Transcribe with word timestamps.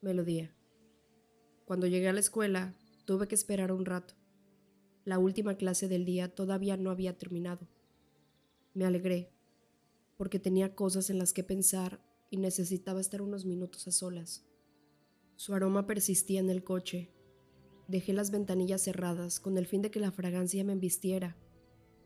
Melodía. 0.00 0.54
Cuando 1.64 1.88
llegué 1.88 2.08
a 2.08 2.12
la 2.12 2.20
escuela, 2.20 2.76
tuve 3.04 3.26
que 3.26 3.34
esperar 3.34 3.72
un 3.72 3.84
rato. 3.84 4.14
La 5.04 5.18
última 5.18 5.56
clase 5.56 5.88
del 5.88 6.04
día 6.04 6.32
todavía 6.32 6.76
no 6.76 6.90
había 6.90 7.18
terminado. 7.18 7.66
Me 8.74 8.84
alegré, 8.84 9.32
porque 10.16 10.38
tenía 10.38 10.76
cosas 10.76 11.10
en 11.10 11.18
las 11.18 11.32
que 11.32 11.42
pensar 11.42 12.00
y 12.30 12.36
necesitaba 12.36 13.00
estar 13.00 13.22
unos 13.22 13.44
minutos 13.44 13.88
a 13.88 13.90
solas. 13.90 14.46
Su 15.34 15.52
aroma 15.52 15.86
persistía 15.86 16.38
en 16.38 16.50
el 16.50 16.62
coche. 16.62 17.10
Dejé 17.88 18.12
las 18.12 18.30
ventanillas 18.30 18.82
cerradas 18.82 19.40
con 19.40 19.58
el 19.58 19.66
fin 19.66 19.82
de 19.82 19.90
que 19.90 19.98
la 19.98 20.12
fragancia 20.12 20.62
me 20.62 20.74
embistiera 20.74 21.36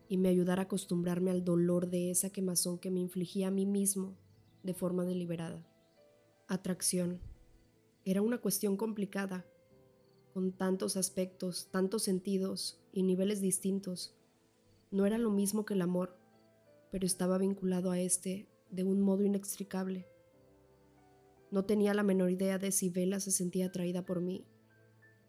y 0.09 0.17
me 0.17 0.29
ayudara 0.29 0.63
a 0.63 0.65
acostumbrarme 0.65 1.29
al 1.29 1.43
dolor 1.43 1.91
de 1.91 2.09
esa 2.09 2.31
quemazón 2.31 2.79
que 2.79 2.89
me 2.89 3.01
infligía 3.01 3.49
a 3.49 3.51
mí 3.51 3.67
mismo 3.67 4.17
de 4.63 4.73
forma 4.73 5.05
deliberada. 5.05 5.67
Atracción. 6.47 7.32
Era 8.05 8.21
una 8.21 8.39
cuestión 8.39 8.77
complicada, 8.77 9.45
con 10.33 10.51
tantos 10.51 10.97
aspectos, 10.97 11.69
tantos 11.71 12.03
sentidos 12.03 12.81
y 12.91 13.03
niveles 13.03 13.39
distintos. 13.39 14.15
No 14.91 15.05
era 15.05 15.17
lo 15.17 15.29
mismo 15.29 15.65
que 15.65 15.75
el 15.75 15.81
amor, 15.81 16.17
pero 16.91 17.05
estaba 17.05 17.37
vinculado 17.37 17.91
a 17.91 17.99
este 17.99 18.49
de 18.71 18.83
un 18.83 19.01
modo 19.01 19.23
inextricable. 19.23 20.07
No 21.51 21.65
tenía 21.65 21.93
la 21.93 22.03
menor 22.03 22.31
idea 22.31 22.57
de 22.57 22.71
si 22.71 22.89
Vela 22.89 23.19
se 23.19 23.31
sentía 23.31 23.67
atraída 23.67 24.05
por 24.05 24.21
mí. 24.21 24.45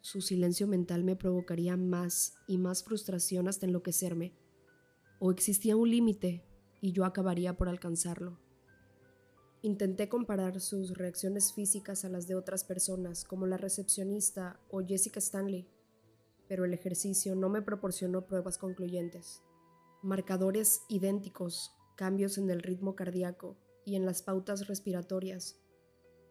Su 0.00 0.20
silencio 0.20 0.66
mental 0.66 1.04
me 1.04 1.16
provocaría 1.16 1.76
más 1.76 2.34
y 2.46 2.58
más 2.58 2.82
frustración 2.82 3.46
hasta 3.48 3.66
enloquecerme 3.66 4.34
o 5.18 5.30
existía 5.30 5.76
un 5.76 5.90
límite 5.90 6.44
y 6.80 6.92
yo 6.92 7.04
acabaría 7.04 7.56
por 7.56 7.68
alcanzarlo. 7.68 8.38
Intenté 9.64 10.10
comparar 10.10 10.60
sus 10.60 10.92
reacciones 10.92 11.54
físicas 11.54 12.04
a 12.04 12.10
las 12.10 12.28
de 12.28 12.34
otras 12.34 12.64
personas, 12.64 13.24
como 13.24 13.46
la 13.46 13.56
recepcionista 13.56 14.60
o 14.68 14.84
Jessica 14.84 15.20
Stanley, 15.20 15.66
pero 16.46 16.66
el 16.66 16.74
ejercicio 16.74 17.34
no 17.34 17.48
me 17.48 17.62
proporcionó 17.62 18.26
pruebas 18.26 18.58
concluyentes. 18.58 19.40
Marcadores 20.02 20.82
idénticos, 20.90 21.72
cambios 21.96 22.36
en 22.36 22.50
el 22.50 22.60
ritmo 22.60 22.94
cardíaco 22.94 23.56
y 23.86 23.94
en 23.94 24.04
las 24.04 24.20
pautas 24.20 24.66
respiratorias 24.66 25.58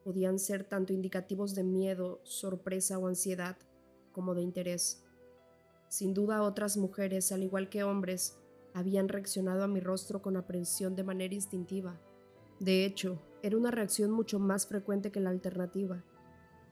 podían 0.04 0.38
ser 0.38 0.64
tanto 0.64 0.94
indicativos 0.94 1.56
de 1.56 1.64
miedo, 1.64 2.22
sorpresa 2.26 3.00
o 3.00 3.08
ansiedad, 3.08 3.58
como 4.12 4.36
de 4.36 4.44
interés. 4.44 5.06
Sin 5.90 6.14
duda 6.14 6.44
otras 6.44 6.78
mujeres, 6.78 7.32
al 7.32 7.42
igual 7.42 7.70
que 7.70 7.84
hombres, 7.84 8.38
habían 8.76 9.10
reaccionado 9.10 9.64
a 9.64 9.68
mi 9.68 9.80
rostro 9.80 10.22
con 10.22 10.38
aprensión 10.38 10.96
de 10.96 11.04
manera 11.04 11.34
instintiva. 11.34 12.00
De 12.64 12.86
hecho, 12.86 13.22
era 13.42 13.58
una 13.58 13.72
reacción 13.72 14.10
mucho 14.10 14.40
más 14.40 14.68
frecuente 14.68 15.12
que 15.12 15.20
la 15.20 15.32
alternativa. 15.32 16.02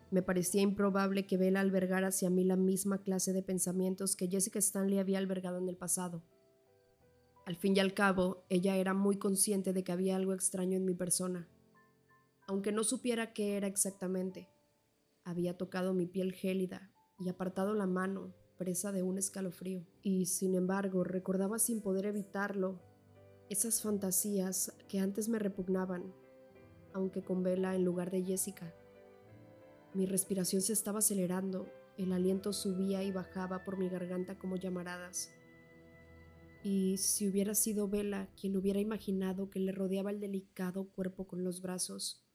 Me 0.09 0.21
parecía 0.21 0.61
improbable 0.61 1.27
que 1.27 1.35
Bella 1.35 1.59
albergara 1.59 2.07
hacia 2.07 2.29
mí 2.29 2.45
la 2.45 2.55
misma 2.55 2.99
clase 2.99 3.33
de 3.33 3.43
pensamientos 3.43 4.15
que 4.15 4.29
Jessica 4.29 4.57
Stanley 4.59 4.99
había 4.99 5.17
albergado 5.17 5.57
en 5.57 5.67
el 5.67 5.75
pasado. 5.75 6.23
Al 7.45 7.57
fin 7.57 7.75
y 7.75 7.81
al 7.81 7.93
cabo, 7.93 8.45
ella 8.47 8.77
era 8.77 8.93
muy 8.93 9.17
consciente 9.17 9.73
de 9.73 9.83
que 9.83 9.91
había 9.91 10.15
algo 10.15 10.31
extraño 10.31 10.77
en 10.77 10.85
mi 10.85 10.93
persona, 10.93 11.49
aunque 12.47 12.71
no 12.71 12.85
supiera 12.85 13.33
qué 13.33 13.57
era 13.57 13.67
exactamente. 13.67 14.47
Había 15.25 15.57
tocado 15.57 15.93
mi 15.93 16.05
piel 16.05 16.31
gélida 16.31 16.89
y 17.19 17.27
apartado 17.27 17.73
la 17.73 17.85
mano, 17.85 18.33
presa 18.57 18.93
de 18.93 19.03
un 19.03 19.17
escalofrío, 19.17 19.85
y 20.01 20.27
sin 20.27 20.55
embargo 20.55 21.03
recordaba 21.03 21.59
sin 21.59 21.81
poder 21.81 22.05
evitarlo 22.05 22.79
esas 23.51 23.81
fantasías 23.81 24.73
que 24.87 24.99
antes 24.99 25.27
me 25.27 25.37
repugnaban, 25.37 26.13
aunque 26.93 27.21
con 27.21 27.43
vela 27.43 27.75
en 27.75 27.83
lugar 27.83 28.09
de 28.09 28.23
Jessica. 28.23 28.73
Mi 29.93 30.05
respiración 30.05 30.61
se 30.61 30.71
estaba 30.71 30.99
acelerando, 30.99 31.67
el 31.97 32.13
aliento 32.13 32.53
subía 32.53 33.03
y 33.03 33.11
bajaba 33.11 33.65
por 33.65 33.77
mi 33.77 33.89
garganta 33.89 34.39
como 34.39 34.55
llamaradas. 34.55 35.33
Y 36.63 36.95
si 36.97 37.27
hubiera 37.27 37.53
sido 37.53 37.89
Vela 37.89 38.29
quien 38.39 38.55
hubiera 38.55 38.79
imaginado 38.79 39.49
que 39.49 39.59
le 39.59 39.73
rodeaba 39.73 40.11
el 40.11 40.21
delicado 40.21 40.87
cuerpo 40.89 41.27
con 41.27 41.43
los 41.43 41.61
brazos, 41.61 42.25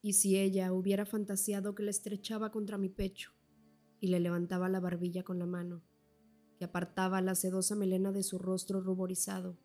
y 0.00 0.14
si 0.14 0.38
ella 0.38 0.72
hubiera 0.72 1.04
fantaseado 1.04 1.74
que 1.74 1.82
le 1.82 1.90
estrechaba 1.90 2.50
contra 2.50 2.78
mi 2.78 2.88
pecho, 2.88 3.32
y 4.00 4.06
le 4.06 4.18
levantaba 4.18 4.70
la 4.70 4.80
barbilla 4.80 5.24
con 5.24 5.38
la 5.38 5.46
mano, 5.46 5.82
que 6.56 6.64
apartaba 6.64 7.20
la 7.20 7.34
sedosa 7.34 7.74
melena 7.74 8.12
de 8.12 8.22
su 8.22 8.38
rostro 8.38 8.80
ruborizado 8.80 9.58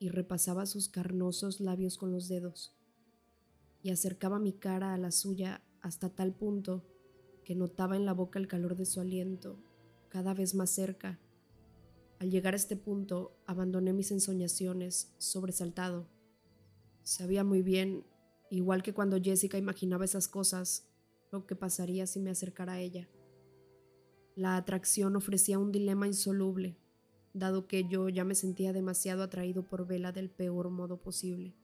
y 0.00 0.08
repasaba 0.08 0.66
sus 0.66 0.88
carnosos 0.88 1.60
labios 1.60 1.98
con 1.98 2.10
los 2.10 2.26
dedos, 2.26 2.74
y 3.82 3.90
acercaba 3.90 4.40
mi 4.40 4.54
cara 4.54 4.94
a 4.94 4.98
la 4.98 5.12
suya 5.12 5.62
hasta 5.82 6.08
tal 6.08 6.34
punto 6.34 6.84
que 7.44 7.54
notaba 7.54 7.96
en 7.96 8.06
la 8.06 8.14
boca 8.14 8.38
el 8.38 8.48
calor 8.48 8.76
de 8.76 8.86
su 8.86 9.00
aliento, 9.00 9.62
cada 10.08 10.34
vez 10.34 10.54
más 10.54 10.70
cerca. 10.70 11.20
Al 12.18 12.30
llegar 12.30 12.54
a 12.54 12.56
este 12.56 12.76
punto, 12.76 13.36
abandoné 13.46 13.92
mis 13.92 14.10
ensoñaciones, 14.10 15.14
sobresaltado. 15.18 16.08
Sabía 17.02 17.44
muy 17.44 17.62
bien, 17.62 18.04
igual 18.50 18.82
que 18.82 18.94
cuando 18.94 19.20
Jessica 19.20 19.58
imaginaba 19.58 20.04
esas 20.06 20.28
cosas, 20.28 20.88
lo 21.30 21.46
que 21.46 21.56
pasaría 21.56 22.06
si 22.06 22.20
me 22.20 22.30
acercara 22.30 22.74
a 22.74 22.80
ella. 22.80 23.08
La 24.34 24.56
atracción 24.56 25.14
ofrecía 25.16 25.58
un 25.58 25.72
dilema 25.72 26.06
insoluble, 26.06 26.78
dado 27.32 27.66
que 27.66 27.88
yo 27.88 28.08
ya 28.08 28.24
me 28.24 28.34
sentía 28.34 28.72
demasiado 28.72 29.22
atraído 29.22 29.66
por 29.66 29.86
Vela 29.86 30.12
del 30.12 30.30
peor 30.30 30.70
modo 30.70 31.00
posible. 31.00 31.54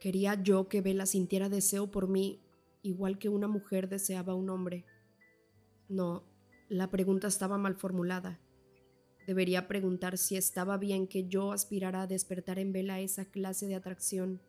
Quería 0.00 0.40
yo 0.42 0.68
que 0.68 0.80
Vela 0.80 1.06
sintiera 1.06 1.48
deseo 1.48 1.90
por 1.90 2.08
mí, 2.08 2.40
igual 2.82 3.18
que 3.18 3.28
una 3.28 3.48
mujer 3.48 3.88
deseaba 3.88 4.32
a 4.32 4.36
un 4.36 4.50
hombre. 4.50 4.84
No, 5.88 6.24
la 6.68 6.90
pregunta 6.90 7.28
estaba 7.28 7.58
mal 7.58 7.74
formulada. 7.74 8.40
Debería 9.26 9.68
preguntar 9.68 10.16
si 10.16 10.36
estaba 10.36 10.78
bien 10.78 11.06
que 11.06 11.28
yo 11.28 11.52
aspirara 11.52 12.02
a 12.02 12.06
despertar 12.06 12.58
en 12.58 12.72
Vela 12.72 13.00
esa 13.00 13.24
clase 13.26 13.66
de 13.66 13.74
atracción. 13.74 14.40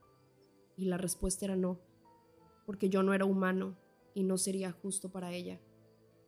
Y 0.77 0.85
la 0.85 0.97
respuesta 0.97 1.45
era 1.45 1.55
no, 1.55 1.81
porque 2.65 2.89
yo 2.89 3.03
no 3.03 3.13
era 3.13 3.25
humano 3.25 3.77
y 4.13 4.23
no 4.23 4.37
sería 4.37 4.71
justo 4.71 5.11
para 5.11 5.33
ella. 5.33 5.59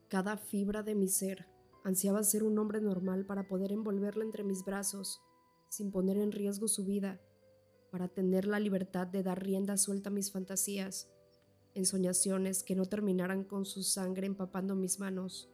Cada 0.09 0.35
fibra 0.35 0.83
de 0.83 0.95
mi 0.95 1.07
ser 1.07 1.50
ansiaba 1.83 2.23
ser 2.23 2.43
un 2.43 2.57
hombre 2.59 2.81
normal 2.81 3.25
para 3.25 3.47
poder 3.47 3.71
envolverla 3.71 4.23
entre 4.23 4.43
mis 4.43 4.63
brazos, 4.63 5.21
sin 5.69 5.91
poner 5.91 6.17
en 6.17 6.31
riesgo 6.31 6.67
su 6.67 6.85
vida, 6.85 7.19
para 7.91 8.07
tener 8.07 8.45
la 8.45 8.59
libertad 8.59 9.07
de 9.07 9.23
dar 9.23 9.43
rienda 9.43 9.77
suelta 9.77 10.09
a 10.09 10.13
mis 10.13 10.31
fantasías, 10.31 11.09
ensoñaciones 11.73 12.63
que 12.63 12.75
no 12.75 12.85
terminaran 12.85 13.43
con 13.43 13.65
su 13.65 13.83
sangre 13.83 14.27
empapando 14.27 14.75
mis 14.75 14.99
manos, 14.99 15.49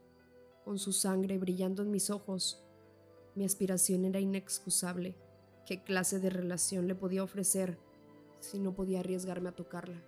con 0.66 0.80
su 0.80 0.92
sangre 0.92 1.38
brillando 1.38 1.82
en 1.82 1.92
mis 1.92 2.10
ojos. 2.10 2.64
Mi 3.36 3.46
aspiración 3.46 4.06
era 4.06 4.20
inexcusable. 4.20 5.16
¿Qué 5.66 5.84
clase 5.84 6.20
de 6.20 6.30
relación 6.30 6.88
le 6.88 6.96
podía 6.96 7.24
ofrecer 7.24 7.78
si 8.40 8.60
no 8.60 8.74
podía 8.74 9.00
arriesgarme 9.00 9.50
a 9.50 9.56
tocarla? 9.56 10.04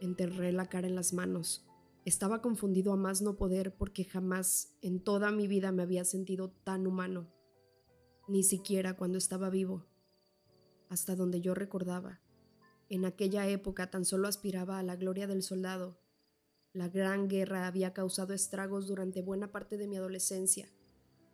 Enterré 0.00 0.52
la 0.52 0.68
cara 0.68 0.86
en 0.86 0.94
las 0.94 1.12
manos 1.12 1.67
estaba 2.08 2.42
confundido 2.42 2.92
a 2.92 2.96
más 2.96 3.22
no 3.22 3.36
poder 3.36 3.76
porque 3.76 4.04
jamás 4.04 4.74
en 4.82 5.00
toda 5.00 5.30
mi 5.30 5.46
vida 5.46 5.72
me 5.72 5.82
había 5.82 6.04
sentido 6.04 6.50
tan 6.64 6.86
humano, 6.86 7.28
ni 8.26 8.42
siquiera 8.42 8.96
cuando 8.96 9.18
estaba 9.18 9.50
vivo. 9.50 9.86
Hasta 10.88 11.14
donde 11.14 11.40
yo 11.40 11.54
recordaba, 11.54 12.20
en 12.88 13.04
aquella 13.04 13.46
época 13.46 13.90
tan 13.90 14.04
solo 14.04 14.26
aspiraba 14.26 14.78
a 14.78 14.82
la 14.82 14.96
gloria 14.96 15.26
del 15.26 15.42
soldado. 15.42 15.98
La 16.72 16.88
gran 16.88 17.28
guerra 17.28 17.66
había 17.66 17.92
causado 17.92 18.32
estragos 18.32 18.86
durante 18.86 19.22
buena 19.22 19.52
parte 19.52 19.76
de 19.76 19.86
mi 19.86 19.96
adolescencia, 19.96 20.68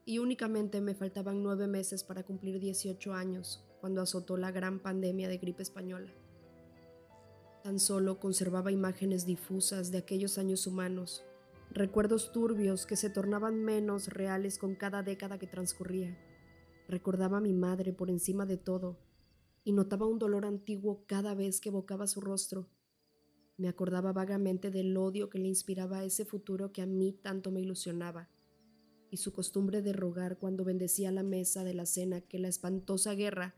y 0.04 0.18
únicamente 0.18 0.80
me 0.80 0.94
faltaban 0.94 1.42
nueve 1.42 1.66
meses 1.66 2.04
para 2.04 2.24
cumplir 2.24 2.60
18 2.60 3.14
años 3.14 3.64
cuando 3.80 4.02
azotó 4.02 4.36
la 4.36 4.50
gran 4.50 4.80
pandemia 4.80 5.28
de 5.28 5.38
gripe 5.38 5.62
española. 5.62 6.12
Tan 7.64 7.80
solo 7.80 8.20
conservaba 8.20 8.72
imágenes 8.72 9.24
difusas 9.24 9.90
de 9.90 9.96
aquellos 9.96 10.36
años 10.36 10.66
humanos, 10.66 11.24
recuerdos 11.70 12.30
turbios 12.30 12.84
que 12.84 12.94
se 12.94 13.08
tornaban 13.08 13.64
menos 13.64 14.08
reales 14.08 14.58
con 14.58 14.74
cada 14.74 15.02
década 15.02 15.38
que 15.38 15.46
transcurría. 15.46 16.14
Recordaba 16.88 17.38
a 17.38 17.40
mi 17.40 17.54
madre 17.54 17.94
por 17.94 18.10
encima 18.10 18.44
de 18.44 18.58
todo 18.58 18.98
y 19.64 19.72
notaba 19.72 20.04
un 20.04 20.18
dolor 20.18 20.44
antiguo 20.44 21.06
cada 21.06 21.34
vez 21.34 21.58
que 21.58 21.70
evocaba 21.70 22.06
su 22.06 22.20
rostro. 22.20 22.68
Me 23.56 23.68
acordaba 23.68 24.12
vagamente 24.12 24.70
del 24.70 24.94
odio 24.98 25.30
que 25.30 25.38
le 25.38 25.48
inspiraba 25.48 26.04
ese 26.04 26.26
futuro 26.26 26.70
que 26.70 26.82
a 26.82 26.86
mí 26.86 27.12
tanto 27.14 27.50
me 27.50 27.62
ilusionaba, 27.62 28.28
y 29.10 29.16
su 29.16 29.32
costumbre 29.32 29.80
de 29.80 29.94
rogar 29.94 30.36
cuando 30.36 30.64
bendecía 30.64 31.10
la 31.12 31.22
mesa 31.22 31.64
de 31.64 31.72
la 31.72 31.86
cena 31.86 32.20
que 32.20 32.38
la 32.38 32.48
espantosa 32.48 33.14
guerra 33.14 33.54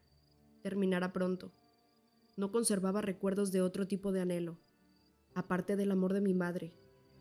terminara 0.63 1.13
pronto. 1.13 1.51
No 2.37 2.53
conservaba 2.53 3.01
recuerdos 3.01 3.51
de 3.51 3.63
otro 3.63 3.87
tipo 3.89 4.13
de 4.13 4.21
anhelo. 4.21 4.59
Aparte 5.35 5.75
del 5.75 5.91
amor 5.91 6.13
de 6.13 6.21
mi 6.21 6.35
madre, 6.35 6.75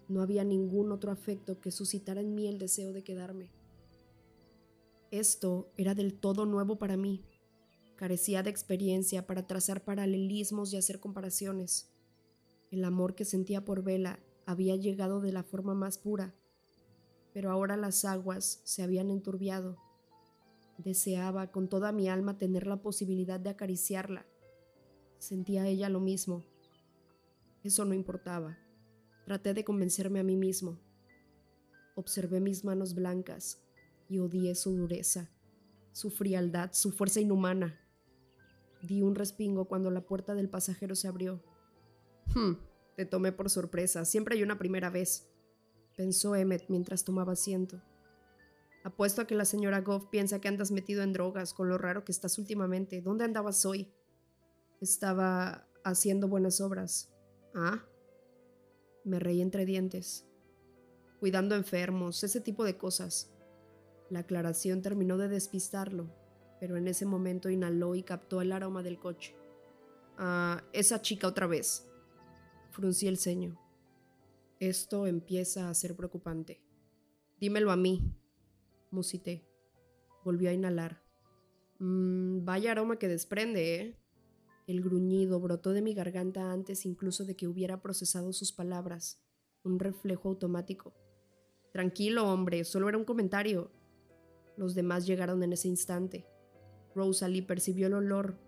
no 0.08 0.22
había 0.22 0.44
ningún 0.44 0.92
otro 0.92 1.12
afecto 1.12 1.60
que 1.60 1.72
suscitara 1.72 2.22
en 2.22 2.36
mí 2.36 2.48
el 2.48 2.60
deseo 2.60 2.94
de 2.94 3.04
quedarme. 3.04 3.52
Esto 5.12 5.72
era 5.78 5.96
del 5.96 6.20
todo 6.20 6.46
nuevo 6.46 6.78
para 6.78 6.98
mí. 6.98 7.24
Carecía 7.96 8.44
de 8.44 8.50
experiencia 8.50 9.26
para 9.26 9.48
trazar 9.48 9.86
paralelismos 9.86 10.74
y 10.74 10.78
hacer 10.78 11.00
comparaciones. 11.00 11.90
El 12.70 12.84
amor 12.84 13.16
que 13.16 13.24
sentía 13.24 13.64
por 13.64 13.84
Vela 13.84 14.20
había 14.46 14.76
llegado 14.76 15.22
de 15.22 15.32
la 15.32 15.44
forma 15.44 15.74
más 15.74 15.98
pura, 15.98 16.36
pero 17.34 17.52
ahora 17.52 17.78
las 17.78 18.04
aguas 18.04 18.62
se 18.66 18.84
habían 18.84 19.10
enturbiado. 19.10 19.78
Deseaba 20.78 21.52
con 21.52 21.70
toda 21.70 21.94
mi 21.94 22.10
alma 22.10 22.38
tener 22.38 22.68
la 22.68 22.82
posibilidad 22.82 23.40
de 23.40 23.50
acariciarla. 23.50 24.26
Sentía 25.20 25.68
ella 25.68 25.90
lo 25.90 26.00
mismo. 26.00 26.44
Eso 27.64 27.86
no 27.86 27.94
importaba. 27.94 28.58
Traté 29.26 29.54
de 29.54 29.64
convencerme 29.64 30.20
a 30.20 30.24
mí 30.24 30.36
mismo. 30.36 30.80
Observé 31.96 32.40
mis 32.40 32.64
manos 32.64 32.94
blancas 32.94 33.64
y 34.08 34.20
odié 34.20 34.54
su 34.54 34.76
dureza, 34.76 35.32
su 35.92 36.12
frialdad, 36.12 36.72
su 36.74 36.92
fuerza 36.92 37.22
inhumana. 37.22 37.80
Di 38.82 39.02
un 39.02 39.16
respingo 39.16 39.66
cuando 39.66 39.90
la 39.90 40.06
puerta 40.06 40.36
del 40.36 40.50
pasajero 40.50 40.94
se 40.96 41.08
abrió. 41.08 41.42
Hmm, 42.36 42.54
te 42.96 43.06
tomé 43.06 43.32
por 43.32 43.50
sorpresa. 43.50 44.06
Siempre 44.06 44.36
hay 44.36 44.44
una 44.44 44.60
primera 44.60 44.90
vez, 44.90 45.28
pensó 45.96 46.36
Emmet 46.36 46.66
mientras 46.70 47.04
tomaba 47.04 47.34
asiento. 47.34 47.82
Apuesto 48.84 49.22
a 49.22 49.26
que 49.26 49.34
la 49.34 49.46
señora 49.46 49.82
Goff 49.82 50.06
piensa 50.12 50.40
que 50.40 50.48
andas 50.48 50.70
metido 50.70 51.02
en 51.02 51.14
drogas 51.14 51.56
con 51.56 51.70
lo 51.70 51.80
raro 51.80 52.06
que 52.06 52.12
estás 52.12 52.38
últimamente. 52.38 53.02
¿Dónde 53.02 53.24
andabas 53.24 53.66
hoy? 53.66 53.92
Estaba 54.82 55.68
haciendo 55.84 56.28
buenas 56.28 56.62
obras. 56.62 57.14
¿Ah? 57.54 57.86
Me 59.04 59.20
reí 59.20 59.42
entre 59.42 59.66
dientes. 59.66 60.28
Cuidando 61.20 61.56
enfermos, 61.56 62.24
ese 62.24 62.42
tipo 62.42 62.64
de 62.64 62.78
cosas. 62.78 63.32
La 64.10 64.20
aclaración 64.20 64.82
terminó 64.82 65.18
de 65.18 65.28
despistarlo, 65.28 66.14
pero 66.60 66.78
en 66.78 66.88
ese 66.88 67.06
momento 67.06 67.50
inhaló 67.50 67.96
y 67.96 68.04
captó 68.04 68.42
el 68.42 68.52
aroma 68.52 68.84
del 68.84 69.00
coche. 69.00 69.36
Ah, 70.18 70.64
esa 70.74 71.02
chica 71.02 71.28
otra 71.28 71.48
vez. 71.48 71.88
Fruncí 72.72 73.08
el 73.08 73.18
ceño. 73.18 73.60
Esto 74.60 75.08
empieza 75.08 75.70
a 75.70 75.74
ser 75.74 75.96
preocupante. 75.96 76.62
Dímelo 77.40 77.72
a 77.72 77.76
mí, 77.76 78.14
musité. 78.92 79.48
Volvió 80.24 80.50
a 80.50 80.54
inhalar. 80.54 81.04
Mmm, 81.80 82.46
vaya 82.46 82.72
aroma 82.72 82.98
que 82.98 83.08
desprende, 83.08 83.76
¿eh? 83.76 84.00
El 84.68 84.82
gruñido 84.82 85.40
brotó 85.40 85.74
de 85.74 85.84
mi 85.84 85.94
garganta 85.94 86.52
antes 86.52 86.88
incluso 86.88 87.24
de 87.24 87.36
que 87.36 87.48
hubiera 87.48 87.84
procesado 87.84 88.34
sus 88.34 88.52
palabras. 88.52 89.22
Un 89.64 89.78
reflejo 89.78 90.30
automático. 90.30 90.92
Tranquilo, 91.72 92.28
hombre, 92.32 92.64
solo 92.64 92.90
era 92.90 92.98
un 92.98 93.06
comentario. 93.06 93.70
Los 94.58 94.74
demás 94.74 95.06
llegaron 95.06 95.44
en 95.44 95.54
ese 95.54 95.68
instante. 95.68 96.26
Rosalie 96.96 97.44
percibió 97.44 97.88
el 97.88 97.94
olor 97.94 98.40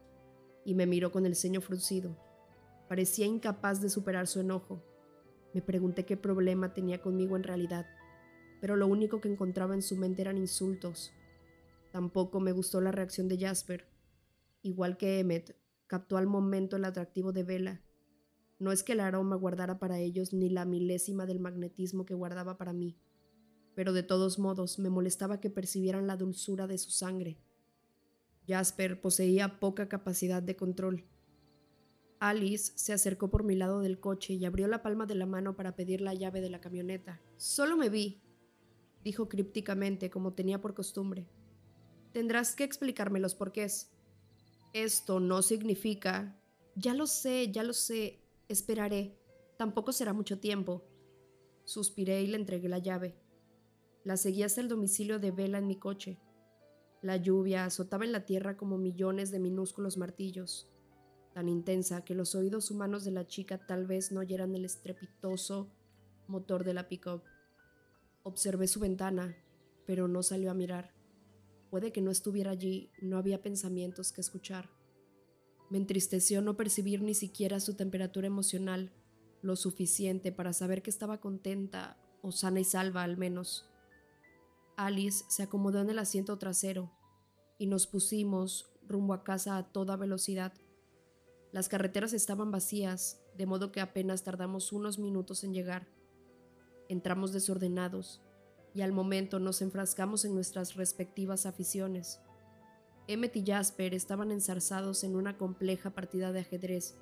y 0.65 0.73
me 0.73 0.87
miró 0.87 1.11
con 1.11 1.27
el 1.27 1.35
ceño 1.35 1.61
fruncido. 1.61 2.17
Parecía 2.89 3.27
incapaz 3.27 3.79
de 3.79 3.89
superar 3.89 4.25
su 4.25 4.39
enojo. 4.39 4.81
Me 5.53 5.61
pregunté 5.61 6.05
qué 6.05 6.17
problema 6.17 6.73
tenía 6.73 6.99
conmigo 6.99 7.35
en 7.35 7.43
realidad, 7.43 7.85
pero 8.59 8.75
lo 8.75 8.87
único 8.87 9.21
que 9.21 9.29
encontraba 9.29 9.75
en 9.75 9.83
su 9.83 9.97
mente 9.97 10.23
eran 10.23 10.37
insultos. 10.37 11.13
Tampoco 11.91 12.39
me 12.39 12.53
gustó 12.53 12.81
la 12.81 12.91
reacción 12.91 13.27
de 13.27 13.37
Jasper. 13.37 13.87
Igual 14.63 14.97
que 14.97 15.19
Emmet, 15.19 15.55
captó 15.87 16.17
al 16.17 16.27
momento 16.27 16.75
el 16.75 16.85
atractivo 16.85 17.31
de 17.31 17.43
Vela. 17.43 17.81
No 18.59 18.71
es 18.71 18.83
que 18.83 18.93
el 18.93 18.99
aroma 18.99 19.35
guardara 19.35 19.79
para 19.79 19.99
ellos 19.99 20.33
ni 20.33 20.49
la 20.49 20.65
milésima 20.65 21.25
del 21.25 21.39
magnetismo 21.39 22.05
que 22.05 22.13
guardaba 22.13 22.57
para 22.57 22.73
mí, 22.73 22.97
pero 23.75 23.93
de 23.93 24.03
todos 24.03 24.39
modos 24.39 24.79
me 24.79 24.89
molestaba 24.89 25.39
que 25.39 25.49
percibieran 25.49 26.07
la 26.07 26.17
dulzura 26.17 26.67
de 26.67 26.77
su 26.77 26.91
sangre. 26.91 27.39
Jasper 28.47 29.01
poseía 29.01 29.59
poca 29.59 29.89
capacidad 29.89 30.41
de 30.41 30.55
control 30.55 31.05
Alice 32.19 32.73
se 32.75 32.93
acercó 32.93 33.29
por 33.29 33.43
mi 33.43 33.55
lado 33.55 33.81
del 33.81 33.99
coche 33.99 34.33
y 34.33 34.45
abrió 34.45 34.67
la 34.67 34.81
palma 34.81 35.05
de 35.05 35.15
la 35.15 35.25
mano 35.25 35.55
para 35.55 35.75
pedir 35.75 36.01
la 36.01 36.13
llave 36.13 36.41
de 36.41 36.49
la 36.49 36.59
camioneta. 36.59 37.21
Solo 37.37 37.77
me 37.77 37.89
vi, 37.89 38.21
dijo 39.03 39.29
crípticamente 39.29 40.09
como 40.09 40.33
tenía 40.33 40.59
por 40.59 40.73
costumbre. 40.73 41.27
Tendrás 42.13 42.55
que 42.55 42.63
explicarme 42.63 43.19
los 43.19 43.35
porqués. 43.35 43.91
Esto 44.83 45.19
no 45.19 45.41
significa... 45.41 46.39
Ya 46.75 46.93
lo 46.93 47.07
sé, 47.07 47.51
ya 47.51 47.63
lo 47.63 47.73
sé. 47.73 48.19
Esperaré. 48.47 49.17
Tampoco 49.57 49.91
será 49.91 50.13
mucho 50.13 50.39
tiempo. 50.39 50.83
Suspiré 51.63 52.21
y 52.21 52.27
le 52.27 52.37
entregué 52.37 52.69
la 52.69 52.77
llave. 52.77 53.15
La 54.03 54.17
seguí 54.17 54.43
hasta 54.43 54.61
el 54.61 54.67
domicilio 54.67 55.19
de 55.19 55.31
Vela 55.31 55.57
en 55.57 55.67
mi 55.67 55.77
coche. 55.77 56.19
La 57.01 57.17
lluvia 57.17 57.65
azotaba 57.65 58.05
en 58.05 58.11
la 58.11 58.25
tierra 58.25 58.57
como 58.57 58.77
millones 58.77 59.31
de 59.31 59.39
minúsculos 59.39 59.97
martillos 59.97 60.69
tan 61.37 61.49
intensa 61.49 62.03
que 62.03 62.15
los 62.15 62.33
oídos 62.33 62.71
humanos 62.71 63.05
de 63.05 63.11
la 63.11 63.27
chica 63.27 63.59
tal 63.59 63.85
vez 63.85 64.11
no 64.11 64.21
oyeran 64.21 64.55
el 64.55 64.65
estrepitoso 64.65 65.69
motor 66.25 66.63
de 66.63 66.73
la 66.73 66.87
pickup. 66.89 67.21
Observé 68.23 68.67
su 68.67 68.79
ventana, 68.79 69.37
pero 69.85 70.07
no 70.07 70.23
salió 70.23 70.49
a 70.49 70.55
mirar. 70.55 70.96
Puede 71.69 71.91
que 71.91 72.01
no 72.01 72.11
estuviera 72.11 72.51
allí, 72.51 72.91
no 73.01 73.17
había 73.17 73.41
pensamientos 73.41 74.11
que 74.11 74.21
escuchar. 74.21 74.69
Me 75.69 75.77
entristeció 75.77 76.41
no 76.41 76.55
percibir 76.55 77.01
ni 77.01 77.13
siquiera 77.13 77.59
su 77.59 77.75
temperatura 77.75 78.27
emocional, 78.27 78.93
lo 79.41 79.55
suficiente 79.55 80.31
para 80.31 80.53
saber 80.53 80.81
que 80.81 80.89
estaba 80.89 81.19
contenta 81.19 81.97
o 82.21 82.31
sana 82.31 82.61
y 82.61 82.63
salva 82.63 83.03
al 83.03 83.17
menos. 83.17 83.69
Alice 84.77 85.25
se 85.27 85.43
acomodó 85.43 85.81
en 85.81 85.89
el 85.89 85.99
asiento 85.99 86.37
trasero 86.37 86.91
y 87.57 87.67
nos 87.67 87.87
pusimos 87.87 88.71
rumbo 88.87 89.13
a 89.13 89.23
casa 89.23 89.57
a 89.57 89.71
toda 89.71 89.97
velocidad. 89.97 90.53
Las 91.51 91.67
carreteras 91.67 92.13
estaban 92.13 92.51
vacías, 92.51 93.21
de 93.35 93.45
modo 93.45 93.71
que 93.71 93.81
apenas 93.81 94.23
tardamos 94.23 94.71
unos 94.71 94.99
minutos 94.99 95.43
en 95.43 95.53
llegar. 95.53 95.87
Entramos 96.87 97.33
desordenados 97.33 98.21
y 98.77 98.83
al 98.83 98.91
momento 98.91 99.39
nos 99.39 99.63
enfrascamos 99.63 100.23
en 100.23 100.35
nuestras 100.35 100.75
respectivas 100.75 101.47
aficiones. 101.47 102.19
Emmet 103.07 103.35
y 103.35 103.43
Jasper 103.43 103.95
estaban 103.95 104.29
enzarzados 104.29 105.03
en 105.03 105.15
una 105.15 105.35
compleja 105.35 105.95
partida 105.95 106.31
de 106.31 106.41
ajedrez 106.41 106.95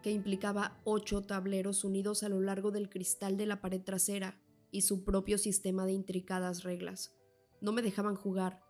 que 0.00 0.12
implicaba 0.12 0.80
ocho 0.84 1.22
tableros 1.22 1.82
unidos 1.82 2.22
a 2.22 2.28
lo 2.28 2.40
largo 2.40 2.70
del 2.70 2.88
cristal 2.88 3.36
de 3.36 3.46
la 3.46 3.60
pared 3.60 3.80
trasera 3.80 4.40
y 4.70 4.82
su 4.82 5.02
propio 5.02 5.38
sistema 5.38 5.86
de 5.86 5.92
intricadas 5.92 6.62
reglas. 6.62 7.16
No 7.60 7.72
me 7.72 7.82
dejaban 7.82 8.14
jugar, 8.14 8.62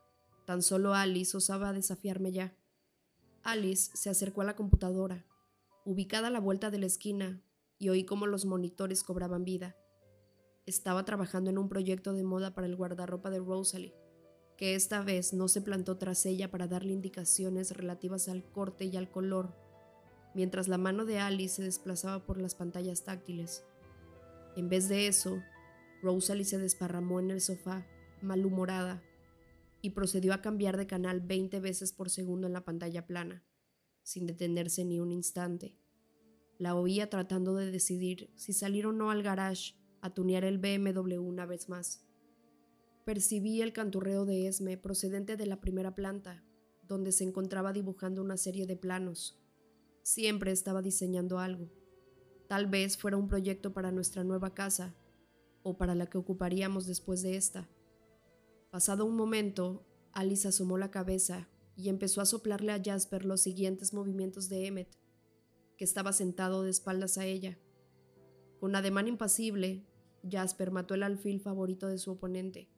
tan 0.46 0.62
solo 0.62 0.94
Alice 0.94 1.37
osaba 1.37 1.75
desafiarme 1.75 2.32
ya. 2.32 2.56
Alice 3.43 3.90
se 3.94 4.08
acercó 4.08 4.40
a 4.40 4.44
la 4.44 4.56
computadora, 4.56 5.26
ubicada 5.84 6.29
a 6.29 6.31
la 6.31 6.40
vuelta 6.40 6.70
de 6.70 6.79
la 6.79 6.87
esquina, 6.87 7.43
y 7.79 7.90
oí 7.90 8.06
cómo 8.06 8.26
los 8.26 8.46
monitores 8.46 9.03
cobraban 9.03 9.44
vida. 9.44 9.77
Estaba 10.64 11.04
trabajando 11.04 11.50
en 11.50 11.58
un 11.58 11.69
proyecto 11.69 12.12
de 12.12 12.22
moda 12.22 12.54
para 12.54 12.69
el 12.69 12.76
guardarropa 12.76 13.31
de 13.31 13.40
Rosalie, 13.40 13.96
que 14.56 14.76
esta 14.76 15.02
vez 15.02 15.32
no 15.32 15.48
se 15.48 15.60
plantó 15.60 15.98
tras 15.98 16.24
ella 16.24 16.52
para 16.52 16.69
darle 16.69 16.92
indicaciones 16.92 17.76
relativas 17.76 18.28
al 18.28 18.44
corte 18.44 18.84
y 18.84 18.96
al 18.96 19.10
color, 19.10 19.56
mientras 20.36 20.69
la 20.69 20.78
mano 20.78 21.04
de 21.04 21.19
Alice 21.19 21.56
se 21.56 21.64
desplazaba 21.64 22.24
por 22.24 22.40
las 22.40 22.54
pantallas 22.54 23.02
táctiles. 23.02 23.64
En 24.54 24.69
vez 24.69 24.88
de 24.88 25.08
eso, 25.08 25.42
Rosalie 26.00 26.44
se 26.44 26.58
desparramó 26.58 27.19
en 27.19 27.32
el 27.32 27.40
sofá, 27.40 27.84
malhumorada, 28.20 29.02
y 29.81 29.90
procedió 29.90 30.32
a 30.32 30.42
cambiar 30.42 30.76
de 30.76 30.86
canal 30.86 31.20
20 31.20 31.58
veces 31.58 31.92
por 31.92 32.08
segundo 32.08 32.46
en 32.46 32.52
la 32.52 32.64
pantalla 32.64 33.04
plana, 33.04 33.42
sin 34.04 34.28
detenerse 34.28 34.84
ni 34.84 35.00
un 35.00 35.10
instante. 35.10 35.76
La 36.58 36.76
oía 36.76 37.10
tratando 37.10 37.56
de 37.56 37.69
decidir 37.72 38.31
si 38.36 38.52
salir 38.52 38.86
o 38.86 38.92
no 38.92 39.10
al 39.10 39.24
garage 39.24 39.81
a 40.02 40.10
tunear 40.10 40.44
el 40.44 40.58
BMW 40.58 41.18
una 41.18 41.46
vez 41.46 41.68
más. 41.68 42.04
Percibí 43.04 43.62
el 43.62 43.72
canturreo 43.72 44.26
de 44.26 44.46
Esme 44.46 44.76
procedente 44.76 45.36
de 45.36 45.46
la 45.46 45.60
primera 45.60 45.94
planta, 45.94 46.44
donde 46.86 47.12
se 47.12 47.24
encontraba 47.24 47.72
dibujando 47.72 48.20
una 48.20 48.36
serie 48.36 48.66
de 48.66 48.76
planos. 48.76 49.42
Siempre 50.02 50.52
estaba 50.52 50.82
diseñando 50.82 51.38
algo. 51.38 51.70
Tal 52.48 52.66
vez 52.66 52.98
fuera 52.98 53.16
un 53.16 53.28
proyecto 53.28 53.72
para 53.72 53.92
nuestra 53.92 54.24
nueva 54.24 54.52
casa, 54.54 54.94
o 55.62 55.78
para 55.78 55.94
la 55.94 56.06
que 56.06 56.18
ocuparíamos 56.18 56.86
después 56.86 57.22
de 57.22 57.36
esta. 57.36 57.68
Pasado 58.70 59.04
un 59.04 59.16
momento, 59.16 59.86
Alice 60.12 60.46
asomó 60.46 60.76
la 60.76 60.90
cabeza 60.90 61.48
y 61.76 61.88
empezó 61.88 62.20
a 62.20 62.26
soplarle 62.26 62.72
a 62.72 62.82
Jasper 62.82 63.24
los 63.24 63.40
siguientes 63.40 63.94
movimientos 63.94 64.48
de 64.48 64.66
Emmet, 64.66 64.98
que 65.76 65.84
estaba 65.84 66.12
sentado 66.12 66.62
de 66.62 66.70
espaldas 66.70 67.16
a 67.16 67.24
ella. 67.24 67.58
Con 68.60 68.76
ademán 68.76 69.08
impasible, 69.08 69.86
Jasper 70.29 70.70
mató 70.70 70.94
el 70.94 71.02
alfil 71.02 71.41
favorito 71.41 71.88
de 71.88 71.98
su 71.98 72.12
oponente, 72.12 72.69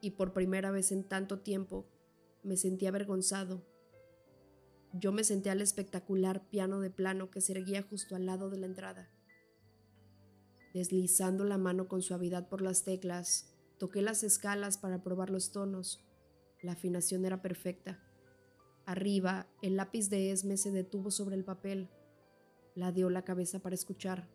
y 0.00 0.12
por 0.12 0.32
primera 0.32 0.70
vez 0.70 0.92
en 0.92 1.04
tanto 1.04 1.40
tiempo 1.40 1.86
me 2.42 2.56
sentí 2.56 2.86
avergonzado. 2.86 3.64
Yo 4.92 5.12
me 5.12 5.24
senté 5.24 5.50
al 5.50 5.60
espectacular 5.60 6.48
piano 6.48 6.80
de 6.80 6.90
plano 6.90 7.30
que 7.30 7.40
se 7.40 7.52
erguía 7.52 7.82
justo 7.82 8.16
al 8.16 8.26
lado 8.26 8.50
de 8.50 8.58
la 8.58 8.66
entrada. 8.66 9.10
Deslizando 10.72 11.44
la 11.44 11.58
mano 11.58 11.88
con 11.88 12.02
suavidad 12.02 12.48
por 12.48 12.60
las 12.60 12.84
teclas, 12.84 13.56
Toqué 13.78 14.00
las 14.00 14.22
escalas 14.22 14.78
para 14.78 15.02
probar 15.02 15.28
los 15.28 15.52
tonos. 15.52 16.02
La 16.62 16.72
afinación 16.72 17.26
era 17.26 17.42
perfecta. 17.42 18.02
Arriba, 18.86 19.48
el 19.60 19.76
lápiz 19.76 20.08
de 20.08 20.30
Esme 20.30 20.56
se 20.56 20.70
detuvo 20.70 21.10
sobre 21.10 21.36
el 21.36 21.44
papel. 21.44 21.90
La 22.74 22.90
dio 22.90 23.10
la 23.10 23.24
cabeza 23.24 23.58
para 23.58 23.74
escuchar. 23.74 24.28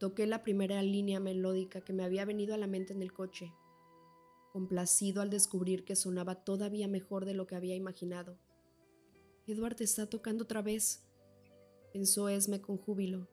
Toqué 0.00 0.26
la 0.26 0.42
primera 0.42 0.80
línea 0.82 1.20
melódica 1.20 1.82
que 1.82 1.92
me 1.92 2.04
había 2.04 2.24
venido 2.24 2.54
a 2.54 2.56
la 2.56 2.66
mente 2.66 2.94
en 2.94 3.02
el 3.02 3.12
coche, 3.12 3.52
complacido 4.50 5.20
al 5.20 5.28
descubrir 5.28 5.84
que 5.84 5.94
sonaba 5.94 6.36
todavía 6.36 6.88
mejor 6.88 7.26
de 7.26 7.34
lo 7.34 7.46
que 7.46 7.54
había 7.54 7.76
imaginado. 7.76 8.38
Edward 9.46 9.76
está 9.82 10.08
tocando 10.08 10.44
otra 10.44 10.62
vez, 10.62 11.04
pensó 11.92 12.30
Esme 12.30 12.62
con 12.62 12.78
júbilo, 12.78 13.28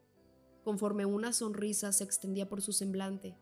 conforme 0.65 1.05
una 1.05 1.31
sonrisa 1.31 1.93
se 1.93 2.03
extendía 2.03 2.49
por 2.49 2.61
su 2.61 2.73
semblante. 2.73 3.37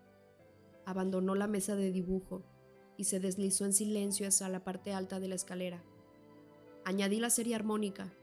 Abandonó 0.85 1.33
la 1.33 1.47
mesa 1.47 1.75
de 1.75 1.91
dibujo 1.91 2.43
y 2.95 3.05
se 3.05 3.19
deslizó 3.19 3.65
en 3.65 3.73
silencio 3.73 4.27
hacia 4.27 4.49
la 4.49 4.63
parte 4.63 4.93
alta 4.93 5.19
de 5.19 5.29
la 5.29 5.35
escalera. 5.35 5.83
Añadí 6.83 7.19
la 7.19 7.31
serie 7.31 7.55
armónica, 7.55 8.13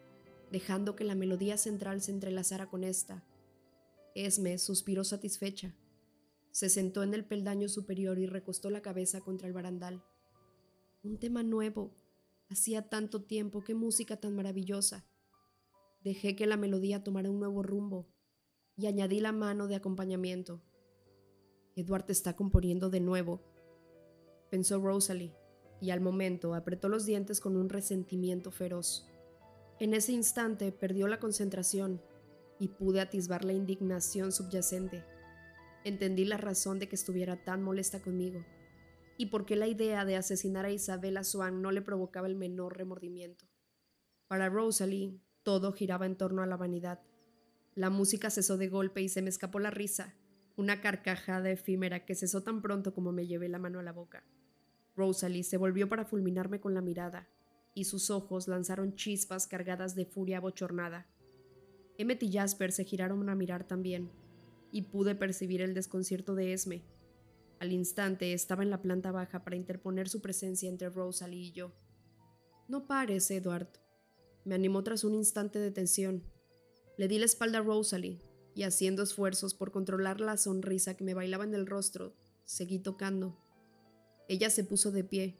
dejando 0.52 0.94
que 0.94 1.02
la 1.02 1.16
melodía 1.16 1.58
central 1.58 2.02
se 2.02 2.12
entrelazara 2.12 2.70
con 2.70 2.84
esta. 2.84 3.24
Esme 4.14 4.58
suspiró 4.58 5.04
satisfecha. 5.04 5.74
Se 6.50 6.68
sentó 6.68 7.02
en 7.02 7.14
el 7.14 7.24
peldaño 7.24 7.68
superior 7.68 8.18
y 8.18 8.26
recostó 8.26 8.68
la 8.70 8.82
cabeza 8.82 9.20
contra 9.20 9.48
el 9.48 9.54
barandal. 9.54 10.04
Un 11.02 11.18
tema 11.18 11.42
nuevo. 11.42 11.94
Hacía 12.48 12.88
tanto 12.88 13.22
tiempo, 13.22 13.64
qué 13.64 13.74
música 13.74 14.18
tan 14.18 14.36
maravillosa. 14.36 15.06
Dejé 16.04 16.36
que 16.36 16.46
la 16.46 16.56
melodía 16.56 17.02
tomara 17.02 17.30
un 17.30 17.38
nuevo 17.38 17.62
rumbo 17.62 18.06
y 18.76 18.86
añadí 18.86 19.20
la 19.20 19.32
mano 19.32 19.66
de 19.66 19.76
acompañamiento. 19.76 20.62
Edward 21.74 22.04
está 22.08 22.36
componiendo 22.36 22.90
de 22.90 23.00
nuevo, 23.00 23.40
pensó 24.50 24.78
Rosalie, 24.80 25.34
y 25.80 25.90
al 25.90 26.00
momento 26.00 26.54
apretó 26.54 26.88
los 26.88 27.06
dientes 27.06 27.40
con 27.40 27.56
un 27.56 27.68
resentimiento 27.68 28.50
feroz. 28.50 29.06
En 29.78 29.94
ese 29.94 30.12
instante 30.12 30.70
perdió 30.70 31.08
la 31.08 31.18
concentración 31.18 32.02
y 32.62 32.68
pude 32.68 33.00
atisbar 33.00 33.44
la 33.44 33.52
indignación 33.52 34.30
subyacente. 34.30 35.04
Entendí 35.82 36.24
la 36.24 36.36
razón 36.36 36.78
de 36.78 36.88
que 36.88 36.94
estuviera 36.94 37.42
tan 37.42 37.60
molesta 37.60 38.00
conmigo 38.00 38.44
y 39.16 39.26
por 39.26 39.44
qué 39.44 39.56
la 39.56 39.66
idea 39.66 40.04
de 40.04 40.16
asesinar 40.16 40.64
a 40.64 40.70
Isabella 40.70 41.24
Swan 41.24 41.60
no 41.60 41.70
le 41.70 41.82
provocaba 41.82 42.28
el 42.28 42.36
menor 42.36 42.76
remordimiento. 42.76 43.46
Para 44.26 44.48
Rosalie, 44.48 45.20
todo 45.42 45.72
giraba 45.72 46.06
en 46.06 46.16
torno 46.16 46.42
a 46.42 46.46
la 46.46 46.56
vanidad. 46.56 47.00
La 47.74 47.90
música 47.90 48.30
cesó 48.30 48.56
de 48.56 48.68
golpe 48.68 49.02
y 49.02 49.08
se 49.08 49.22
me 49.22 49.28
escapó 49.28 49.58
la 49.58 49.70
risa, 49.70 50.14
una 50.56 50.80
carcajada 50.80 51.50
efímera 51.50 52.04
que 52.04 52.14
cesó 52.14 52.42
tan 52.42 52.62
pronto 52.62 52.94
como 52.94 53.12
me 53.12 53.26
llevé 53.26 53.48
la 53.48 53.58
mano 53.58 53.80
a 53.80 53.82
la 53.82 53.92
boca. 53.92 54.24
Rosalie 54.94 55.42
se 55.42 55.56
volvió 55.56 55.88
para 55.88 56.04
fulminarme 56.04 56.60
con 56.60 56.74
la 56.74 56.80
mirada, 56.80 57.28
y 57.74 57.84
sus 57.84 58.10
ojos 58.10 58.48
lanzaron 58.48 58.94
chispas 58.94 59.46
cargadas 59.46 59.94
de 59.94 60.04
furia 60.04 60.40
bochornada. 60.40 61.06
Emmet 61.98 62.22
y 62.22 62.32
Jasper 62.32 62.72
se 62.72 62.84
giraron 62.84 63.28
a 63.28 63.34
mirar 63.34 63.64
también, 63.64 64.10
y 64.70 64.82
pude 64.82 65.14
percibir 65.14 65.60
el 65.60 65.74
desconcierto 65.74 66.34
de 66.34 66.52
Esme. 66.52 66.84
Al 67.60 67.72
instante 67.72 68.32
estaba 68.32 68.62
en 68.62 68.70
la 68.70 68.82
planta 68.82 69.12
baja 69.12 69.44
para 69.44 69.56
interponer 69.56 70.08
su 70.08 70.20
presencia 70.20 70.68
entre 70.68 70.88
Rosalie 70.88 71.40
y 71.40 71.52
yo. 71.52 71.72
No 72.68 72.86
pares, 72.86 73.30
Edward. 73.30 73.68
Me 74.44 74.54
animó 74.54 74.82
tras 74.82 75.04
un 75.04 75.14
instante 75.14 75.58
de 75.58 75.70
tensión. 75.70 76.24
Le 76.96 77.06
di 77.06 77.18
la 77.18 77.26
espalda 77.26 77.58
a 77.58 77.62
Rosalie, 77.62 78.20
y 78.54 78.64
haciendo 78.64 79.02
esfuerzos 79.02 79.54
por 79.54 79.70
controlar 79.70 80.20
la 80.20 80.36
sonrisa 80.36 80.96
que 80.96 81.04
me 81.04 81.14
bailaba 81.14 81.44
en 81.44 81.54
el 81.54 81.66
rostro, 81.66 82.14
seguí 82.44 82.78
tocando. 82.78 83.38
Ella 84.28 84.50
se 84.50 84.64
puso 84.64 84.90
de 84.90 85.04
pie 85.04 85.38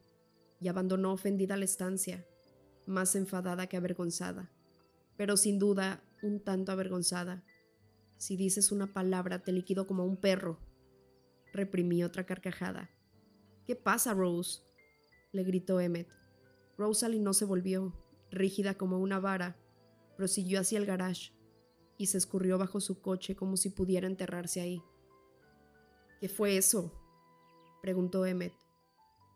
y 0.61 0.69
abandonó 0.69 1.13
ofendida 1.13 1.57
la 1.57 1.65
estancia, 1.65 2.27
más 2.87 3.15
enfadada 3.17 3.67
que 3.67 3.77
avergonzada, 3.77 4.51
pero 5.17 5.37
sin 5.37 5.59
duda 5.59 6.03
un 6.23 6.41
tanto 6.41 6.73
avergonzada. 6.73 7.45
Si 8.17 8.37
dices 8.37 8.73
una 8.73 8.93
palabra 8.93 9.43
te 9.43 9.52
liquido 9.52 9.87
como 9.87 10.05
un 10.05 10.17
perro. 10.17 10.59
Reprimí 11.52 12.05
otra 12.05 12.25
carcajada. 12.25 12.91
¿Qué 13.67 13.76
pasa, 13.76 14.14
Rose? 14.14 14.62
le 15.33 15.45
gritó 15.45 15.81
Emmet. 15.81 16.09
Rosalie 16.76 17.21
no 17.21 17.33
se 17.33 17.45
volvió, 17.45 17.93
rígida 18.31 18.75
como 18.75 18.99
una 18.99 19.19
vara, 19.19 19.57
prosiguió 20.17 20.61
hacia 20.61 20.79
el 20.79 20.87
garage 20.87 21.33
y 21.97 22.07
se 22.07 22.19
escurrió 22.19 22.59
bajo 22.59 22.81
su 22.81 23.00
coche 23.00 23.37
como 23.37 23.57
si 23.57 23.71
pudiera 23.71 24.07
enterrarse 24.07 24.61
ahí. 24.61 24.83
¿Qué 26.21 26.29
fue 26.29 26.57
eso? 26.57 26.93
preguntó 27.83 28.25
Emmet. 28.26 28.52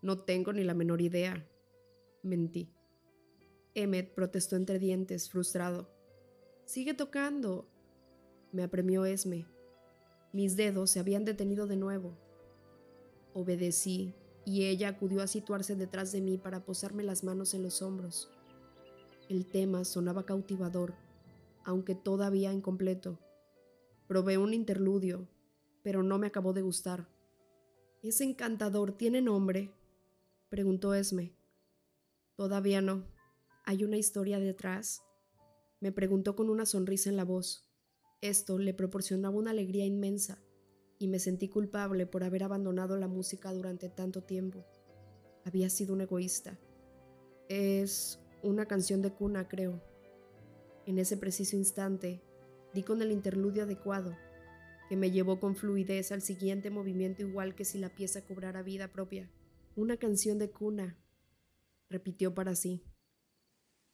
No 0.02 0.21
tengo 0.21 0.52
ni 0.52 0.64
la 0.64 0.75
menor 0.75 1.00
idea. 1.00 1.49
Mentí. 2.23 2.73
Emmet 3.75 4.14
protestó 4.14 4.57
entre 4.57 4.78
dientes, 4.78 5.28
frustrado. 5.31 5.96
Sigue 6.67 6.95
tocando. 6.95 7.65
Me 8.51 8.65
apremió 8.65 9.05
Esme. 9.05 9.47
Mis 10.33 10.57
dedos 10.57 10.91
se 10.91 10.99
habían 10.99 11.25
detenido 11.25 11.69
de 11.69 11.77
nuevo. 11.77 12.19
Obedecí 13.35 14.15
y 14.45 14.65
ella 14.65 14.89
acudió 14.89 15.23
a 15.23 15.29
situarse 15.29 15.77
detrás 15.77 16.11
de 16.11 16.21
mí 16.21 16.39
para 16.39 16.65
posarme 16.65 17.05
las 17.05 17.23
manos 17.23 17.55
en 17.55 17.63
los 17.63 17.83
hombros. 17.83 18.33
El 19.29 19.47
tema 19.47 19.85
sonaba 19.85 20.27
cautivador, 20.27 20.95
aunque 21.65 21.95
todavía 21.95 22.53
incompleto. 22.53 23.21
Probé 24.09 24.37
un 24.37 24.53
interludio, 24.53 25.29
pero 25.85 26.03
no 26.03 26.19
me 26.19 26.27
acabó 26.27 26.53
de 26.53 26.63
gustar. 26.63 27.09
Es 28.03 28.21
encantador, 28.21 28.91
¿tiene 28.91 29.23
nombre? 29.23 29.73
Preguntó 30.49 30.95
Esme. 30.95 31.33
Todavía 32.35 32.81
no. 32.81 33.05
¿Hay 33.65 33.85
una 33.85 33.99
historia 33.99 34.41
detrás? 34.41 35.06
Me 35.80 35.92
preguntó 35.92 36.37
con 36.37 36.49
una 36.49 36.66
sonrisa 36.66 37.11
en 37.11 37.16
la 37.16 37.25
voz. 37.25 37.68
Esto 38.23 38.59
le 38.59 38.73
proporcionaba 38.73 39.37
una 39.37 39.50
alegría 39.50 39.85
inmensa 39.85 40.42
y 40.99 41.09
me 41.09 41.18
sentí 41.18 41.49
culpable 41.49 42.06
por 42.06 42.25
haber 42.25 42.45
abandonado 42.45 42.97
la 42.97 43.09
música 43.09 43.52
durante 43.52 43.88
tanto 43.88 44.23
tiempo. 44.23 44.64
Había 45.45 45.68
sido 45.68 45.92
un 45.92 46.00
egoísta. 46.00 46.59
Es 47.49 48.18
una 48.42 48.66
canción 48.66 49.02
de 49.02 49.12
cuna, 49.12 49.49
creo. 49.49 49.83
En 50.87 50.99
ese 50.99 51.16
preciso 51.16 51.56
instante, 51.56 52.23
di 52.73 52.83
con 52.83 53.02
el 53.02 53.12
interludio 53.12 53.64
adecuado, 53.64 54.16
que 54.88 54.97
me 54.97 55.11
llevó 55.11 55.40
con 55.40 55.56
fluidez 55.56 56.11
al 56.12 56.23
siguiente 56.23 56.71
movimiento 56.71 57.23
igual 57.23 57.54
que 57.54 57.64
si 57.64 57.78
la 57.78 57.95
pieza 57.95 58.25
cobrara 58.25 58.62
vida 58.62 58.92
propia. 58.92 59.30
Una 59.75 59.97
canción 59.99 60.38
de 60.38 60.50
cuna, 60.50 60.99
repitió 61.90 62.35
para 62.35 62.54
sí. 62.54 62.83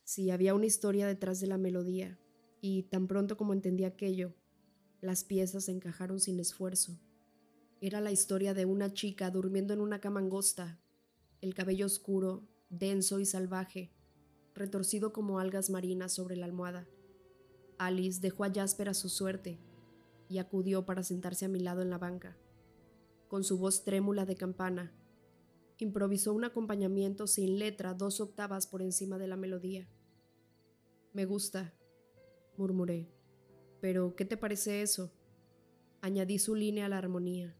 Sí, 0.04 0.30
había 0.30 0.54
una 0.54 0.66
historia 0.66 1.06
detrás 1.06 1.40
de 1.40 1.46
la 1.46 1.58
melodía, 1.58 2.18
y 2.60 2.84
tan 2.84 3.06
pronto 3.06 3.36
como 3.36 3.52
entendí 3.52 3.84
aquello, 3.84 4.34
las 5.00 5.24
piezas 5.24 5.64
se 5.64 5.72
encajaron 5.72 6.20
sin 6.20 6.38
esfuerzo. 6.38 6.98
Era 7.80 8.00
la 8.00 8.12
historia 8.12 8.54
de 8.54 8.64
una 8.64 8.92
chica 8.92 9.30
durmiendo 9.30 9.74
en 9.74 9.80
una 9.80 10.00
cama 10.00 10.20
angosta, 10.20 10.78
el 11.40 11.54
cabello 11.54 11.86
oscuro, 11.86 12.48
denso 12.70 13.18
y 13.18 13.26
salvaje, 13.26 13.92
retorcido 14.54 15.12
como 15.12 15.40
algas 15.40 15.70
marinas 15.70 16.12
sobre 16.12 16.36
la 16.36 16.46
almohada. 16.46 16.88
Alice 17.78 18.20
dejó 18.20 18.44
a 18.44 18.52
Jasper 18.52 18.88
a 18.88 18.94
su 18.94 19.08
suerte 19.08 19.58
y 20.28 20.38
acudió 20.38 20.86
para 20.86 21.02
sentarse 21.02 21.46
a 21.46 21.48
mi 21.48 21.58
lado 21.58 21.82
en 21.82 21.90
la 21.90 21.98
banca. 21.98 22.36
Con 23.26 23.42
su 23.42 23.58
voz 23.58 23.82
trémula 23.82 24.24
de 24.24 24.36
campana, 24.36 24.92
improvisó 25.78 26.32
un 26.32 26.44
acompañamiento 26.44 27.26
sin 27.26 27.58
letra 27.58 27.94
dos 27.94 28.20
octavas 28.20 28.66
por 28.66 28.82
encima 28.82 29.18
de 29.18 29.26
la 29.26 29.36
melodía. 29.36 29.88
Me 31.12 31.24
gusta, 31.24 31.74
murmuré. 32.56 33.08
Pero, 33.80 34.14
¿qué 34.14 34.24
te 34.24 34.36
parece 34.36 34.82
eso? 34.82 35.12
Añadí 36.00 36.38
su 36.38 36.54
línea 36.54 36.86
a 36.86 36.88
la 36.88 36.98
armonía. 36.98 37.56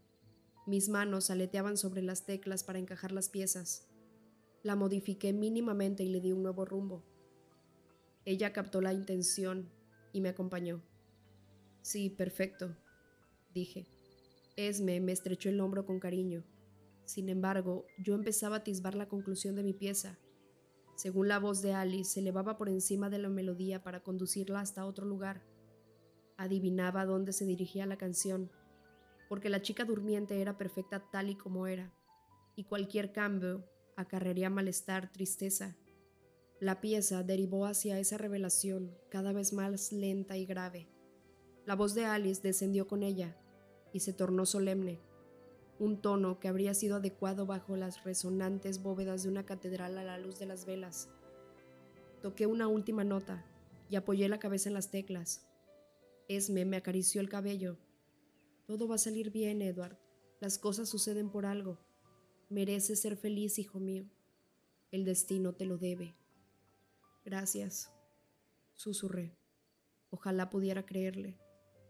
Mis 0.66 0.88
manos 0.88 1.31
aleteaban 1.31 1.76
sobre 1.76 2.02
las 2.02 2.25
teclas 2.25 2.62
para 2.62 2.78
encajar 2.78 3.12
las 3.12 3.28
piezas. 3.28 3.88
La 4.62 4.76
modifiqué 4.76 5.33
mínimamente 5.33 6.04
y 6.04 6.09
le 6.09 6.21
di 6.21 6.33
un 6.33 6.42
nuevo 6.42 6.64
rumbo. 6.64 7.04
Ella 8.25 8.52
captó 8.52 8.81
la 8.81 8.92
intención 8.92 9.69
y 10.12 10.21
me 10.21 10.28
acompañó. 10.28 10.83
Sí, 11.83 12.11
perfecto, 12.11 12.76
dije. 13.52 13.87
Esme 14.57 15.00
me 15.00 15.12
estrechó 15.12 15.49
el 15.49 15.61
hombro 15.61 15.85
con 15.85 15.99
cariño. 15.99 16.45
Sin 17.04 17.28
embargo, 17.28 17.87
yo 17.99 18.14
empezaba 18.14 18.56
a 18.56 18.59
atisbar 18.61 18.94
la 18.94 19.09
conclusión 19.09 19.54
de 19.54 19.62
mi 19.62 19.73
pieza. 19.73 20.18
Según 20.94 21.28
la 21.28 21.38
voz 21.38 21.62
de 21.62 21.75
Alice, 21.75 22.12
se 22.12 22.21
elevaba 22.21 22.56
por 22.56 22.68
encima 22.68 23.11
de 23.11 23.18
la 23.18 23.28
melodía 23.28 23.82
para 23.82 24.02
conducirla 24.02 24.61
hasta 24.61 24.87
otro 24.87 25.06
lugar. 25.06 25.42
Adivinaba 26.37 27.04
dónde 27.04 27.32
se 27.32 27.44
dirigía 27.44 27.87
la 27.87 27.97
canción, 27.97 28.50
porque 29.28 29.49
la 29.49 29.62
chica 29.62 29.85
durmiente 29.85 30.40
era 30.40 30.59
perfecta 30.59 31.11
tal 31.11 31.30
y 31.30 31.35
como 31.37 31.66
era, 31.66 31.92
y 32.54 32.64
cualquier 32.64 33.12
cambio 33.12 33.64
acarrearía 33.97 34.50
malestar, 34.50 35.12
tristeza. 35.12 35.76
La 36.61 36.80
pieza 36.80 37.23
derivó 37.23 37.66
hacia 37.66 37.99
esa 37.99 38.18
revelación 38.18 38.97
cada 39.11 39.32
vez 39.32 39.52
más 39.52 39.92
lenta 39.92 40.37
y 40.37 40.47
grave. 40.47 40.88
La 41.66 41.75
voz 41.75 41.94
de 41.94 42.04
Alice 42.04 42.40
descendió 42.42 42.87
con 42.87 43.02
ella 43.02 43.37
y 43.92 44.00
se 44.00 44.12
tornó 44.12 44.47
solemne 44.47 45.00
un 45.78 46.00
tono 46.00 46.38
que 46.38 46.48
habría 46.48 46.74
sido 46.74 46.96
adecuado 46.96 47.46
bajo 47.46 47.76
las 47.76 48.04
resonantes 48.04 48.82
bóvedas 48.82 49.22
de 49.22 49.28
una 49.28 49.44
catedral 49.44 49.98
a 49.98 50.04
la 50.04 50.18
luz 50.18 50.38
de 50.38 50.46
las 50.46 50.66
velas. 50.66 51.08
Toqué 52.20 52.46
una 52.46 52.68
última 52.68 53.04
nota 53.04 53.44
y 53.90 53.96
apoyé 53.96 54.28
la 54.28 54.38
cabeza 54.38 54.68
en 54.68 54.74
las 54.74 54.90
teclas. 54.90 55.46
Esme 56.28 56.64
me 56.64 56.76
acarició 56.76 57.20
el 57.20 57.28
cabello. 57.28 57.78
Todo 58.66 58.86
va 58.86 58.94
a 58.94 58.98
salir 58.98 59.30
bien, 59.30 59.60
Edward. 59.60 59.98
Las 60.40 60.58
cosas 60.58 60.88
suceden 60.88 61.30
por 61.30 61.46
algo. 61.46 61.78
Mereces 62.48 63.00
ser 63.00 63.16
feliz, 63.16 63.58
hijo 63.58 63.80
mío. 63.80 64.08
El 64.90 65.04
destino 65.04 65.54
te 65.54 65.64
lo 65.64 65.78
debe. 65.78 66.14
Gracias, 67.24 67.90
susurré. 68.74 69.36
Ojalá 70.10 70.50
pudiera 70.50 70.84
creerle. 70.84 71.38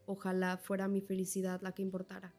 Ojalá 0.06 0.56
fuera 0.58 0.88
mi 0.88 1.00
felicidad 1.00 1.60
la 1.62 1.72
que 1.72 1.82
importara. 1.82 2.34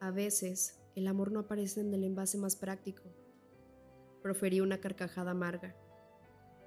A 0.00 0.10
veces, 0.10 0.78
el 0.94 1.06
amor 1.06 1.32
no 1.32 1.40
aparece 1.40 1.80
en 1.80 1.92
el 1.94 2.04
envase 2.04 2.36
más 2.36 2.56
práctico. 2.56 3.04
Proferí 4.22 4.60
una 4.60 4.80
carcajada 4.80 5.30
amarga. 5.30 5.74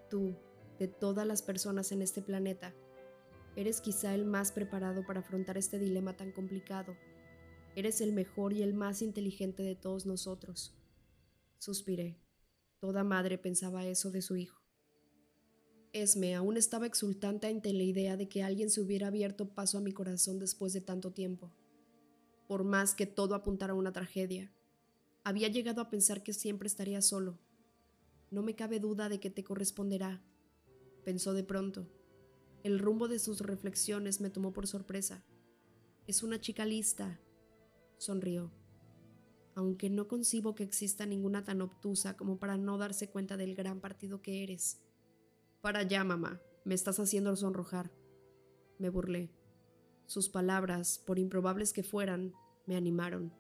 Tú, 0.10 0.36
de 0.80 0.88
todas 0.88 1.28
las 1.28 1.42
personas 1.42 1.92
en 1.92 2.02
este 2.02 2.22
planeta, 2.22 2.74
eres 3.56 3.82
quizá 3.82 4.16
el 4.16 4.26
más 4.26 4.52
preparado 4.52 5.06
para 5.06 5.20
afrontar 5.20 5.58
este 5.58 5.78
dilema 5.78 6.16
tan 6.16 6.32
complicado. 6.32 6.96
Eres 7.76 8.02
el 8.02 8.14
mejor 8.14 8.54
y 8.54 8.64
el 8.64 8.74
más 8.74 9.02
inteligente 9.02 9.62
de 9.62 9.76
todos 9.76 10.06
nosotros. 10.06 10.76
Suspiré. 11.60 12.20
Toda 12.80 13.04
madre 13.04 13.38
pensaba 13.38 13.86
eso 13.86 14.10
de 14.10 14.22
su 14.22 14.38
hijo. 14.38 14.60
Esme 15.92 16.36
aún 16.36 16.56
estaba 16.56 16.86
exultante 16.86 17.48
ante 17.48 17.74
la 17.74 17.84
idea 17.84 18.16
de 18.16 18.30
que 18.30 18.44
alguien 18.44 18.70
se 18.70 18.82
hubiera 18.82 19.08
abierto 19.08 19.54
paso 19.54 19.78
a 19.78 19.82
mi 19.82 19.92
corazón 19.92 20.40
después 20.40 20.72
de 20.74 20.82
tanto 20.82 21.12
tiempo. 21.12 21.52
Por 22.50 22.64
más 22.64 22.96
que 22.96 23.06
todo 23.06 23.36
apuntara 23.36 23.74
a 23.74 23.76
una 23.76 23.94
tragedia, 23.94 24.52
había 25.24 25.50
llegado 25.50 25.82
a 25.82 25.90
pensar 25.92 26.24
que 26.24 26.34
siempre 26.34 26.66
estaría 26.66 27.00
solo. 27.04 27.38
No 28.32 28.42
me 28.42 28.56
cabe 28.56 28.80
duda 28.80 29.08
de 29.08 29.20
que 29.20 29.30
te 29.30 29.44
corresponderá, 29.44 30.24
pensó 31.06 31.34
de 31.34 31.44
pronto. 31.44 31.88
El 32.64 32.80
rumbo 32.80 33.08
de 33.08 33.20
sus 33.20 33.42
reflexiones 33.42 34.20
me 34.20 34.32
tomó 34.32 34.52
por 34.52 34.66
sorpresa. 34.66 35.24
Es 36.08 36.24
una 36.24 36.42
chica 36.42 36.66
lista, 36.66 37.20
sonrió. 38.00 38.52
Aunque 39.54 39.92
no 39.92 40.08
concibo 40.08 40.56
que 40.56 40.64
exista 40.64 41.06
ninguna 41.06 41.44
tan 41.44 41.62
obtusa 41.62 42.18
como 42.18 42.40
para 42.40 42.58
no 42.58 42.80
darse 42.80 43.12
cuenta 43.12 43.38
del 43.38 43.54
gran 43.54 43.80
partido 43.80 44.24
que 44.24 44.42
eres. 44.42 44.82
Para 45.62 45.82
allá, 45.82 46.04
mamá, 46.04 46.42
me 46.66 46.74
estás 46.74 47.00
haciendo 47.00 47.36
sonrojar. 47.36 47.92
Me 48.80 48.90
burlé. 48.90 49.39
Sus 50.10 50.28
palabras, 50.28 51.04
por 51.06 51.20
improbables 51.20 51.72
que 51.72 51.84
fueran, 51.84 52.34
me 52.66 52.76
animaron. 52.76 53.32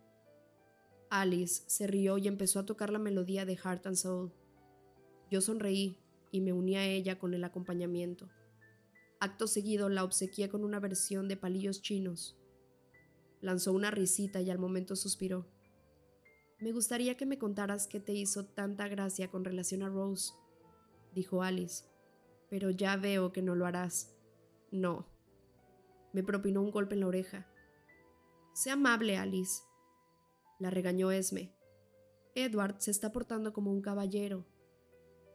Alice 1.09 1.63
se 1.65 1.87
rió 1.87 2.19
y 2.19 2.27
empezó 2.27 2.59
a 2.59 2.67
tocar 2.67 2.91
la 2.91 2.99
melodía 2.99 3.43
de 3.43 3.57
Heart 3.57 3.87
and 3.87 3.95
Soul. 3.95 4.31
Yo 5.31 5.41
sonreí 5.41 5.97
y 6.29 6.41
me 6.41 6.53
uní 6.53 6.75
a 6.75 6.85
ella 6.85 7.17
con 7.17 7.33
el 7.33 7.43
acompañamiento. 7.43 8.29
Acto 9.19 9.47
seguido 9.47 9.89
la 9.89 10.03
obsequié 10.03 10.47
con 10.47 10.63
una 10.63 10.79
versión 10.79 11.27
de 11.27 11.37
palillos 11.37 11.81
chinos. 11.81 12.37
Lanzó 13.41 13.73
una 13.73 13.89
risita 13.89 14.39
y 14.39 14.51
al 14.51 14.59
momento 14.59 14.95
suspiró. 14.95 15.47
Me 16.59 16.71
gustaría 16.71 17.17
que 17.17 17.25
me 17.25 17.39
contaras 17.39 17.87
qué 17.87 17.99
te 17.99 18.13
hizo 18.13 18.45
tanta 18.45 18.87
gracia 18.87 19.31
con 19.31 19.43
relación 19.43 19.81
a 19.81 19.89
Rose, 19.89 20.33
dijo 21.15 21.41
Alice, 21.41 21.85
pero 22.47 22.69
ya 22.69 22.95
veo 22.95 23.33
que 23.33 23.41
no 23.41 23.55
lo 23.55 23.65
harás. 23.65 24.13
No. 24.69 25.07
Me 26.13 26.23
propinó 26.23 26.61
un 26.61 26.71
golpe 26.71 26.95
en 26.95 27.01
la 27.01 27.07
oreja. 27.07 27.47
Sé 28.53 28.71
amable, 28.71 29.17
Alice. 29.17 29.63
La 30.59 30.69
regañó 30.69 31.11
Esme. 31.11 31.53
Edward 32.35 32.75
se 32.79 32.91
está 32.91 33.11
portando 33.11 33.53
como 33.53 33.71
un 33.71 33.81
caballero. 33.81 34.45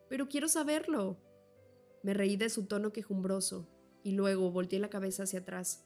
Pero 0.09 0.29
quiero 0.29 0.49
saberlo. 0.49 1.19
Me 2.03 2.15
reí 2.15 2.37
de 2.37 2.51
su 2.51 2.67
tono 2.67 2.93
quejumbroso 2.93 3.69
y 4.03 4.13
luego 4.13 4.51
volteé 4.51 4.79
la 4.79 4.91
cabeza 4.91 5.23
hacia 5.23 5.41
atrás. 5.41 5.85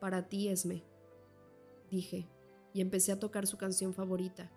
Para 0.00 0.28
ti, 0.28 0.48
Esme, 0.48 0.84
dije, 1.90 2.28
y 2.72 2.80
empecé 2.80 3.12
a 3.12 3.18
tocar 3.18 3.46
su 3.46 3.58
canción 3.58 3.92
favorita, 3.92 4.50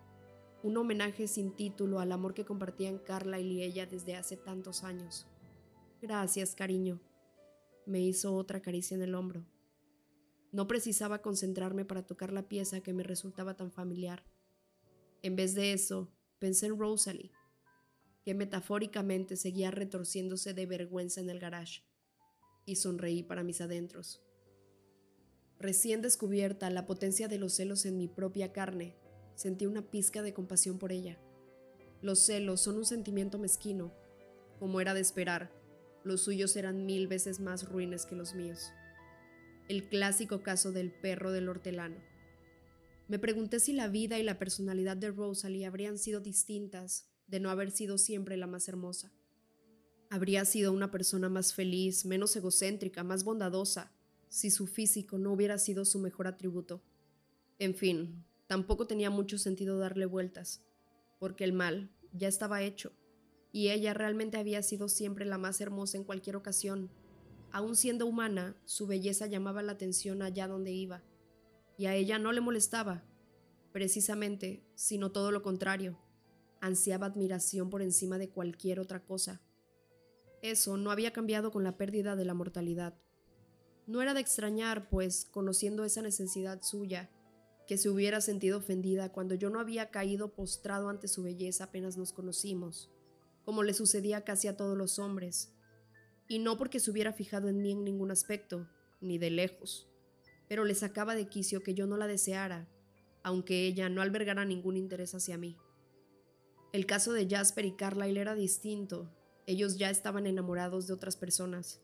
un 0.62 0.76
homenaje 0.76 1.26
sin 1.26 1.54
título 1.54 1.98
al 1.98 2.12
amor 2.12 2.34
que 2.34 2.44
compartían 2.44 2.98
Carla 2.98 3.40
y 3.40 3.62
ella 3.62 3.86
desde 3.86 4.16
hace 4.16 4.36
tantos 4.36 4.84
años. 4.84 5.26
Gracias, 6.00 6.54
cariño. 6.54 7.00
Me 7.86 8.00
hizo 8.00 8.34
otra 8.34 8.62
caricia 8.62 8.94
en 8.94 9.02
el 9.02 9.14
hombro. 9.14 9.44
No 10.52 10.68
precisaba 10.68 11.22
concentrarme 11.22 11.84
para 11.84 12.06
tocar 12.06 12.32
la 12.32 12.48
pieza 12.48 12.80
que 12.80 12.92
me 12.92 13.02
resultaba 13.02 13.56
tan 13.56 13.72
familiar. 13.72 14.24
En 15.22 15.36
vez 15.36 15.54
de 15.54 15.72
eso, 15.72 16.12
pensé 16.38 16.66
en 16.66 16.78
Rosalie, 16.78 17.32
que 18.24 18.34
metafóricamente 18.34 19.36
seguía 19.36 19.70
retorciéndose 19.70 20.54
de 20.54 20.66
vergüenza 20.66 21.20
en 21.20 21.30
el 21.30 21.38
garage 21.38 21.82
y 22.66 22.76
sonreí 22.76 23.22
para 23.22 23.42
mis 23.42 23.60
adentros. 23.60 24.22
Recién 25.58 26.02
descubierta 26.02 26.70
la 26.70 26.86
potencia 26.86 27.28
de 27.28 27.38
los 27.38 27.54
celos 27.54 27.86
en 27.86 27.96
mi 27.96 28.08
propia 28.08 28.52
carne, 28.52 28.96
sentí 29.34 29.66
una 29.66 29.90
pizca 29.90 30.22
de 30.22 30.34
compasión 30.34 30.78
por 30.78 30.92
ella. 30.92 31.18
Los 32.00 32.18
celos 32.26 32.60
son 32.60 32.76
un 32.76 32.84
sentimiento 32.84 33.38
mezquino. 33.38 33.94
Como 34.58 34.80
era 34.80 34.92
de 34.92 35.00
esperar, 35.00 35.52
los 36.04 36.22
suyos 36.22 36.56
eran 36.56 36.86
mil 36.86 37.06
veces 37.06 37.40
más 37.40 37.68
ruines 37.68 38.06
que 38.06 38.16
los 38.16 38.34
míos. 38.34 38.72
El 39.68 39.88
clásico 39.88 40.42
caso 40.42 40.72
del 40.72 40.90
perro 40.90 41.32
del 41.32 41.48
hortelano. 41.48 41.96
Me 43.08 43.18
pregunté 43.18 43.60
si 43.60 43.72
la 43.72 43.88
vida 43.88 44.18
y 44.18 44.22
la 44.22 44.38
personalidad 44.38 44.96
de 44.96 45.10
Rosalie 45.10 45.66
habrían 45.66 45.98
sido 45.98 46.20
distintas 46.20 47.08
de 47.26 47.40
no 47.40 47.50
haber 47.50 47.70
sido 47.70 47.98
siempre 47.98 48.36
la 48.36 48.46
más 48.46 48.68
hermosa. 48.68 49.12
Habría 50.10 50.44
sido 50.44 50.72
una 50.72 50.90
persona 50.90 51.28
más 51.28 51.54
feliz, 51.54 52.04
menos 52.04 52.36
egocéntrica, 52.36 53.02
más 53.02 53.24
bondadosa, 53.24 53.92
si 54.28 54.50
su 54.50 54.66
físico 54.66 55.18
no 55.18 55.32
hubiera 55.32 55.58
sido 55.58 55.84
su 55.84 55.98
mejor 55.98 56.26
atributo. 56.26 56.82
En 57.58 57.74
fin, 57.74 58.24
tampoco 58.46 58.86
tenía 58.86 59.10
mucho 59.10 59.38
sentido 59.38 59.78
darle 59.78 60.06
vueltas, 60.06 60.62
porque 61.18 61.44
el 61.44 61.52
mal 61.52 61.90
ya 62.12 62.28
estaba 62.28 62.62
hecho, 62.62 62.92
y 63.52 63.68
ella 63.68 63.94
realmente 63.94 64.38
había 64.38 64.62
sido 64.62 64.88
siempre 64.88 65.26
la 65.26 65.38
más 65.38 65.60
hermosa 65.60 65.98
en 65.98 66.04
cualquier 66.04 66.36
ocasión. 66.36 66.90
Aun 67.52 67.76
siendo 67.76 68.06
humana, 68.06 68.56
su 68.64 68.86
belleza 68.86 69.26
llamaba 69.26 69.62
la 69.62 69.72
atención 69.72 70.22
allá 70.22 70.48
donde 70.48 70.72
iba, 70.72 71.02
y 71.76 71.86
a 71.86 71.94
ella 71.94 72.18
no 72.18 72.32
le 72.32 72.40
molestaba, 72.40 73.04
precisamente, 73.72 74.64
sino 74.74 75.12
todo 75.12 75.30
lo 75.30 75.42
contrario, 75.42 75.98
ansiaba 76.60 77.06
admiración 77.06 77.68
por 77.68 77.82
encima 77.82 78.16
de 78.16 78.30
cualquier 78.30 78.80
otra 78.80 79.04
cosa. 79.04 79.42
Eso 80.40 80.76
no 80.76 80.90
había 80.90 81.12
cambiado 81.12 81.50
con 81.50 81.62
la 81.62 81.76
pérdida 81.76 82.16
de 82.16 82.24
la 82.24 82.34
mortalidad. 82.34 82.94
No 83.86 84.00
era 84.00 84.14
de 84.14 84.20
extrañar, 84.20 84.88
pues, 84.88 85.26
conociendo 85.26 85.84
esa 85.84 86.02
necesidad 86.02 86.62
suya, 86.62 87.10
que 87.66 87.78
se 87.78 87.88
hubiera 87.88 88.20
sentido 88.20 88.58
ofendida 88.58 89.12
cuando 89.12 89.34
yo 89.34 89.50
no 89.50 89.60
había 89.60 89.90
caído 89.90 90.34
postrado 90.34 90.88
ante 90.88 91.08
su 91.08 91.22
belleza 91.22 91.64
apenas 91.64 91.96
nos 91.96 92.12
conocimos, 92.12 92.90
como 93.44 93.62
le 93.62 93.74
sucedía 93.74 94.24
casi 94.24 94.48
a 94.48 94.56
todos 94.56 94.76
los 94.76 94.98
hombres, 94.98 95.52
y 96.28 96.38
no 96.38 96.56
porque 96.56 96.80
se 96.80 96.90
hubiera 96.90 97.12
fijado 97.12 97.48
en 97.48 97.60
mí 97.60 97.72
en 97.72 97.84
ningún 97.84 98.10
aspecto, 98.10 98.68
ni 99.00 99.18
de 99.18 99.30
lejos, 99.30 99.88
pero 100.48 100.64
le 100.64 100.74
sacaba 100.74 101.14
de 101.14 101.28
quicio 101.28 101.62
que 101.62 101.74
yo 101.74 101.86
no 101.86 101.96
la 101.96 102.06
deseara, 102.06 102.68
aunque 103.22 103.66
ella 103.66 103.88
no 103.88 104.02
albergara 104.02 104.44
ningún 104.44 104.76
interés 104.76 105.14
hacia 105.14 105.36
mí. 105.38 105.56
El 106.72 106.86
caso 106.86 107.12
de 107.12 107.28
Jasper 107.28 107.66
y 107.66 107.72
Carlyle 107.72 108.20
era 108.20 108.34
distinto, 108.34 109.10
ellos 109.46 109.76
ya 109.76 109.90
estaban 109.90 110.26
enamorados 110.26 110.86
de 110.86 110.94
otras 110.94 111.16
personas. 111.16 111.80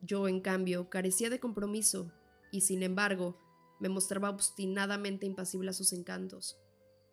Yo, 0.00 0.28
en 0.28 0.40
cambio, 0.40 0.90
carecía 0.90 1.30
de 1.30 1.40
compromiso 1.40 2.10
y, 2.50 2.62
sin 2.62 2.82
embargo, 2.82 3.38
me 3.80 3.88
mostraba 3.88 4.30
obstinadamente 4.30 5.26
impasible 5.26 5.70
a 5.70 5.74
sus 5.74 5.92
encantos. 5.92 6.58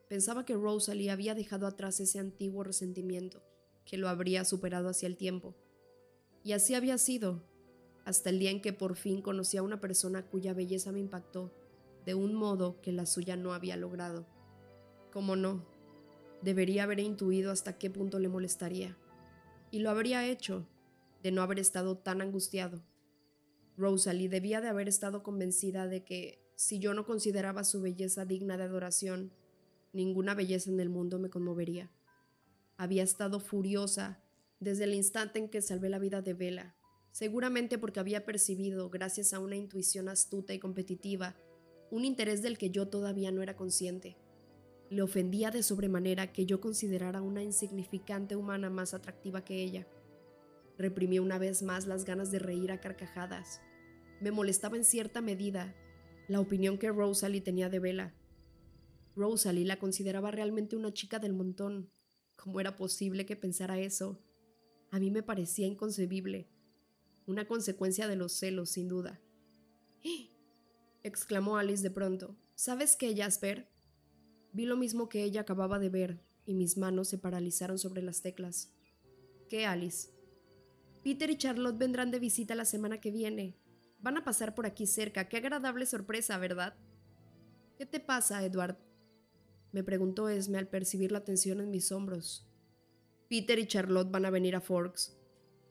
Pensaba 0.10 0.46
que 0.46 0.56
Rosalie 0.56 1.12
había 1.12 1.36
dejado 1.36 1.68
atrás 1.68 2.00
ese 2.00 2.20
antiguo 2.20 2.64
resentimiento, 2.64 3.44
que 3.86 3.98
lo 3.98 4.10
habría 4.10 4.46
superado 4.46 4.90
hacia 4.90 5.08
el 5.08 5.18
tiempo. 5.18 5.56
Y 6.44 6.54
así 6.54 6.76
había 6.76 6.98
sido, 6.98 7.44
hasta 8.06 8.30
el 8.30 8.40
día 8.40 8.52
en 8.52 8.62
que 8.62 8.74
por 8.74 8.96
fin 8.96 9.22
conocí 9.22 9.58
a 9.58 9.64
una 9.64 9.80
persona 9.80 10.26
cuya 10.26 10.54
belleza 10.54 10.92
me 10.92 11.00
impactó, 11.00 11.54
de 12.06 12.16
un 12.16 12.34
modo 12.34 12.82
que 12.82 12.92
la 12.92 13.06
suya 13.06 13.38
no 13.38 13.54
había 13.54 13.78
logrado. 13.78 14.28
¿Cómo 15.12 15.36
no? 15.36 15.66
Debería 16.42 16.84
haber 16.84 17.00
intuido 17.00 17.52
hasta 17.52 17.78
qué 17.78 17.90
punto 17.90 18.20
le 18.20 18.28
molestaría 18.28 18.98
y 19.74 19.80
lo 19.80 19.90
habría 19.90 20.28
hecho 20.28 20.68
de 21.24 21.32
no 21.32 21.42
haber 21.42 21.58
estado 21.58 21.98
tan 21.98 22.22
angustiado. 22.22 22.84
Rosalie 23.76 24.30
debía 24.30 24.62
de 24.62 24.68
haber 24.68 24.88
estado 24.88 25.24
convencida 25.24 25.88
de 25.88 26.04
que, 26.04 26.46
si 26.56 26.78
yo 26.78 26.94
no 26.94 27.06
consideraba 27.06 27.64
su 27.64 27.82
belleza 27.82 28.24
digna 28.24 28.56
de 28.56 28.66
adoración, 28.66 29.32
ninguna 29.92 30.36
belleza 30.36 30.70
en 30.70 30.80
el 30.80 30.90
mundo 30.90 31.18
me 31.18 31.32
conmovería. 31.32 31.90
Había 32.78 33.04
estado 33.04 33.40
furiosa 33.40 34.24
desde 34.60 34.86
el 34.86 34.94
instante 34.94 35.40
en 35.40 35.50
que 35.50 35.62
salvé 35.62 35.90
la 35.90 36.00
vida 36.00 36.22
de 36.22 36.34
Vela, 36.34 36.76
seguramente 37.12 37.78
porque 37.78 38.00
había 38.00 38.26
percibido, 38.26 38.90
gracias 38.90 39.34
a 39.34 39.40
una 39.40 39.56
intuición 39.56 40.10
astuta 40.10 40.54
y 40.54 40.60
competitiva, 40.60 41.36
un 41.92 42.06
interés 42.06 42.42
del 42.42 42.58
que 42.58 42.72
yo 42.72 42.88
todavía 42.88 43.32
no 43.32 43.44
era 43.44 43.56
consciente. 43.56 44.18
Le 44.90 45.02
ofendía 45.02 45.52
de 45.52 45.64
sobremanera 45.64 46.32
que 46.34 46.46
yo 46.46 46.60
considerara 46.60 47.22
una 47.22 47.44
insignificante 47.44 48.36
humana 48.36 48.70
más 48.70 48.94
atractiva 48.94 49.44
que 49.44 49.62
ella. 49.62 49.88
Reprimí 50.78 51.20
una 51.20 51.38
vez 51.38 51.62
más 51.62 51.86
las 51.86 52.04
ganas 52.06 52.32
de 52.32 52.40
reír 52.40 52.72
a 52.72 52.80
carcajadas. 52.80 53.62
Me 54.22 54.32
molestaba 54.32 54.78
en 54.78 54.86
cierta 54.86 55.22
medida 55.22 55.76
la 56.28 56.40
opinión 56.40 56.78
que 56.78 56.92
Rosalie 56.92 57.42
tenía 57.42 57.70
de 57.70 57.80
Bella. 57.80 58.14
Rosalie 59.16 59.66
la 59.66 59.78
consideraba 59.78 60.32
realmente 60.32 60.76
una 60.76 60.94
chica 60.94 61.20
del 61.20 61.34
montón. 61.34 61.92
¿Cómo 62.36 62.60
era 62.60 62.78
posible 62.78 63.26
que 63.26 63.36
pensara 63.36 63.80
eso? 63.80 64.22
A 64.92 65.00
mí 65.00 65.12
me 65.12 65.24
parecía 65.24 65.68
inconcebible. 65.68 66.50
Una 67.26 67.48
consecuencia 67.48 68.08
de 68.08 68.16
los 68.16 68.34
celos, 68.34 68.70
sin 68.70 68.88
duda. 68.88 69.22
¡Eh! 70.04 70.30
exclamó 71.04 71.58
Alice 71.58 71.84
de 71.84 71.92
pronto. 71.92 72.38
¿Sabes 72.56 72.96
qué, 72.96 73.16
Jasper? 73.16 73.70
Vi 74.52 74.66
lo 74.66 74.78
mismo 74.78 75.10
que 75.10 75.24
ella 75.24 75.42
acababa 75.42 75.80
de 75.80 75.90
ver, 75.90 76.24
y 76.46 76.54
mis 76.54 76.78
manos 76.78 77.08
se 77.08 77.18
paralizaron 77.18 77.80
sobre 77.80 78.02
las 78.02 78.22
teclas. 78.22 78.72
¿Qué, 79.50 79.66
Alice? 79.66 80.10
Peter 81.04 81.30
y 81.30 81.38
Charlotte 81.38 81.78
vendrán 81.78 82.12
de 82.12 82.20
visita 82.20 82.56
la 82.56 82.66
semana 82.66 83.02
que 83.02 83.12
viene. 83.12 83.58
Van 84.00 84.18
a 84.18 84.24
pasar 84.24 84.54
por 84.54 84.66
aquí 84.66 84.86
cerca. 84.86 85.28
Qué 85.28 85.38
agradable 85.38 85.86
sorpresa, 85.86 86.38
¿verdad? 86.38 86.76
¿Qué 87.78 87.86
te 87.86 88.00
pasa, 88.00 88.44
Edward? 88.46 88.78
Me 89.74 89.84
preguntó 89.84 90.30
Esme 90.30 90.60
al 90.60 90.70
percibir 90.70 91.12
la 91.12 91.24
tensión 91.24 91.60
en 91.60 91.72
mis 91.72 91.92
hombros. 91.92 92.48
Peter 93.28 93.58
y 93.58 93.68
Charlotte 93.68 94.12
van 94.12 94.26
a 94.26 94.30
venir 94.30 94.56
a 94.56 94.62
Forks. 94.62 95.18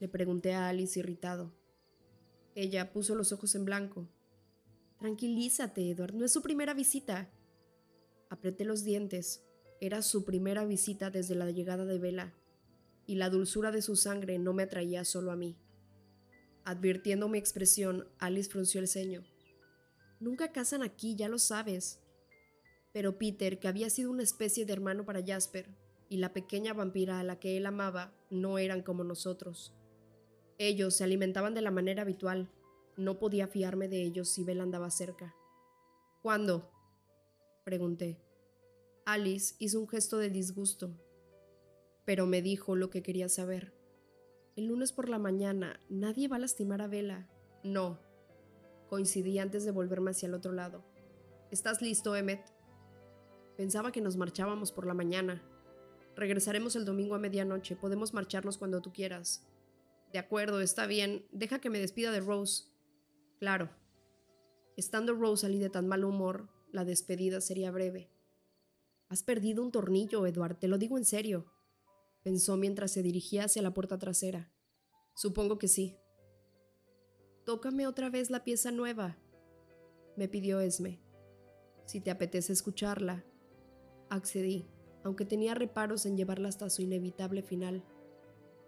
Le 0.00 0.08
pregunté 0.08 0.52
a 0.52 0.68
Alice 0.68 0.98
irritado. 0.98 1.54
Ella 2.56 2.92
puso 2.92 3.14
los 3.14 3.30
ojos 3.32 3.54
en 3.54 3.64
blanco. 3.64 4.10
Tranquilízate, 4.98 5.88
Edward, 5.88 6.14
no 6.14 6.24
es 6.24 6.32
su 6.32 6.42
primera 6.42 6.74
visita. 6.74 7.30
Apreté 8.28 8.64
los 8.64 8.82
dientes. 8.82 9.44
Era 9.80 10.02
su 10.02 10.24
primera 10.24 10.64
visita 10.64 11.10
desde 11.10 11.36
la 11.36 11.50
llegada 11.52 11.84
de 11.84 11.98
Vela, 11.98 12.34
y 13.06 13.14
la 13.14 13.30
dulzura 13.30 13.70
de 13.70 13.82
su 13.82 13.94
sangre 13.94 14.40
no 14.40 14.52
me 14.52 14.64
atraía 14.64 15.04
solo 15.04 15.30
a 15.30 15.36
mí. 15.36 15.56
Advirtiendo 16.64 17.28
mi 17.28 17.38
expresión, 17.38 18.08
Alice 18.18 18.50
frunció 18.50 18.80
el 18.80 18.88
ceño. 18.88 19.24
Nunca 20.18 20.50
casan 20.50 20.82
aquí, 20.82 21.14
ya 21.14 21.28
lo 21.28 21.38
sabes. 21.38 22.01
Pero 22.92 23.18
Peter, 23.18 23.58
que 23.58 23.68
había 23.68 23.90
sido 23.90 24.10
una 24.10 24.22
especie 24.22 24.64
de 24.66 24.72
hermano 24.72 25.04
para 25.04 25.24
Jasper, 25.24 25.68
y 26.08 26.18
la 26.18 26.32
pequeña 26.32 26.74
vampira 26.74 27.20
a 27.20 27.24
la 27.24 27.40
que 27.40 27.56
él 27.56 27.64
amaba, 27.64 28.12
no 28.28 28.58
eran 28.58 28.82
como 28.82 29.02
nosotros. 29.02 29.72
Ellos 30.58 30.94
se 30.94 31.04
alimentaban 31.04 31.54
de 31.54 31.62
la 31.62 31.70
manera 31.70 32.02
habitual. 32.02 32.50
No 32.96 33.18
podía 33.18 33.48
fiarme 33.48 33.88
de 33.88 34.02
ellos 34.02 34.28
si 34.28 34.44
Bella 34.44 34.62
andaba 34.62 34.90
cerca. 34.90 35.34
¿Cuándo? 36.20 36.70
pregunté. 37.64 38.20
Alice 39.06 39.54
hizo 39.58 39.80
un 39.80 39.88
gesto 39.88 40.18
de 40.18 40.30
disgusto, 40.30 40.94
pero 42.04 42.26
me 42.26 42.42
dijo 42.42 42.76
lo 42.76 42.90
que 42.90 43.02
quería 43.02 43.28
saber. 43.28 43.72
El 44.54 44.66
lunes 44.66 44.92
por 44.92 45.08
la 45.08 45.18
mañana, 45.18 45.80
nadie 45.88 46.28
va 46.28 46.36
a 46.36 46.40
lastimar 46.40 46.82
a 46.82 46.88
Vela. 46.88 47.28
No. 47.64 47.98
Coincidí 48.88 49.38
antes 49.38 49.64
de 49.64 49.70
volverme 49.70 50.10
hacia 50.10 50.26
el 50.26 50.34
otro 50.34 50.52
lado. 50.52 50.84
¿Estás 51.50 51.80
listo, 51.80 52.14
Emmet? 52.14 52.52
Pensaba 53.62 53.92
que 53.92 54.00
nos 54.00 54.16
marchábamos 54.16 54.72
por 54.72 54.88
la 54.88 54.92
mañana. 54.92 55.40
Regresaremos 56.16 56.74
el 56.74 56.84
domingo 56.84 57.14
a 57.14 57.20
medianoche. 57.20 57.76
Podemos 57.76 58.12
marcharnos 58.12 58.58
cuando 58.58 58.82
tú 58.82 58.92
quieras. 58.92 59.46
De 60.12 60.18
acuerdo, 60.18 60.60
está 60.60 60.86
bien. 60.86 61.24
Deja 61.30 61.60
que 61.60 61.70
me 61.70 61.78
despida 61.78 62.10
de 62.10 62.18
Rose. 62.18 62.64
Claro. 63.38 63.70
Estando 64.76 65.14
Rosalie 65.14 65.60
de 65.60 65.70
tan 65.70 65.86
mal 65.86 66.04
humor, 66.04 66.48
la 66.72 66.84
despedida 66.84 67.40
sería 67.40 67.70
breve. 67.70 68.10
Has 69.08 69.22
perdido 69.22 69.62
un 69.62 69.70
tornillo, 69.70 70.26
Edward, 70.26 70.58
te 70.58 70.66
lo 70.66 70.76
digo 70.76 70.98
en 70.98 71.04
serio 71.04 71.46
pensó 72.24 72.56
mientras 72.56 72.90
se 72.90 73.02
dirigía 73.02 73.44
hacia 73.44 73.62
la 73.62 73.74
puerta 73.74 73.96
trasera. 73.96 74.52
Supongo 75.14 75.58
que 75.58 75.68
sí. 75.68 75.96
Tócame 77.44 77.86
otra 77.86 78.10
vez 78.10 78.28
la 78.28 78.42
pieza 78.42 78.72
nueva, 78.72 79.18
me 80.16 80.26
pidió 80.28 80.58
Esme. 80.60 81.00
Si 81.84 82.00
te 82.00 82.10
apetece 82.10 82.52
escucharla. 82.52 83.24
Accedí, 84.12 84.66
aunque 85.04 85.24
tenía 85.24 85.54
reparos 85.54 86.04
en 86.04 86.18
llevarla 86.18 86.50
hasta 86.50 86.68
su 86.68 86.82
inevitable 86.82 87.40
final. 87.40 87.82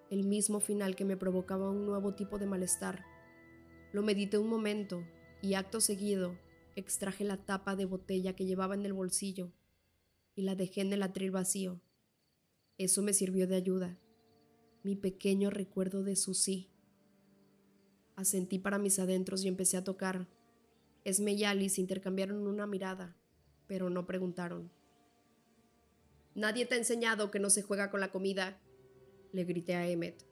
El 0.08 0.24
mismo 0.24 0.58
final 0.58 0.96
que 0.96 1.04
me 1.04 1.18
provocaba 1.18 1.68
un 1.68 1.84
nuevo 1.84 2.14
tipo 2.14 2.38
de 2.38 2.46
malestar. 2.46 3.04
Lo 3.92 4.02
medité 4.02 4.38
un 4.38 4.48
momento 4.48 5.04
y 5.42 5.52
acto 5.52 5.82
seguido 5.82 6.38
extraje 6.76 7.24
la 7.24 7.44
tapa 7.44 7.76
de 7.76 7.84
botella 7.84 8.34
que 8.34 8.46
llevaba 8.46 8.74
en 8.74 8.86
el 8.86 8.94
bolsillo 8.94 9.52
y 10.34 10.42
la 10.42 10.54
dejé 10.54 10.80
en 10.80 10.94
el 10.94 11.02
atril 11.02 11.30
vacío. 11.30 11.82
Eso 12.78 13.02
me 13.02 13.12
sirvió 13.12 13.46
de 13.46 13.56
ayuda. 13.56 13.98
Mi 14.82 14.96
pequeño 14.96 15.50
recuerdo 15.50 16.04
de 16.04 16.16
su 16.16 16.32
sí. 16.32 16.70
Asentí 18.16 18.58
para 18.58 18.78
mis 18.78 18.98
adentros 18.98 19.44
y 19.44 19.48
empecé 19.48 19.76
a 19.76 19.84
tocar. 19.84 20.26
Esme 21.04 21.32
y 21.32 21.44
Alice 21.44 21.78
intercambiaron 21.78 22.46
una 22.46 22.66
mirada, 22.66 23.14
pero 23.66 23.90
no 23.90 24.06
preguntaron. 24.06 24.72
Nadie 26.34 26.66
te 26.66 26.74
ha 26.74 26.78
enseñado 26.78 27.30
que 27.30 27.38
no 27.38 27.48
se 27.48 27.62
juega 27.62 27.90
con 27.90 28.00
la 28.00 28.10
comida, 28.10 28.60
le 29.32 29.44
grité 29.44 29.74
a 29.74 29.86
Emmet. 29.88 30.26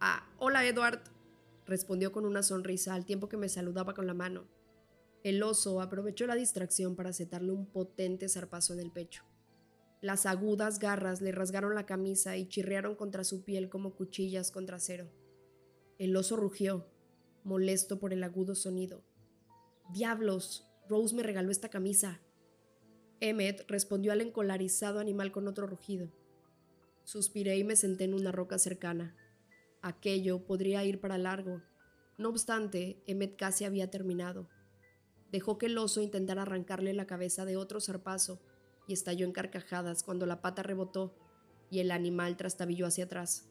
Ah, 0.00 0.26
hola 0.38 0.66
Edward, 0.66 1.02
respondió 1.66 2.10
con 2.10 2.24
una 2.24 2.42
sonrisa 2.42 2.94
al 2.94 3.04
tiempo 3.04 3.28
que 3.28 3.36
me 3.36 3.48
saludaba 3.48 3.94
con 3.94 4.06
la 4.06 4.14
mano. 4.14 4.46
El 5.22 5.42
oso 5.42 5.80
aprovechó 5.80 6.26
la 6.26 6.34
distracción 6.34 6.96
para 6.96 7.10
acetarle 7.10 7.52
un 7.52 7.66
potente 7.66 8.28
zarpazo 8.28 8.72
en 8.72 8.80
el 8.80 8.90
pecho. 8.90 9.24
Las 10.00 10.26
agudas 10.26 10.80
garras 10.80 11.20
le 11.20 11.30
rasgaron 11.30 11.74
la 11.74 11.86
camisa 11.86 12.36
y 12.36 12.48
chirriaron 12.48 12.96
contra 12.96 13.22
su 13.22 13.44
piel 13.44 13.68
como 13.68 13.94
cuchillas 13.94 14.50
contra 14.50 14.78
acero. 14.78 15.12
El 15.98 16.16
oso 16.16 16.36
rugió, 16.36 16.88
molesto 17.44 18.00
por 18.00 18.12
el 18.12 18.24
agudo 18.24 18.54
sonido. 18.54 19.04
¡Diablos! 19.92 20.66
Rose 20.88 21.14
me 21.14 21.22
regaló 21.22 21.52
esta 21.52 21.68
camisa. 21.68 22.20
Emmet 23.24 23.64
respondió 23.68 24.10
al 24.10 24.20
encolarizado 24.20 24.98
animal 24.98 25.30
con 25.30 25.46
otro 25.46 25.68
rugido. 25.68 26.10
Suspiré 27.04 27.56
y 27.56 27.62
me 27.62 27.76
senté 27.76 28.02
en 28.02 28.14
una 28.14 28.32
roca 28.32 28.58
cercana. 28.58 29.14
Aquello 29.80 30.44
podría 30.44 30.84
ir 30.84 31.00
para 31.00 31.18
largo. 31.18 31.62
No 32.18 32.30
obstante, 32.30 33.00
Emmet 33.06 33.36
casi 33.36 33.64
había 33.64 33.88
terminado. 33.92 34.48
Dejó 35.30 35.56
que 35.56 35.66
el 35.66 35.78
oso 35.78 36.02
intentara 36.02 36.42
arrancarle 36.42 36.94
la 36.94 37.06
cabeza 37.06 37.44
de 37.44 37.56
otro 37.56 37.80
zarpazo 37.80 38.42
y 38.88 38.92
estalló 38.92 39.24
en 39.24 39.32
carcajadas 39.32 40.02
cuando 40.02 40.26
la 40.26 40.42
pata 40.42 40.64
rebotó 40.64 41.14
y 41.70 41.78
el 41.78 41.92
animal 41.92 42.36
trastabilló 42.36 42.86
hacia 42.86 43.04
atrás. 43.04 43.48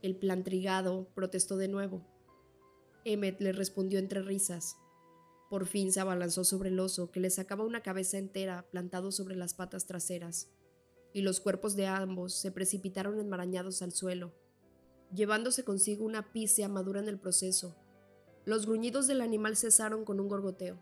El 0.00 0.14
plantrigado 0.14 1.08
protestó 1.16 1.56
de 1.56 1.66
nuevo. 1.66 2.06
Emmet 3.04 3.40
le 3.40 3.50
respondió 3.50 3.98
entre 3.98 4.22
risas. 4.22 4.76
Por 5.50 5.66
fin 5.66 5.92
se 5.92 5.98
abalanzó 5.98 6.44
sobre 6.44 6.68
el 6.68 6.78
oso, 6.78 7.10
que 7.10 7.18
le 7.18 7.28
sacaba 7.28 7.64
una 7.64 7.82
cabeza 7.82 8.18
entera 8.18 8.64
plantado 8.70 9.10
sobre 9.10 9.34
las 9.34 9.52
patas 9.52 9.84
traseras, 9.84 10.48
y 11.12 11.22
los 11.22 11.40
cuerpos 11.40 11.74
de 11.74 11.88
ambos 11.88 12.34
se 12.34 12.52
precipitaron 12.52 13.18
enmarañados 13.18 13.82
al 13.82 13.90
suelo, 13.90 14.32
llevándose 15.12 15.64
consigo 15.64 16.04
una 16.04 16.32
pícea 16.32 16.68
madura 16.68 17.00
en 17.00 17.08
el 17.08 17.18
proceso. 17.18 17.74
Los 18.44 18.64
gruñidos 18.64 19.08
del 19.08 19.20
animal 19.20 19.56
cesaron 19.56 20.04
con 20.04 20.20
un 20.20 20.28
gorgoteo. 20.28 20.78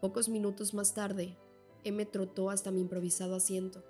Pocos 0.00 0.30
minutos 0.30 0.72
más 0.72 0.94
tarde, 0.94 1.36
M 1.84 2.06
trotó 2.06 2.48
hasta 2.48 2.70
mi 2.70 2.80
improvisado 2.80 3.34
asiento. 3.34 3.84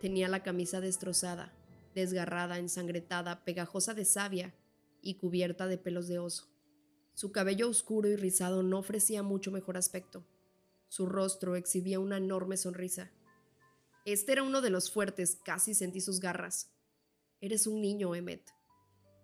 Tenía 0.00 0.26
la 0.26 0.42
camisa 0.42 0.80
destrozada, 0.80 1.52
desgarrada, 1.94 2.58
ensangretada, 2.58 3.44
pegajosa 3.44 3.94
de 3.94 4.04
savia 4.04 4.52
y 5.00 5.14
cubierta 5.14 5.68
de 5.68 5.78
pelos 5.78 6.08
de 6.08 6.18
oso. 6.18 6.55
Su 7.16 7.32
cabello 7.32 7.70
oscuro 7.70 8.10
y 8.10 8.16
rizado 8.16 8.62
no 8.62 8.78
ofrecía 8.78 9.22
mucho 9.22 9.50
mejor 9.50 9.78
aspecto. 9.78 10.26
Su 10.88 11.06
rostro 11.06 11.56
exhibía 11.56 11.98
una 11.98 12.18
enorme 12.18 12.58
sonrisa. 12.58 13.10
Este 14.04 14.32
era 14.32 14.42
uno 14.42 14.60
de 14.60 14.68
los 14.68 14.92
fuertes, 14.92 15.38
casi 15.42 15.72
sentí 15.72 16.02
sus 16.02 16.20
garras. 16.20 16.74
Eres 17.40 17.66
un 17.66 17.80
niño, 17.80 18.14
Emmet. 18.14 18.42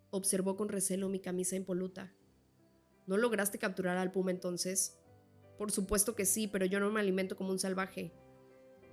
Observó 0.09 0.57
con 0.57 0.71
recelo 0.71 1.11
mi 1.11 1.21
camisa 1.21 1.55
impoluta. 1.55 2.15
¿No 3.07 3.19
lograste 3.19 3.59
capturar 3.59 3.99
al 3.99 4.11
puma 4.11 4.31
entonces? 4.31 4.99
Por 5.59 5.71
supuesto 5.71 6.15
que 6.15 6.25
sí, 6.25 6.49
pero 6.49 6.65
yo 6.65 6.81
no 6.81 6.91
me 6.91 7.01
alimento 7.01 7.37
como 7.37 7.51
un 7.51 7.59
salvaje. 7.59 8.11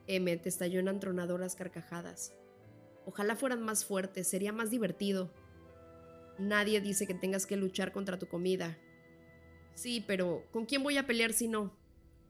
Emmet 0.08 0.46
estalló 0.46 0.82
en 0.82 0.90
antronadoras 0.90 1.56
carcajadas. 1.56 2.34
Ojalá 3.06 3.38
fueran 3.38 3.62
más 3.62 3.86
fuertes, 3.86 4.28
sería 4.28 4.52
más 4.52 4.70
divertido. 4.70 5.34
Nadie 6.38 6.82
dice 6.82 7.08
que 7.08 7.14
tengas 7.14 7.46
que 7.46 7.56
luchar 7.56 7.94
contra 7.94 8.20
tu 8.20 8.28
comida. 8.28 8.78
Sí, 9.80 10.04
pero 10.06 10.44
¿con 10.52 10.66
quién 10.66 10.84
voy 10.84 10.98
a 10.98 11.08
pelear 11.08 11.32
si 11.32 11.48
no? 11.48 11.74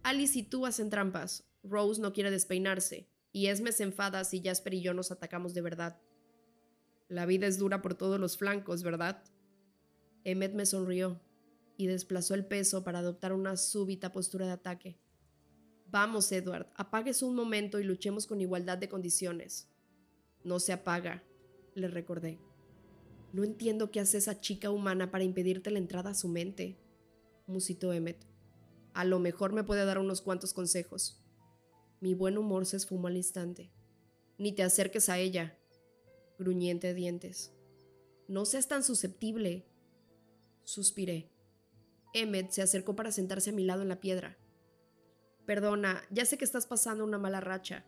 Alice 0.04 0.38
y 0.38 0.44
tú 0.44 0.68
hacen 0.68 0.92
trampas. 0.92 1.50
Rose 1.64 2.00
no 2.00 2.14
quiere 2.14 2.30
despeinarse. 2.30 3.10
Y 3.32 3.48
Esme 3.48 3.72
se 3.72 3.82
enfada 3.82 4.24
si 4.24 4.44
Jasper 4.44 4.76
y 4.76 4.82
yo 4.82 4.94
nos 4.94 5.10
atacamos 5.10 5.56
de 5.56 5.62
verdad. 5.62 6.00
La 7.08 7.26
vida 7.26 7.48
es 7.48 7.58
dura 7.58 7.82
por 7.82 7.96
todos 7.96 8.20
los 8.20 8.38
flancos, 8.38 8.84
¿verdad? 8.84 9.24
Emmet 10.24 10.54
me 10.54 10.68
sonrió 10.68 11.20
y 11.76 11.88
desplazó 11.88 12.36
el 12.36 12.46
peso 12.46 12.84
para 12.84 13.00
adoptar 13.00 13.34
una 13.34 13.58
súbita 13.58 14.12
postura 14.12 14.46
de 14.46 14.52
ataque. 14.52 15.00
Vamos, 15.88 16.32
Edward, 16.32 16.72
apagues 16.76 17.24
un 17.24 17.34
momento 17.34 17.80
y 17.80 17.84
luchemos 17.84 18.28
con 18.28 18.42
igualdad 18.42 18.78
de 18.78 18.90
condiciones. 18.90 19.68
No 20.44 20.60
se 20.60 20.72
apaga, 20.72 21.24
le 21.74 21.88
recordé. 21.88 22.38
No 23.34 23.44
entiendo 23.44 23.90
qué 23.90 24.02
hace 24.02 24.20
esa 24.20 24.40
chica 24.40 24.70
humana 24.70 25.10
para 25.10 25.24
impedirte 25.24 25.72
la 25.72 25.80
entrada 25.80 26.12
a 26.12 26.16
su 26.16 26.28
mente. 26.28 26.78
Musitó 27.50 27.92
Emmet. 27.94 28.26
A 28.94 29.04
lo 29.04 29.20
mejor 29.20 29.54
me 29.54 29.64
puede 29.64 29.86
dar 29.86 30.00
unos 30.00 30.22
cuantos 30.22 30.54
consejos. 30.54 31.22
Mi 32.00 32.14
buen 32.14 32.38
humor 32.38 32.66
se 32.66 32.78
esfumó 32.78 33.08
al 33.08 33.18
instante. 33.18 33.72
Ni 34.38 34.54
te 34.54 34.64
acerques 34.64 35.10
a 35.10 35.18
ella, 35.18 35.58
gruñí 36.38 36.70
entre 36.70 36.94
dientes. 36.94 37.52
No 38.28 38.46
seas 38.46 38.68
tan 38.68 38.84
susceptible. 38.84 39.66
Suspiré. 40.64 41.30
Emmet 42.14 42.52
se 42.52 42.62
acercó 42.62 42.96
para 42.96 43.12
sentarse 43.12 43.50
a 43.50 43.54
mi 43.54 43.66
lado 43.66 43.82
en 43.82 43.90
la 43.90 44.00
piedra. 44.00 44.38
Perdona, 45.46 46.04
ya 46.12 46.26
sé 46.26 46.38
que 46.38 46.46
estás 46.46 46.68
pasando 46.68 47.04
una 47.04 47.18
mala 47.18 47.42
racha, 47.42 47.86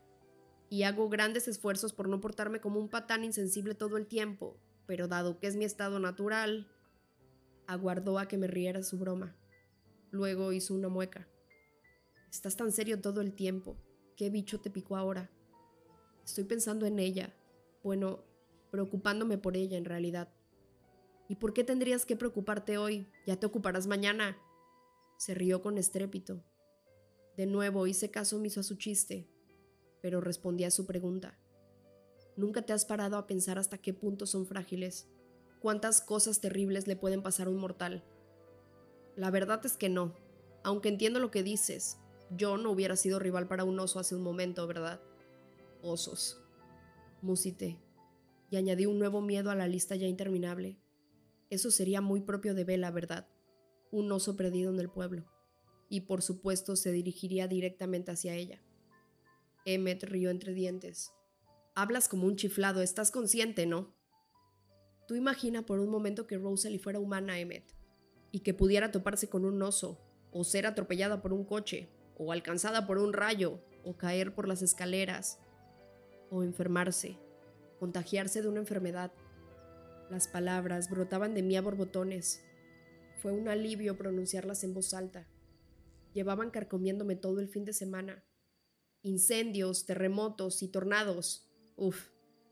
y 0.70 0.84
hago 0.84 1.10
grandes 1.10 1.48
esfuerzos 1.48 1.94
por 1.94 2.08
no 2.08 2.22
portarme 2.22 2.60
como 2.62 2.80
un 2.80 2.90
patán 2.90 3.24
insensible 3.24 3.76
todo 3.76 3.98
el 3.98 4.08
tiempo, 4.08 4.58
pero 4.88 5.08
dado 5.08 5.40
que 5.40 5.48
es 5.48 5.56
mi 5.56 5.66
estado 5.66 6.00
natural, 6.00 6.68
aguardó 7.68 8.20
a 8.20 8.28
que 8.28 8.38
me 8.38 8.48
riera 8.48 8.82
su 8.84 8.98
broma. 8.98 9.36
Luego 10.12 10.52
hizo 10.52 10.74
una 10.74 10.90
mueca. 10.90 11.28
Estás 12.30 12.56
tan 12.56 12.72
serio 12.72 13.02
todo 13.02 13.22
el 13.22 13.34
tiempo. 13.34 13.78
¿Qué 14.18 14.30
bicho 14.30 14.60
te 14.60 14.70
picó 14.70 14.98
ahora? 14.98 15.32
Estoy 16.24 16.44
pensando 16.44 16.86
en 16.86 17.00
ella. 17.00 17.34
Bueno, 17.84 18.24
preocupándome 18.72 19.38
por 19.38 19.56
ella 19.58 19.78
en 19.78 19.86
realidad. 19.86 20.30
¿Y 21.30 21.36
por 21.36 21.54
qué 21.54 21.64
tendrías 21.64 22.06
que 22.06 22.18
preocuparte 22.18 22.78
hoy? 22.78 23.08
Ya 23.26 23.38
te 23.40 23.46
ocuparás 23.46 23.88
mañana. 23.88 24.38
Se 25.18 25.34
rió 25.34 25.62
con 25.62 25.78
estrépito. 25.78 26.44
De 27.38 27.46
nuevo 27.46 27.88
hice 27.88 28.12
caso 28.12 28.36
omiso 28.36 28.60
a 28.60 28.64
su 28.64 28.76
chiste, 28.76 29.30
pero 30.02 30.20
respondí 30.20 30.66
a 30.66 30.72
su 30.72 30.86
pregunta. 30.86 31.40
¿Nunca 32.36 32.64
te 32.64 32.74
has 32.74 32.86
parado 32.86 33.18
a 33.18 33.28
pensar 33.28 33.58
hasta 33.58 33.78
qué 33.78 33.94
punto 33.94 34.26
son 34.26 34.46
frágiles? 34.46 35.08
¿Cuántas 35.62 36.02
cosas 36.02 36.42
terribles 36.42 36.88
le 36.88 36.96
pueden 36.98 37.22
pasar 37.22 37.48
a 37.48 37.50
un 37.52 37.58
mortal? 37.58 38.04
La 39.16 39.30
verdad 39.30 39.66
es 39.66 39.78
que 39.78 39.90
no. 39.90 40.16
Aunque 40.64 40.90
entiendo 40.90 41.20
lo 41.20 41.32
que 41.32 41.44
dices, 41.44 41.98
yo 42.30 42.58
no 42.58 42.72
hubiera 42.72 42.96
sido 42.96 43.20
rival 43.20 43.48
para 43.48 43.64
un 43.64 43.80
oso 43.80 44.00
hace 44.00 44.16
un 44.16 44.22
momento, 44.22 44.66
¿verdad? 44.68 45.02
Osos. 45.82 46.42
Musité. 47.22 47.78
Y 48.50 48.58
añadí 48.58 48.86
un 48.86 49.00
nuevo 49.00 49.22
miedo 49.22 49.52
a 49.52 49.56
la 49.56 49.68
lista 49.68 49.96
ya 49.96 50.08
interminable. 50.08 50.80
Eso 51.50 51.72
sería 51.72 52.00
muy 52.00 52.22
propio 52.22 52.54
de 52.54 52.64
Bella, 52.64 52.92
¿verdad? 52.92 53.28
Un 53.92 54.12
oso 54.12 54.36
perdido 54.38 54.72
en 54.72 54.80
el 54.80 54.90
pueblo. 54.90 55.26
Y 55.90 56.02
por 56.02 56.22
supuesto 56.22 56.78
se 56.78 56.94
dirigiría 56.94 57.48
directamente 57.48 58.12
hacia 58.12 58.36
ella. 58.36 58.64
Emmet 59.66 60.04
rió 60.04 60.30
entre 60.30 60.54
dientes. 60.54 61.12
Hablas 61.76 62.08
como 62.08 62.28
un 62.28 62.38
chiflado, 62.38 62.82
estás 62.82 63.12
consciente, 63.12 63.66
¿no? 63.66 63.94
Tú 65.08 65.16
imagina 65.16 65.66
por 65.66 65.80
un 65.80 65.90
momento 65.90 66.28
que 66.28 66.38
Rosalie 66.38 66.80
fuera 66.80 67.00
humana, 67.00 67.40
Emmet 67.40 67.81
y 68.32 68.40
que 68.40 68.54
pudiera 68.54 68.92
toparse 68.92 69.30
con 69.30 69.46
un 69.46 69.62
oso, 69.62 70.00
o 70.32 70.44
ser 70.44 70.66
atropellada 70.66 71.22
por 71.22 71.34
un 71.34 71.44
coche, 71.44 71.90
o 72.18 72.32
alcanzada 72.32 72.88
por 72.88 72.98
un 72.98 73.14
rayo, 73.14 73.60
o 73.84 73.98
caer 73.98 74.34
por 74.34 74.48
las 74.48 74.62
escaleras, 74.62 75.40
o 76.30 76.44
enfermarse, 76.44 77.18
contagiarse 77.80 78.42
de 78.42 78.48
una 78.48 78.60
enfermedad. 78.60 79.12
Las 80.10 80.28
palabras 80.28 80.90
brotaban 80.90 81.34
de 81.34 81.42
mí 81.42 81.56
a 81.58 81.62
borbotones. 81.62 82.42
Fue 83.22 83.32
un 83.32 83.48
alivio 83.48 83.98
pronunciarlas 83.98 84.64
en 84.64 84.74
voz 84.74 84.94
alta. 84.94 85.28
Llevaban 86.14 86.52
carcomiéndome 86.52 87.16
todo 87.16 87.40
el 87.40 87.48
fin 87.48 87.66
de 87.66 87.74
semana. 87.74 88.24
Incendios, 89.04 89.86
terremotos 89.86 90.64
y 90.64 90.68
tornados. 90.68 91.50
Uf, 91.76 92.10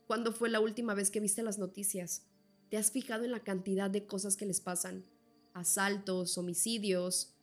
¿cuándo 0.07 0.31
fue 0.31 0.49
la 0.49 0.59
última 0.59 0.93
vez 0.93 1.11
que 1.11 1.19
viste 1.19 1.43
las 1.43 1.59
noticias? 1.59 2.25
¿Te 2.69 2.77
has 2.77 2.91
fijado 2.91 3.23
en 3.23 3.31
la 3.31 3.43
cantidad 3.43 3.89
de 3.89 4.05
cosas 4.05 4.35
que 4.35 4.45
les 4.45 4.61
pasan? 4.61 5.05
Asaltos, 5.53 6.37
homicidios. 6.37 7.35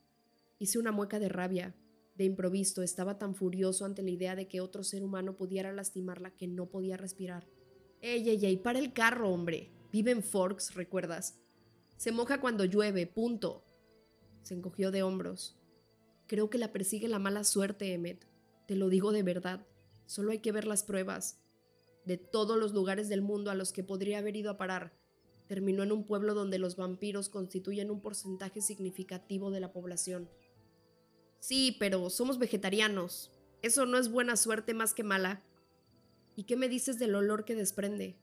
Hice 0.58 0.78
una 0.78 0.92
mueca 0.92 1.18
de 1.18 1.28
rabia. 1.28 1.74
De 2.16 2.24
improviso 2.24 2.82
estaba 2.82 3.18
tan 3.18 3.34
furioso 3.34 3.84
ante 3.84 4.02
la 4.02 4.10
idea 4.10 4.34
de 4.34 4.48
que 4.48 4.60
otro 4.60 4.82
ser 4.82 5.02
humano 5.02 5.36
pudiera 5.36 5.72
lastimarla 5.72 6.30
que 6.30 6.46
no 6.46 6.66
podía 6.66 6.96
respirar. 6.96 7.46
¡Ey, 8.00 8.28
ey, 8.28 8.44
ey! 8.44 8.56
¡Para 8.56 8.78
el 8.78 8.92
carro, 8.92 9.30
hombre! 9.30 9.70
Vive 9.92 10.10
en 10.10 10.22
Forks, 10.22 10.74
¿recuerdas? 10.74 11.38
Se 11.96 12.12
moja 12.12 12.40
cuando 12.40 12.64
llueve, 12.64 13.06
punto. 13.06 13.64
Se 14.42 14.54
encogió 14.54 14.90
de 14.90 15.02
hombros. 15.02 15.56
Creo 16.26 16.50
que 16.50 16.58
la 16.58 16.72
persigue 16.72 17.08
la 17.08 17.18
mala 17.18 17.44
suerte, 17.44 17.92
Emmet. 17.92 18.26
Te 18.66 18.76
lo 18.76 18.88
digo 18.88 19.12
de 19.12 19.22
verdad. 19.22 19.66
Solo 20.06 20.32
hay 20.32 20.38
que 20.38 20.52
ver 20.52 20.66
las 20.66 20.82
pruebas. 20.82 21.38
De 22.04 22.16
todos 22.16 22.56
los 22.58 22.72
lugares 22.72 23.08
del 23.08 23.22
mundo 23.22 23.50
a 23.50 23.54
los 23.54 23.72
que 23.72 23.82
podría 23.82 24.18
haber 24.18 24.36
ido 24.36 24.50
a 24.50 24.56
parar, 24.56 24.92
terminó 25.46 25.82
en 25.82 25.92
un 25.92 26.04
pueblo 26.04 26.34
donde 26.34 26.58
los 26.58 26.76
vampiros 26.76 27.28
constituyen 27.28 27.90
un 27.90 28.00
porcentaje 28.00 28.60
significativo 28.60 29.50
de 29.50 29.60
la 29.60 29.72
población. 29.72 30.28
Sí, 31.38 31.76
pero 31.78 32.10
somos 32.10 32.38
vegetarianos. 32.38 33.32
Eso 33.62 33.86
no 33.86 33.98
es 33.98 34.10
buena 34.10 34.36
suerte 34.36 34.74
más 34.74 34.94
que 34.94 35.04
mala. 35.04 35.42
¿Y 36.34 36.44
qué 36.44 36.56
me 36.56 36.68
dices 36.68 36.98
del 36.98 37.14
olor 37.14 37.44
que 37.44 37.54
desprende? 37.54 38.18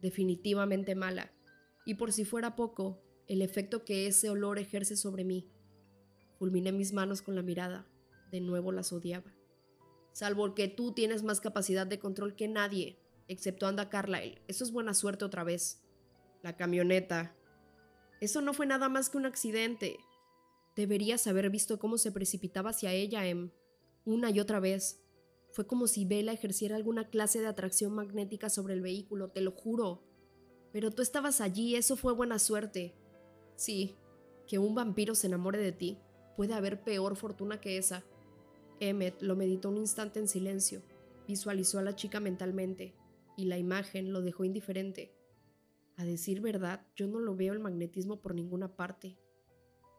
Definitivamente 0.00 0.94
mala. 0.94 1.32
Y 1.84 1.94
por 1.94 2.12
si 2.12 2.24
fuera 2.24 2.56
poco, 2.56 3.02
el 3.28 3.42
efecto 3.42 3.84
que 3.84 4.06
ese 4.06 4.30
olor 4.30 4.58
ejerce 4.58 4.96
sobre 4.96 5.24
mí. 5.24 5.50
Fulminé 6.38 6.72
mis 6.72 6.92
manos 6.92 7.22
con 7.22 7.34
la 7.34 7.42
mirada. 7.42 7.86
De 8.30 8.40
nuevo 8.40 8.72
las 8.72 8.92
odiaba. 8.92 9.32
Salvo 10.12 10.54
que 10.54 10.68
tú 10.68 10.92
tienes 10.92 11.22
más 11.22 11.40
capacidad 11.40 11.86
de 11.86 11.98
control 11.98 12.34
que 12.34 12.48
nadie, 12.48 12.98
excepto 13.28 13.66
Anda 13.66 13.88
Carlyle. 13.88 14.42
Eso 14.48 14.64
es 14.64 14.72
buena 14.72 14.94
suerte 14.94 15.24
otra 15.24 15.44
vez 15.44 15.82
la 16.42 16.56
camioneta. 16.56 17.34
Eso 18.20 18.40
no 18.40 18.54
fue 18.54 18.66
nada 18.66 18.88
más 18.88 19.10
que 19.10 19.16
un 19.16 19.26
accidente. 19.26 19.98
Deberías 20.76 21.26
haber 21.26 21.50
visto 21.50 21.78
cómo 21.78 21.98
se 21.98 22.12
precipitaba 22.12 22.70
hacia 22.70 22.92
ella, 22.92 23.26
Em. 23.26 23.50
Una 24.04 24.30
y 24.30 24.40
otra 24.40 24.58
vez. 24.58 25.00
Fue 25.52 25.66
como 25.66 25.86
si 25.86 26.04
Vela 26.04 26.32
ejerciera 26.32 26.76
alguna 26.76 27.08
clase 27.08 27.40
de 27.40 27.46
atracción 27.46 27.94
magnética 27.94 28.48
sobre 28.48 28.74
el 28.74 28.80
vehículo, 28.80 29.28
te 29.28 29.42
lo 29.42 29.52
juro. 29.52 30.02
Pero 30.72 30.90
tú 30.90 31.02
estabas 31.02 31.40
allí, 31.40 31.76
eso 31.76 31.96
fue 31.96 32.14
buena 32.14 32.38
suerte. 32.38 32.94
Sí, 33.54 33.94
que 34.46 34.58
un 34.58 34.74
vampiro 34.74 35.14
se 35.14 35.26
enamore 35.26 35.58
de 35.58 35.72
ti. 35.72 35.98
Puede 36.36 36.54
haber 36.54 36.82
peor 36.82 37.16
fortuna 37.16 37.60
que 37.60 37.76
esa. 37.76 38.02
Emmet 38.80 39.20
lo 39.20 39.36
meditó 39.36 39.68
un 39.68 39.76
instante 39.76 40.18
en 40.18 40.26
silencio. 40.26 40.82
Visualizó 41.28 41.78
a 41.78 41.82
la 41.82 41.94
chica 41.94 42.18
mentalmente, 42.18 42.94
y 43.36 43.44
la 43.44 43.58
imagen 43.58 44.12
lo 44.12 44.22
dejó 44.22 44.44
indiferente. 44.44 45.14
A 45.96 46.04
decir 46.04 46.40
verdad, 46.40 46.86
yo 46.96 47.06
no 47.06 47.20
lo 47.20 47.36
veo 47.36 47.52
el 47.52 47.60
magnetismo 47.60 48.20
por 48.20 48.34
ninguna 48.34 48.76
parte. 48.76 49.18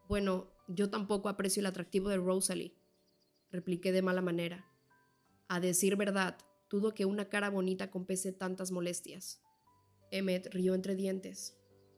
Bueno, 0.08 0.52
yo 0.68 0.90
tampoco 0.90 1.30
aprecio 1.30 1.62
el 1.62 1.68
atractivo 1.68 2.10
de 2.10 2.18
Rosalie, 2.18 2.76
repliqué 3.52 3.92
de 3.92 4.02
mala 4.02 4.22
manera. 4.22 4.66
A 5.48 5.60
decir 5.60 5.96
verdad, 5.96 6.38
dudo 6.70 6.94
que 6.94 7.06
una 7.06 7.30
cara 7.30 7.50
bonita 7.50 7.92
compese 7.92 8.34
tantas 8.34 8.72
molestias. 8.72 9.42
Emmet 10.12 10.48
rió 10.54 10.74
entre 10.76 10.96
dientes. 10.96 11.58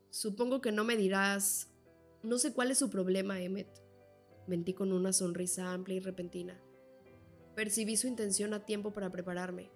Supongo 0.10 0.62
que 0.62 0.72
no 0.72 0.84
me 0.84 0.98
dirás... 0.98 1.72
No 2.24 2.38
sé 2.40 2.54
cuál 2.54 2.72
es 2.72 2.80
su 2.80 2.90
problema, 2.90 3.42
Emmet. 3.42 3.70
Mentí 4.48 4.74
con 4.74 4.92
una 4.92 5.14
sonrisa 5.14 5.74
amplia 5.74 5.98
y 5.98 6.00
repentina. 6.00 6.60
Percibí 7.56 7.98
su 7.98 8.08
intención 8.08 8.54
a 8.54 8.66
tiempo 8.66 8.92
para 8.92 9.12
prepararme. 9.12 9.72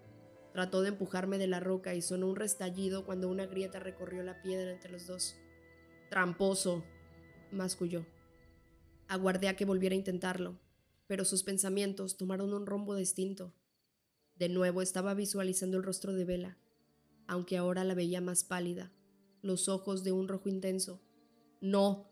Trató 0.54 0.82
de 0.82 0.90
empujarme 0.90 1.38
de 1.38 1.48
la 1.48 1.60
roca 1.60 1.94
y 1.96 2.02
sonó 2.02 2.28
un 2.28 2.36
restallido 2.36 3.06
cuando 3.06 3.30
una 3.30 3.46
grieta 3.46 3.80
recorrió 3.80 4.24
la 4.24 4.42
piedra 4.42 4.72
entre 4.72 4.92
los 4.92 5.08
dos. 5.08 5.36
Tramposo, 6.10 6.84
masculló. 7.52 8.06
Aguardé 9.08 9.48
a 9.48 9.56
que 9.56 9.66
volviera 9.66 9.94
a 9.94 9.98
intentarlo, 9.98 10.60
pero 11.08 11.26
sus 11.26 11.44
pensamientos 11.44 12.18
tomaron 12.18 12.54
un 12.54 12.66
rumbo 12.66 12.96
distinto. 12.96 13.54
De 14.38 14.50
nuevo 14.50 14.82
estaba 14.82 15.14
visualizando 15.14 15.78
el 15.78 15.84
rostro 15.84 16.14
de 16.14 16.26
Vela, 16.26 16.58
aunque 17.28 17.58
ahora 17.58 17.84
la 17.84 17.94
veía 17.94 18.22
más 18.22 18.44
pálida, 18.44 18.92
los 19.42 19.70
ojos 19.70 20.04
de 20.04 20.12
un 20.12 20.28
rojo 20.28 20.50
intenso. 20.50 21.02
No, 21.62 22.10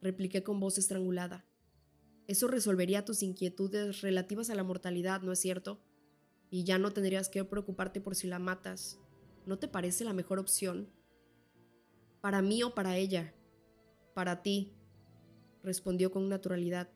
repliqué 0.00 0.42
con 0.42 0.60
voz 0.60 0.78
estrangulada. 0.78 1.44
Eso 2.26 2.48
resolvería 2.48 3.04
tus 3.04 3.22
inquietudes 3.22 4.00
relativas 4.00 4.50
a 4.50 4.54
la 4.54 4.64
mortalidad, 4.64 5.22
¿no 5.22 5.32
es 5.32 5.38
cierto? 5.38 5.80
Y 6.52 6.64
ya 6.64 6.76
no 6.76 6.92
tendrías 6.92 7.30
que 7.30 7.42
preocuparte 7.46 8.02
por 8.02 8.14
si 8.14 8.26
la 8.26 8.38
matas. 8.38 9.00
¿No 9.46 9.58
te 9.58 9.68
parece 9.68 10.04
la 10.04 10.12
mejor 10.12 10.38
opción? 10.38 10.86
Para 12.20 12.42
mí 12.42 12.62
o 12.62 12.74
para 12.74 12.98
ella. 12.98 13.32
Para 14.12 14.42
ti, 14.42 14.70
respondió 15.62 16.12
con 16.12 16.28
naturalidad. 16.28 16.90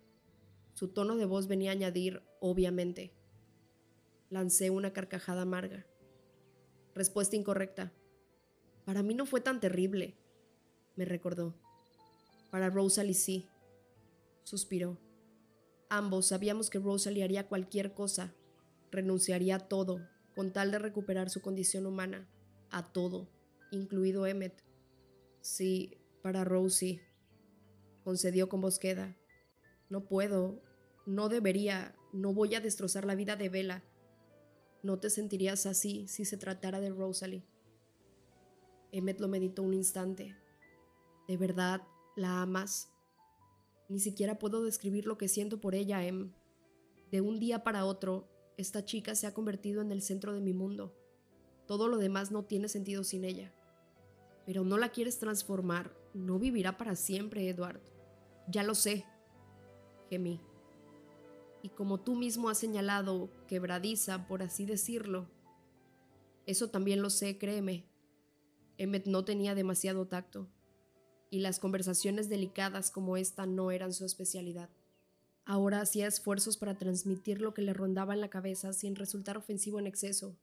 Su 0.74 0.88
tono 0.88 1.16
de 1.16 1.24
voz 1.24 1.48
venía 1.48 1.70
a 1.70 1.72
añadir, 1.72 2.22
obviamente. 2.38 3.14
Lancé 4.28 4.68
una 4.68 4.92
carcajada 4.92 5.42
amarga. 5.42 5.86
Respuesta 6.94 7.34
incorrecta. 7.34 7.94
Para 8.84 9.02
mí 9.02 9.14
no 9.14 9.24
fue 9.24 9.40
tan 9.40 9.58
terrible, 9.58 10.18
me 10.96 11.06
recordó. 11.06 11.54
Para 12.50 12.68
Rosalie 12.68 13.14
sí. 13.14 13.48
Suspiró. 14.44 14.98
Ambos 15.88 16.26
sabíamos 16.26 16.68
que 16.68 16.78
Rosalie 16.78 17.24
haría 17.24 17.48
cualquier 17.48 17.94
cosa 17.94 18.34
renunciaría 18.90 19.56
a 19.56 19.68
todo 19.68 20.00
con 20.36 20.52
tal 20.52 20.70
de 20.70 20.78
recuperar 20.78 21.30
su 21.30 21.40
condición 21.40 21.86
humana, 21.86 22.28
a 22.70 22.92
todo, 22.92 23.28
incluido 23.70 24.26
Emmet. 24.26 24.62
Sí, 25.40 25.96
para 26.22 26.44
Rosie. 26.44 27.00
concedió 28.04 28.48
con 28.48 28.60
voz 28.60 28.78
queda. 28.78 29.16
No 29.88 30.06
puedo, 30.06 30.62
no 31.06 31.28
debería, 31.28 31.96
no 32.12 32.34
voy 32.34 32.54
a 32.54 32.60
destrozar 32.60 33.06
la 33.06 33.14
vida 33.14 33.34
de 33.36 33.48
Bella. 33.48 33.82
No 34.82 34.98
te 34.98 35.08
sentirías 35.08 35.64
así 35.64 36.06
si 36.06 36.24
se 36.24 36.36
tratara 36.36 36.80
de 36.80 36.90
Rosalie. 36.90 37.46
Emmet 38.92 39.18
lo 39.20 39.28
meditó 39.28 39.62
un 39.62 39.72
instante. 39.72 40.36
¿De 41.26 41.36
verdad 41.36 41.82
la 42.14 42.42
amas? 42.42 42.92
Ni 43.88 44.00
siquiera 44.00 44.38
puedo 44.38 44.62
describir 44.62 45.06
lo 45.06 45.16
que 45.16 45.28
siento 45.28 45.60
por 45.60 45.74
ella, 45.74 46.04
Em. 46.04 46.32
De 47.10 47.20
un 47.20 47.38
día 47.38 47.62
para 47.62 47.84
otro, 47.84 48.28
esta 48.56 48.84
chica 48.84 49.14
se 49.14 49.26
ha 49.26 49.34
convertido 49.34 49.82
en 49.82 49.92
el 49.92 50.02
centro 50.02 50.32
de 50.32 50.40
mi 50.40 50.52
mundo. 50.52 50.94
Todo 51.66 51.88
lo 51.88 51.98
demás 51.98 52.30
no 52.30 52.44
tiene 52.44 52.68
sentido 52.68 53.04
sin 53.04 53.24
ella. 53.24 53.52
Pero 54.46 54.64
no 54.64 54.78
la 54.78 54.90
quieres 54.90 55.18
transformar, 55.18 55.92
no 56.14 56.38
vivirá 56.38 56.76
para 56.76 56.96
siempre, 56.96 57.48
Edward. 57.48 57.80
Ya 58.48 58.62
lo 58.62 58.74
sé, 58.74 59.04
gemí. 60.08 60.40
Y 61.62 61.70
como 61.70 62.00
tú 62.00 62.14
mismo 62.14 62.48
has 62.48 62.58
señalado, 62.58 63.28
quebradiza, 63.48 64.26
por 64.28 64.42
así 64.42 64.64
decirlo. 64.64 65.28
Eso 66.46 66.70
también 66.70 67.02
lo 67.02 67.10
sé, 67.10 67.38
créeme. 67.38 67.84
Emmet 68.78 69.06
no 69.06 69.24
tenía 69.24 69.54
demasiado 69.54 70.06
tacto, 70.06 70.48
y 71.30 71.40
las 71.40 71.58
conversaciones 71.58 72.28
delicadas 72.28 72.90
como 72.90 73.16
esta 73.16 73.46
no 73.46 73.70
eran 73.70 73.92
su 73.92 74.04
especialidad. 74.04 74.70
Ahora 75.48 75.80
hacía 75.80 76.08
esfuerzos 76.08 76.56
para 76.56 76.76
transmitir 76.76 77.40
lo 77.40 77.54
que 77.54 77.62
le 77.62 77.72
rondaba 77.72 78.14
en 78.14 78.20
la 78.20 78.30
cabeza 78.30 78.72
sin 78.72 78.96
resultar 78.96 79.36
ofensivo 79.36 79.78
en 79.78 79.86
exceso. 79.86 80.36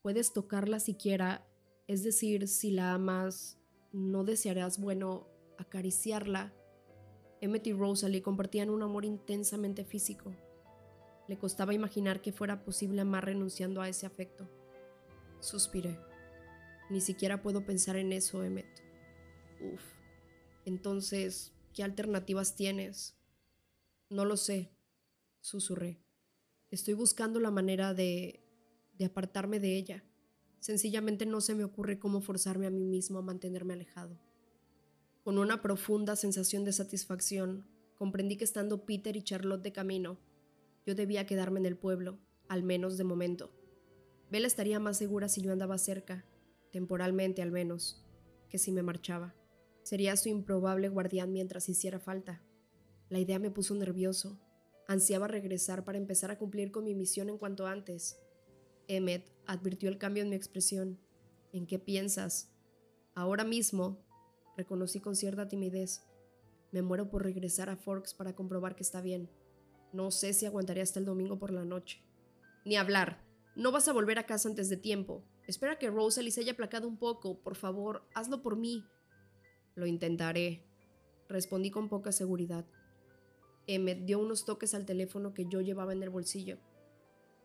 Puedes 0.00 0.32
tocarla 0.32 0.78
siquiera, 0.78 1.44
es 1.88 2.04
decir, 2.04 2.46
si 2.46 2.70
la 2.70 2.94
amas, 2.94 3.58
no 3.92 4.22
desearás, 4.22 4.78
bueno, 4.78 5.26
acariciarla. 5.58 6.54
Emmett 7.40 7.66
y 7.66 7.72
Rosalie 7.72 8.22
compartían 8.22 8.70
un 8.70 8.84
amor 8.84 9.04
intensamente 9.04 9.84
físico. 9.84 10.32
Le 11.26 11.36
costaba 11.36 11.74
imaginar 11.74 12.22
que 12.22 12.32
fuera 12.32 12.62
posible 12.64 13.00
amar 13.00 13.24
renunciando 13.24 13.82
a 13.82 13.88
ese 13.88 14.06
afecto. 14.06 14.48
Suspiré. 15.40 15.98
Ni 16.90 17.00
siquiera 17.00 17.42
puedo 17.42 17.66
pensar 17.66 17.96
en 17.96 18.12
eso, 18.12 18.44
Emmett. 18.44 18.84
Uf. 19.60 19.82
Entonces, 20.64 21.52
¿qué 21.74 21.82
alternativas 21.82 22.54
tienes? 22.54 23.19
No 24.10 24.24
lo 24.24 24.36
sé, 24.36 24.72
susurré. 25.40 26.02
Estoy 26.68 26.94
buscando 26.94 27.38
la 27.38 27.52
manera 27.52 27.94
de... 27.94 28.44
de 28.98 29.04
apartarme 29.04 29.60
de 29.60 29.76
ella. 29.76 30.04
Sencillamente 30.58 31.26
no 31.26 31.40
se 31.40 31.54
me 31.54 31.62
ocurre 31.62 32.00
cómo 32.00 32.20
forzarme 32.20 32.66
a 32.66 32.70
mí 32.70 32.84
mismo 32.84 33.20
a 33.20 33.22
mantenerme 33.22 33.74
alejado. 33.74 34.18
Con 35.22 35.38
una 35.38 35.62
profunda 35.62 36.16
sensación 36.16 36.64
de 36.64 36.72
satisfacción, 36.72 37.68
comprendí 37.94 38.36
que 38.36 38.42
estando 38.42 38.84
Peter 38.84 39.14
y 39.14 39.22
Charlotte 39.22 39.62
de 39.62 39.72
camino, 39.72 40.18
yo 40.84 40.96
debía 40.96 41.24
quedarme 41.24 41.60
en 41.60 41.66
el 41.66 41.76
pueblo, 41.76 42.18
al 42.48 42.64
menos 42.64 42.96
de 42.96 43.04
momento. 43.04 43.52
Bella 44.28 44.48
estaría 44.48 44.80
más 44.80 44.96
segura 44.96 45.28
si 45.28 45.40
yo 45.40 45.52
andaba 45.52 45.78
cerca, 45.78 46.24
temporalmente 46.72 47.42
al 47.42 47.52
menos, 47.52 48.04
que 48.48 48.58
si 48.58 48.72
me 48.72 48.82
marchaba. 48.82 49.36
Sería 49.84 50.16
su 50.16 50.30
improbable 50.30 50.88
guardián 50.88 51.32
mientras 51.32 51.68
hiciera 51.68 52.00
falta. 52.00 52.42
La 53.10 53.18
idea 53.18 53.40
me 53.40 53.50
puso 53.50 53.74
nervioso. 53.74 54.38
Ansiaba 54.86 55.26
regresar 55.26 55.84
para 55.84 55.98
empezar 55.98 56.30
a 56.30 56.38
cumplir 56.38 56.70
con 56.70 56.84
mi 56.84 56.94
misión 56.94 57.28
en 57.28 57.38
cuanto 57.38 57.66
antes. 57.66 58.20
Emmet 58.86 59.28
advirtió 59.46 59.88
el 59.88 59.98
cambio 59.98 60.22
en 60.22 60.30
mi 60.30 60.36
expresión. 60.36 61.00
¿En 61.52 61.66
qué 61.66 61.80
piensas? 61.80 62.52
Ahora 63.16 63.44
mismo, 63.44 63.98
reconocí 64.56 65.00
con 65.00 65.16
cierta 65.16 65.48
timidez. 65.48 66.04
Me 66.70 66.82
muero 66.82 67.10
por 67.10 67.24
regresar 67.24 67.68
a 67.68 67.76
Forks 67.76 68.14
para 68.14 68.36
comprobar 68.36 68.76
que 68.76 68.84
está 68.84 69.00
bien. 69.00 69.28
No 69.92 70.12
sé 70.12 70.32
si 70.32 70.46
aguantaré 70.46 70.80
hasta 70.80 71.00
el 71.00 71.04
domingo 71.04 71.36
por 71.36 71.50
la 71.50 71.64
noche. 71.64 72.04
Ni 72.64 72.76
hablar. 72.76 73.24
No 73.56 73.72
vas 73.72 73.88
a 73.88 73.92
volver 73.92 74.20
a 74.20 74.26
casa 74.26 74.48
antes 74.48 74.68
de 74.68 74.76
tiempo. 74.76 75.24
Espera 75.48 75.80
que 75.80 75.90
Rosalie 75.90 76.30
se 76.30 76.42
haya 76.42 76.52
aplacado 76.52 76.86
un 76.86 76.96
poco. 76.96 77.42
Por 77.42 77.56
favor, 77.56 78.06
hazlo 78.14 78.40
por 78.40 78.54
mí. 78.54 78.84
Lo 79.74 79.86
intentaré, 79.86 80.64
respondí 81.28 81.72
con 81.72 81.88
poca 81.88 82.12
seguridad. 82.12 82.64
Emmet 83.66 84.04
dio 84.04 84.18
unos 84.18 84.44
toques 84.44 84.74
al 84.74 84.86
teléfono 84.86 85.34
que 85.34 85.46
yo 85.46 85.60
llevaba 85.60 85.92
en 85.92 86.02
el 86.02 86.10
bolsillo. 86.10 86.58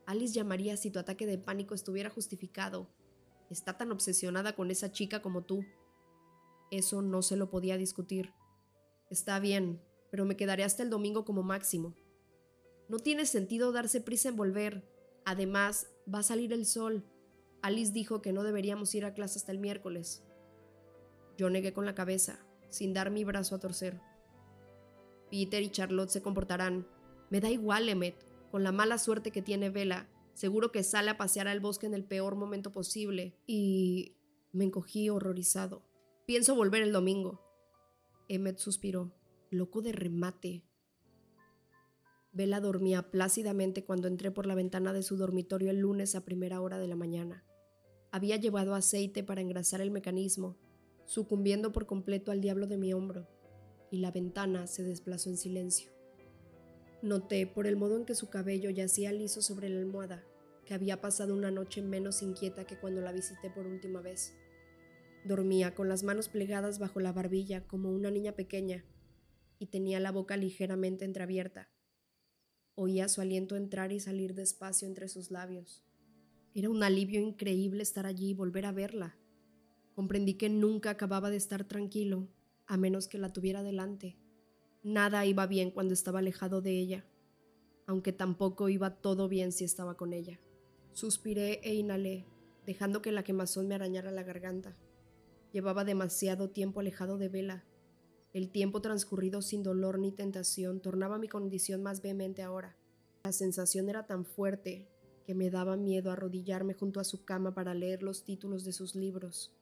Alice 0.06 0.34
llamaría 0.34 0.78
si 0.78 0.92
tu 0.92 1.00
ataque 1.00 1.26
de 1.26 1.38
pánico 1.38 1.74
estuviera 1.74 2.10
justificado. 2.10 2.88
Está 3.50 3.78
tan 3.78 3.92
obsesionada 3.92 4.56
con 4.56 4.72
esa 4.72 4.92
chica 4.92 5.22
como 5.22 5.44
tú. 5.44 5.66
Eso 6.72 7.02
no 7.02 7.22
se 7.22 7.36
lo 7.36 7.50
podía 7.50 7.78
discutir. 7.78 8.34
Está 9.10 9.40
bien, 9.40 9.82
pero 10.12 10.26
me 10.26 10.36
quedaré 10.36 10.64
hasta 10.64 10.84
el 10.84 10.90
domingo 10.90 11.26
como 11.26 11.44
máximo. 11.44 11.96
No 12.88 13.00
tiene 13.00 13.26
sentido 13.26 13.72
darse 13.72 14.02
prisa 14.02 14.30
en 14.30 14.36
volver. 14.36 14.88
Además, 15.26 15.88
va 16.12 16.20
a 16.20 16.24
salir 16.24 16.54
el 16.54 16.66
sol. 16.66 17.04
Alice 17.62 17.92
dijo 17.92 18.22
que 18.22 18.32
no 18.32 18.44
deberíamos 18.44 18.94
ir 18.94 19.06
a 19.06 19.14
clase 19.14 19.40
hasta 19.40 19.52
el 19.52 19.60
miércoles. 19.60 20.24
Yo 21.38 21.50
negué 21.50 21.74
con 21.74 21.86
la 21.86 21.96
cabeza, 21.96 22.46
sin 22.70 22.94
dar 22.94 23.10
mi 23.10 23.24
brazo 23.24 23.56
a 23.56 23.60
torcer. 23.60 24.00
Peter 25.30 25.62
y 25.62 25.70
Charlotte 25.70 26.10
se 26.10 26.22
comportarán. 26.22 26.88
Me 27.30 27.42
da 27.42 27.50
igual, 27.50 27.90
Emmet. 27.90 28.16
Con 28.52 28.64
la 28.64 28.72
mala 28.72 28.98
suerte 28.98 29.32
que 29.32 29.42
tiene 29.42 29.70
Vela, 29.70 30.08
seguro 30.34 30.72
que 30.72 30.84
sale 30.84 31.12
a 31.12 31.18
pasear 31.18 31.48
al 31.48 31.60
bosque 31.60 31.88
en 31.88 31.94
el 31.94 32.06
peor 32.06 32.36
momento 32.36 32.72
posible. 32.72 33.36
Y 33.48 34.16
me 34.52 34.66
encogí 34.66 35.10
horrorizado. 35.10 35.84
Pienso 36.26 36.56
volver 36.56 36.84
el 36.84 36.92
domingo. 36.92 37.42
Emmet 38.30 38.58
suspiró. 38.58 39.14
Loco 39.50 39.82
de 39.82 39.92
remate. 39.92 40.64
Vela 42.32 42.60
dormía 42.60 43.12
plácidamente 43.12 43.86
cuando 43.86 44.08
entré 44.08 44.32
por 44.32 44.46
la 44.46 44.56
ventana 44.56 44.92
de 44.92 45.04
su 45.04 45.16
dormitorio 45.16 45.70
el 45.70 45.80
lunes 45.80 46.16
a 46.16 46.26
primera 46.26 46.62
hora 46.62 46.80
de 46.80 46.88
la 46.88 46.96
mañana. 46.96 47.46
Había 48.12 48.36
llevado 48.38 48.76
aceite 48.76 49.24
para 49.24 49.42
engrasar 49.42 49.80
el 49.80 49.92
mecanismo, 49.92 50.58
sucumbiendo 51.06 51.72
por 51.72 51.86
completo 51.86 52.32
al 52.32 52.42
diablo 52.42 52.68
de 52.68 52.78
mi 52.78 52.94
hombro 52.94 53.28
y 53.92 53.98
la 53.98 54.12
ventana 54.12 54.68
se 54.68 54.84
desplazó 54.84 55.30
en 55.30 55.38
silencio. 55.38 55.92
Noté, 57.02 57.46
por 57.46 57.68
el 57.68 57.76
modo 57.76 57.98
en 57.98 58.06
que 58.06 58.16
su 58.16 58.30
cabello 58.30 58.70
yacía 58.70 59.12
liso 59.12 59.42
sobre 59.42 59.70
la 59.70 59.80
almohada, 59.80 60.24
que 60.66 60.74
había 60.74 61.02
pasado 61.02 61.34
una 61.34 61.52
noche 61.52 61.82
menos 61.82 62.22
inquieta 62.22 62.66
que 62.66 62.80
cuando 62.80 63.02
la 63.02 63.12
visité 63.12 63.50
por 63.50 63.68
última 63.68 64.02
vez. 64.02 64.34
Dormía 65.24 65.76
con 65.76 65.88
las 65.88 66.04
manos 66.04 66.30
plegadas 66.30 66.80
bajo 66.80 67.00
la 67.00 67.12
barbilla 67.12 67.66
como 67.68 67.92
una 67.92 68.12
niña 68.12 68.32
pequeña 68.32 68.86
y 69.60 69.68
tenía 69.68 70.00
la 70.00 70.12
boca 70.12 70.38
ligeramente 70.38 71.06
entreabierta. 71.06 71.70
Oía 72.76 73.08
su 73.08 73.22
aliento 73.22 73.56
entrar 73.56 73.92
y 73.92 74.00
salir 74.00 74.34
despacio 74.34 74.88
entre 74.88 75.08
sus 75.08 75.32
labios. 75.32 75.84
Era 76.54 76.70
un 76.70 76.84
alivio 76.84 77.22
increíble 77.22 77.84
estar 77.84 78.06
allí 78.06 78.30
y 78.30 78.34
volver 78.34 78.66
a 78.66 78.72
verla. 78.72 79.18
Comprendí 79.94 80.34
que 80.34 80.50
nunca 80.50 80.90
acababa 80.90 81.30
de 81.30 81.38
estar 81.38 81.66
tranquilo 81.66 82.28
a 82.68 82.78
menos 82.78 83.08
que 83.08 83.18
la 83.18 83.34
tuviera 83.34 83.64
delante. 83.64 84.18
Nada 84.84 85.26
iba 85.26 85.48
bien 85.48 85.72
cuando 85.72 85.94
estaba 85.94 86.20
alejado 86.20 86.62
de 86.62 86.80
ella, 86.80 87.06
aunque 87.88 88.14
tampoco 88.14 88.70
iba 88.70 89.02
todo 89.02 89.28
bien 89.28 89.52
si 89.52 89.64
estaba 89.64 89.98
con 89.98 90.14
ella. 90.14 90.40
Suspiré 90.94 91.60
e 91.64 91.74
inhalé, 91.76 92.26
dejando 92.66 93.02
que 93.02 93.12
la 93.12 93.24
quemazón 93.24 93.68
me 93.68 93.76
arañara 93.76 94.12
la 94.12 94.24
garganta. 94.24 94.78
Llevaba 95.52 95.86
demasiado 95.86 96.50
tiempo 96.50 96.80
alejado 96.80 97.18
de 97.18 97.30
Vela. 97.30 97.66
El 98.34 98.52
tiempo 98.52 98.82
transcurrido 98.82 99.42
sin 99.42 99.64
dolor 99.64 100.00
ni 100.00 100.12
tentación 100.12 100.82
tornaba 100.82 101.18
mi 101.18 101.28
condición 101.28 101.82
más 101.82 102.02
vehemente 102.02 102.44
ahora. 102.44 102.78
La 103.24 103.32
sensación 103.32 103.90
era 103.90 104.06
tan 104.06 104.26
fuerte 104.26 104.88
que 105.26 105.34
me 105.34 105.50
daba 105.50 105.78
miedo 105.78 106.12
arrodillarme 106.12 106.74
junto 106.74 107.00
a 107.00 107.04
su 107.04 107.26
cama 107.26 107.54
para 107.54 107.74
leer 107.74 108.04
los 108.04 108.24
títulos 108.24 108.64
de 108.64 108.74
sus 108.74 108.96
libros. 108.96 109.56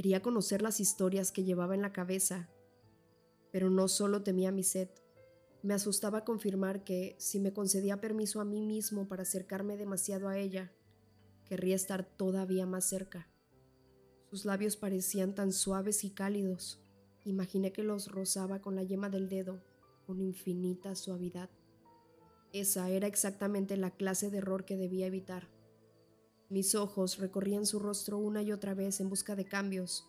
Quería 0.00 0.22
conocer 0.22 0.62
las 0.62 0.80
historias 0.80 1.30
que 1.30 1.44
llevaba 1.44 1.74
en 1.74 1.82
la 1.82 1.92
cabeza, 1.92 2.48
pero 3.52 3.68
no 3.68 3.86
solo 3.86 4.22
temía 4.22 4.50
mi 4.50 4.62
sed, 4.62 4.88
me 5.62 5.74
asustaba 5.74 6.24
confirmar 6.24 6.84
que, 6.84 7.16
si 7.18 7.38
me 7.38 7.52
concedía 7.52 8.00
permiso 8.00 8.40
a 8.40 8.46
mí 8.46 8.62
mismo 8.62 9.08
para 9.08 9.24
acercarme 9.24 9.76
demasiado 9.76 10.28
a 10.28 10.38
ella, 10.38 10.72
querría 11.44 11.76
estar 11.76 12.06
todavía 12.06 12.64
más 12.64 12.86
cerca. 12.86 13.28
Sus 14.30 14.46
labios 14.46 14.78
parecían 14.78 15.34
tan 15.34 15.52
suaves 15.52 16.02
y 16.02 16.08
cálidos. 16.12 16.82
Imaginé 17.26 17.70
que 17.70 17.82
los 17.82 18.10
rozaba 18.10 18.62
con 18.62 18.76
la 18.76 18.84
yema 18.84 19.10
del 19.10 19.28
dedo, 19.28 19.62
con 20.06 20.22
infinita 20.22 20.94
suavidad. 20.94 21.50
Esa 22.54 22.88
era 22.88 23.06
exactamente 23.06 23.76
la 23.76 23.90
clase 23.90 24.30
de 24.30 24.38
error 24.38 24.64
que 24.64 24.78
debía 24.78 25.08
evitar. 25.08 25.50
Mis 26.50 26.74
ojos 26.74 27.18
recorrían 27.18 27.64
su 27.64 27.78
rostro 27.78 28.18
una 28.18 28.42
y 28.42 28.52
otra 28.52 28.74
vez 28.74 29.00
en 29.00 29.08
busca 29.08 29.34
de 29.34 29.46
cambios. 29.46 30.06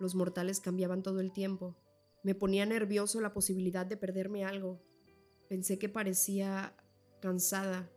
Los 0.00 0.16
mortales 0.16 0.58
cambiaban 0.58 1.04
todo 1.04 1.20
el 1.20 1.32
tiempo. 1.32 1.76
Me 2.24 2.34
ponía 2.34 2.66
nervioso 2.66 3.20
la 3.20 3.32
posibilidad 3.32 3.86
de 3.86 3.96
perderme 3.96 4.44
algo. 4.44 4.80
Pensé 5.48 5.78
que 5.78 5.88
parecía 5.88 6.74
cansada, 7.20 7.88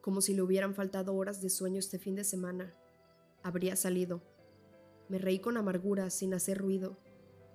como 0.00 0.20
si 0.20 0.34
le 0.34 0.42
hubieran 0.42 0.74
faltado 0.74 1.16
horas 1.16 1.40
de 1.40 1.50
sueño 1.50 1.80
este 1.80 1.98
fin 1.98 2.14
de 2.14 2.22
semana. 2.22 2.76
Habría 3.42 3.74
salido. 3.74 4.22
Me 5.08 5.18
reí 5.18 5.40
con 5.40 5.56
amargura, 5.56 6.10
sin 6.10 6.34
hacer 6.34 6.58
ruido, 6.58 6.98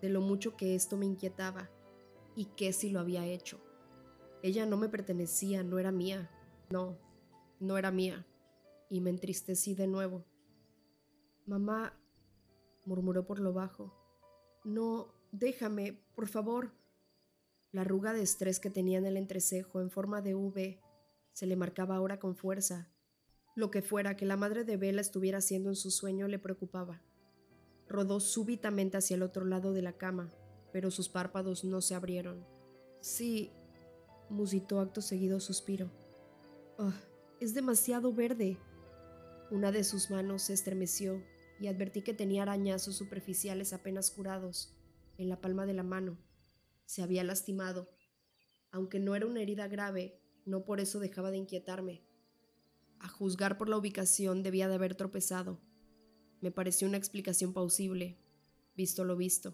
de 0.02 0.10
lo 0.10 0.20
mucho 0.20 0.58
que 0.58 0.76
esto 0.76 0.98
me 0.98 1.06
inquietaba, 1.06 1.70
¿Y 2.36 2.46
qué 2.46 2.74
si 2.74 2.90
lo 2.90 3.00
había 3.00 3.26
hecho? 3.26 3.60
Ella 4.42 4.66
no 4.66 4.78
me 4.78 4.90
pertenecía, 4.90 5.64
no 5.64 5.78
era 5.78 5.92
mía. 5.92 6.30
No, 6.70 6.98
no 7.60 7.78
era 7.78 7.92
mía. 7.92 8.26
Y 8.94 9.02
me 9.02 9.10
entristecí 9.10 9.74
de 9.74 9.88
nuevo. 9.88 10.24
Mamá, 11.48 12.00
murmuró 12.86 13.26
por 13.26 13.40
lo 13.40 13.52
bajo. 13.52 13.92
No, 14.64 15.16
déjame, 15.32 16.06
por 16.14 16.28
favor. 16.28 16.76
La 17.72 17.82
arruga 17.82 18.14
de 18.14 18.22
estrés 18.22 18.60
que 18.60 18.70
tenía 18.70 19.00
en 19.00 19.08
el 19.08 19.18
entrecejo 19.18 19.82
en 19.82 19.90
forma 19.90 20.22
de 20.22 20.36
V 20.36 20.80
se 21.32 21.48
le 21.48 21.56
marcaba 21.56 21.96
ahora 21.96 22.20
con 22.20 22.36
fuerza. 22.36 22.94
Lo 23.56 23.72
que 23.72 23.82
fuera 23.82 24.16
que 24.16 24.28
la 24.28 24.38
madre 24.38 24.64
de 24.64 24.78
Bella 24.78 25.02
estuviera 25.02 25.40
haciendo 25.40 25.70
en 25.70 25.76
su 25.76 25.90
sueño 25.90 26.28
le 26.28 26.38
preocupaba. 26.38 27.02
Rodó 27.90 28.20
súbitamente 28.20 28.98
hacia 28.98 29.16
el 29.16 29.24
otro 29.24 29.44
lado 29.44 29.74
de 29.74 29.82
la 29.82 29.94
cama, 29.94 30.30
pero 30.72 30.92
sus 30.92 31.10
párpados 31.10 31.64
no 31.64 31.82
se 31.82 31.96
abrieron. 31.96 32.46
Sí, 33.00 33.52
musitó 34.30 34.80
acto 34.80 35.02
seguido 35.02 35.40
suspiro. 35.40 35.90
Ah, 36.78 36.94
es 37.40 37.56
demasiado 37.56 38.14
verde. 38.14 38.60
Una 39.54 39.72
de 39.72 39.84
sus 39.84 40.10
manos 40.10 40.42
se 40.42 40.54
estremeció 40.54 41.22
y 41.60 41.68
advertí 41.68 42.02
que 42.02 42.16
tenía 42.16 42.42
arañazos 42.42 42.96
superficiales 42.96 43.72
apenas 43.72 44.10
curados 44.10 44.74
en 45.20 45.30
la 45.30 45.42
palma 45.42 45.68
de 45.68 45.76
la 45.76 45.84
mano 45.84 46.18
se 46.88 47.04
había 47.04 47.24
lastimado. 47.24 47.88
Aunque 48.72 49.00
no 49.00 49.14
era 49.14 49.28
una 49.28 49.44
herida 49.44 49.68
grave, 49.68 50.20
no 50.48 50.66
por 50.66 50.80
eso 50.80 51.00
dejaba 51.00 51.30
de 51.30 51.38
inquietarme. 51.38 52.02
A 52.98 53.08
juzgar 53.08 53.60
por 53.60 53.70
la 53.70 53.78
ubicación 53.78 54.42
debía 54.42 54.68
de 54.68 54.74
haber 54.74 54.96
tropezado. 54.96 55.60
Me 56.42 56.50
pareció 56.50 56.88
una 56.88 56.98
explicación 56.98 57.54
plausible, 57.54 58.18
visto 58.76 59.06
lo 59.06 59.16
visto. 59.16 59.54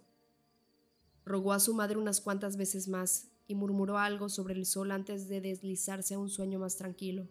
Rogó 1.25 1.51
a 1.51 1.59
su 1.59 1.73
madre 1.73 1.97
unas 1.97 2.21
cuantas 2.21 2.55
veces 2.55 2.87
más 2.87 3.27
y 3.47 3.55
murmuró 3.55 3.97
algo 3.97 4.29
sobre 4.29 4.53
el 4.53 4.65
sol 4.65 4.91
antes 4.91 5.27
de 5.27 5.41
deslizarse 5.41 6.13
a 6.13 6.19
un 6.19 6.29
sueño 6.29 6.57
más 6.57 6.77
tranquilo. 6.77 7.27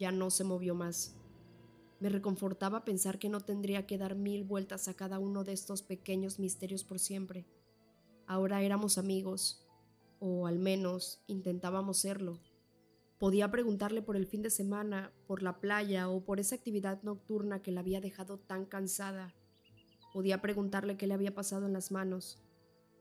Ya 0.00 0.10
no 0.10 0.32
se 0.32 0.42
movió 0.42 0.74
más. 0.74 1.14
Me 2.02 2.08
reconfortaba 2.08 2.84
pensar 2.84 3.20
que 3.20 3.28
no 3.28 3.40
tendría 3.40 3.86
que 3.86 3.96
dar 3.96 4.16
mil 4.16 4.42
vueltas 4.42 4.88
a 4.88 4.94
cada 4.94 5.20
uno 5.20 5.44
de 5.44 5.52
estos 5.52 5.82
pequeños 5.82 6.40
misterios 6.40 6.82
por 6.82 6.98
siempre 6.98 7.46
Ahora 8.26 8.60
éramos 8.62 8.98
amigos, 8.98 9.64
o 10.18 10.48
al 10.48 10.58
menos 10.58 11.22
intentábamos 11.28 11.98
serlo. 11.98 12.40
Podía 13.20 13.52
preguntarle 13.52 14.02
por 14.02 14.16
el 14.16 14.26
fin 14.26 14.42
de 14.42 14.50
semana, 14.50 15.12
por 15.28 15.44
la 15.44 15.60
playa 15.60 16.08
o 16.08 16.24
por 16.24 16.40
esa 16.40 16.56
actividad 16.56 17.00
nocturna 17.04 17.62
que 17.62 17.70
la 17.70 17.82
había 17.82 18.00
dejado 18.00 18.36
tan 18.36 18.64
cansada. 18.64 19.32
Podía 20.12 20.42
preguntarle 20.42 20.96
qué 20.96 21.06
le 21.06 21.14
había 21.14 21.36
pasado 21.36 21.66
en 21.66 21.72
las 21.72 21.92
manos 21.92 22.42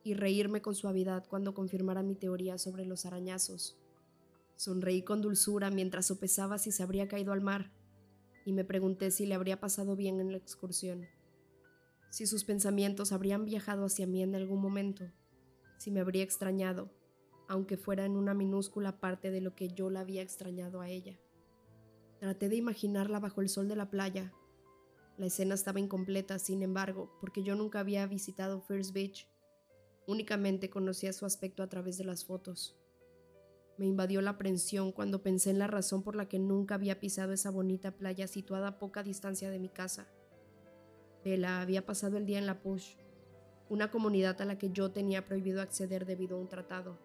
y 0.04 0.14
reírme 0.14 0.62
con 0.62 0.76
suavidad 0.76 1.26
cuando 1.28 1.56
confirmara 1.56 2.04
mi 2.04 2.14
teoría 2.14 2.60
sobre 2.60 2.86
los 2.86 3.08
arañazos. 3.08 3.80
Sonreí 4.58 5.02
con 5.02 5.22
dulzura 5.22 5.72
mientras 5.72 6.06
sopesaba 6.06 6.60
si 6.60 6.72
se 6.72 6.84
habría 6.84 7.08
caído 7.08 7.34
al 7.34 7.42
mar 7.42 7.72
y 8.46 8.54
me 8.54 8.66
pregunté 8.66 9.12
si 9.12 9.26
le 9.26 9.36
habría 9.36 9.60
pasado 9.60 9.96
bien 9.96 10.20
en 10.20 10.32
la 10.32 10.38
excursión 10.38 11.08
si 12.12 12.28
sus 12.28 12.44
pensamientos 12.44 13.14
habrían 13.14 13.46
viajado 13.46 13.86
hacia 13.86 14.06
mí 14.06 14.22
en 14.22 14.36
algún 14.36 14.62
momento, 14.62 15.06
si 15.78 15.92
me 15.92 16.02
habría 16.02 16.24
extrañado, 16.24 16.92
aunque 17.48 17.78
fuera 17.78 18.06
en 18.06 18.18
una 18.18 18.34
minúscula 18.34 19.00
parte 19.00 19.32
de 19.32 19.40
lo 19.40 19.56
que 19.56 19.70
yo 19.70 19.90
la 19.90 20.02
había 20.02 20.22
extrañado 20.22 20.82
a 20.82 20.90
ella. 20.90 21.18
Traté 22.20 22.50
de 22.50 22.58
imaginarla 22.58 23.20
bajo 23.20 23.42
el 23.42 23.48
sol 23.48 23.70
de 23.70 23.78
la 23.78 23.90
playa. 23.90 24.34
La 25.18 25.28
escena 25.28 25.56
estaba 25.56 25.80
incompleta, 25.80 26.38
sin 26.38 26.64
embargo, 26.64 27.18
porque 27.22 27.44
yo 27.44 27.56
nunca 27.56 27.80
había 27.80 28.06
visitado 28.08 28.60
First 28.62 28.94
Beach. 28.94 29.28
Únicamente 30.06 30.70
conocía 30.70 31.14
su 31.14 31.26
aspecto 31.26 31.64
a 31.64 31.70
través 31.70 31.98
de 31.98 32.04
las 32.04 32.26
fotos. 32.26 32.78
Me 33.82 33.88
invadió 33.88 34.22
la 34.22 34.30
aprensión 34.30 34.92
cuando 34.92 35.24
pensé 35.24 35.50
en 35.50 35.58
la 35.58 35.66
razón 35.66 36.04
por 36.04 36.16
la 36.16 36.30
que 36.30 36.38
nunca 36.38 36.76
había 36.76 37.00
pisado 37.00 37.34
esa 37.34 37.50
bonita 37.50 37.90
playa 37.90 38.28
situada 38.28 38.68
a 38.68 38.78
poca 38.78 39.02
distancia 39.02 39.50
de 39.50 39.58
mi 39.58 39.70
casa. 39.70 40.06
Bella 41.26 41.62
había 41.62 41.84
pasado 41.84 42.18
el 42.18 42.28
día 42.28 42.38
en 42.38 42.46
la 42.46 42.62
Push, 42.62 42.98
una 43.70 43.90
comunidad 43.90 44.40
a 44.40 44.46
la 44.46 44.60
que 44.60 44.70
yo 44.70 44.92
tenía 44.92 45.26
prohibido 45.26 45.64
acceder 45.64 46.06
debido 46.06 46.38
a 46.38 46.40
un 46.40 46.48
tratado. 46.48 47.00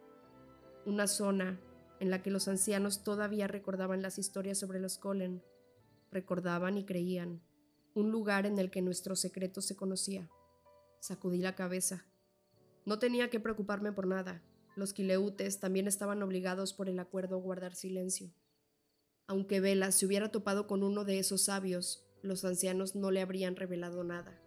Una 0.84 1.06
zona 1.06 1.58
en 1.98 2.10
la 2.10 2.22
que 2.22 2.30
los 2.30 2.46
ancianos 2.46 3.02
todavía 3.02 3.46
recordaban 3.46 4.02
las 4.02 4.18
historias 4.18 4.58
sobre 4.58 4.78
los 4.78 4.98
Colen, 4.98 5.42
recordaban 6.10 6.76
y 6.76 6.84
creían. 6.84 7.40
Un 7.94 8.10
lugar 8.10 8.44
en 8.44 8.58
el 8.58 8.70
que 8.70 8.82
nuestro 8.82 9.16
secreto 9.16 9.62
se 9.62 9.76
conocía. 9.76 10.28
Sacudí 11.00 11.38
la 11.38 11.54
cabeza. 11.54 12.04
No 12.84 12.98
tenía 12.98 13.30
que 13.30 13.40
preocuparme 13.40 13.92
por 13.92 14.06
nada. 14.06 14.42
Los 14.76 14.92
quileutes 14.92 15.58
también 15.58 15.88
estaban 15.88 16.22
obligados 16.22 16.74
por 16.74 16.90
el 16.90 16.98
acuerdo 16.98 17.36
a 17.36 17.40
guardar 17.40 17.74
silencio. 17.74 18.30
Aunque 19.26 19.58
Vela 19.58 19.90
se 19.90 20.04
hubiera 20.04 20.30
topado 20.30 20.66
con 20.66 20.82
uno 20.82 21.04
de 21.04 21.18
esos 21.18 21.44
sabios, 21.44 22.06
los 22.20 22.44
ancianos 22.44 22.94
no 22.94 23.10
le 23.10 23.22
habrían 23.22 23.56
revelado 23.56 24.04
nada. 24.04 24.38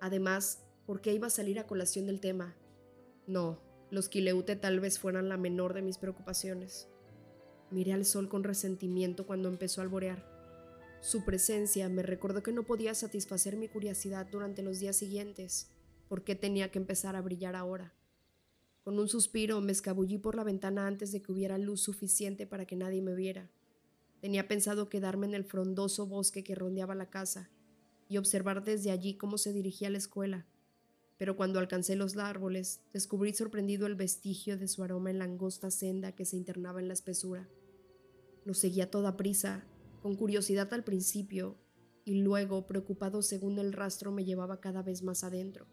Además, 0.00 0.64
¿por 0.86 1.02
qué 1.02 1.12
iba 1.12 1.26
a 1.26 1.30
salir 1.30 1.58
a 1.58 1.66
colación 1.66 2.06
del 2.06 2.20
tema? 2.20 2.56
No, 3.26 3.60
los 3.90 4.08
Quileute 4.08 4.56
tal 4.56 4.80
vez 4.80 4.98
fueran 4.98 5.28
la 5.28 5.36
menor 5.36 5.74
de 5.74 5.82
mis 5.82 5.98
preocupaciones. 5.98 6.88
Miré 7.70 7.92
al 7.92 8.06
sol 8.06 8.30
con 8.30 8.44
resentimiento 8.44 9.26
cuando 9.26 9.50
empezó 9.50 9.82
a 9.82 9.84
alborear. 9.84 10.26
Su 11.02 11.26
presencia 11.26 11.90
me 11.90 12.02
recordó 12.02 12.42
que 12.42 12.52
no 12.52 12.64
podía 12.64 12.94
satisfacer 12.94 13.56
mi 13.56 13.68
curiosidad 13.68 14.26
durante 14.26 14.62
los 14.62 14.80
días 14.80 14.96
siguientes. 14.96 15.70
¿Por 16.08 16.24
qué 16.24 16.34
tenía 16.34 16.70
que 16.70 16.78
empezar 16.78 17.14
a 17.14 17.20
brillar 17.20 17.56
ahora? 17.56 17.94
Con 18.82 18.98
un 18.98 19.08
suspiro 19.08 19.60
me 19.60 19.72
escabullí 19.72 20.18
por 20.18 20.34
la 20.34 20.44
ventana 20.44 20.86
antes 20.86 21.12
de 21.12 21.20
que 21.20 21.32
hubiera 21.32 21.58
luz 21.58 21.82
suficiente 21.82 22.46
para 22.46 22.64
que 22.64 22.76
nadie 22.76 23.02
me 23.02 23.14
viera. 23.14 23.50
Tenía 24.20 24.48
pensado 24.48 24.88
quedarme 24.88 25.26
en 25.26 25.34
el 25.34 25.44
frondoso 25.44 26.06
bosque 26.06 26.42
que 26.44 26.54
rondeaba 26.54 26.94
la 26.94 27.10
casa 27.10 27.50
y 28.08 28.16
observar 28.16 28.64
desde 28.64 28.90
allí 28.90 29.16
cómo 29.16 29.38
se 29.38 29.52
dirigía 29.52 29.88
a 29.88 29.90
la 29.90 29.98
escuela, 29.98 30.46
pero 31.18 31.36
cuando 31.36 31.58
alcancé 31.58 31.96
los 31.96 32.16
árboles 32.16 32.80
descubrí 32.92 33.34
sorprendido 33.34 33.86
el 33.86 33.94
vestigio 33.94 34.56
de 34.56 34.68
su 34.68 34.82
aroma 34.82 35.10
en 35.10 35.18
la 35.18 35.26
angosta 35.26 35.70
senda 35.70 36.12
que 36.12 36.24
se 36.24 36.36
internaba 36.36 36.80
en 36.80 36.88
la 36.88 36.94
espesura. 36.94 37.48
Lo 38.46 38.54
seguía 38.54 38.84
a 38.84 38.90
toda 38.90 39.18
prisa, 39.18 39.64
con 40.00 40.16
curiosidad 40.16 40.72
al 40.72 40.84
principio, 40.84 41.58
y 42.06 42.22
luego, 42.22 42.66
preocupado 42.66 43.20
según 43.20 43.58
el 43.58 43.74
rastro 43.74 44.10
me 44.10 44.24
llevaba 44.24 44.60
cada 44.60 44.82
vez 44.82 45.02
más 45.02 45.22
adentro. 45.22 45.66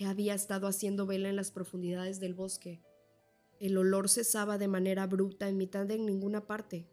¿Qué 0.00 0.06
había 0.06 0.32
estado 0.32 0.66
haciendo 0.66 1.04
Vela 1.04 1.28
en 1.28 1.36
las 1.36 1.50
profundidades 1.50 2.20
del 2.20 2.32
bosque? 2.32 2.80
El 3.58 3.76
olor 3.76 4.08
cesaba 4.08 4.56
de 4.56 4.66
manera 4.66 5.02
abrupta 5.02 5.46
en 5.46 5.58
mitad 5.58 5.84
de 5.84 5.98
ninguna 5.98 6.46
parte, 6.46 6.88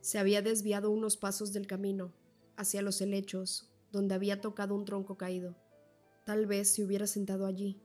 se 0.00 0.18
había 0.18 0.42
desviado 0.42 0.90
unos 0.90 1.16
pasos 1.16 1.52
del 1.52 1.68
camino, 1.68 2.12
hacia 2.56 2.82
los 2.82 3.00
helechos, 3.00 3.70
donde 3.92 4.16
había 4.16 4.40
tocado 4.40 4.74
un 4.74 4.84
tronco 4.84 5.16
caído. 5.16 5.54
Tal 6.26 6.46
vez 6.46 6.72
se 6.72 6.82
hubiera 6.82 7.06
sentado 7.06 7.46
allí. 7.46 7.80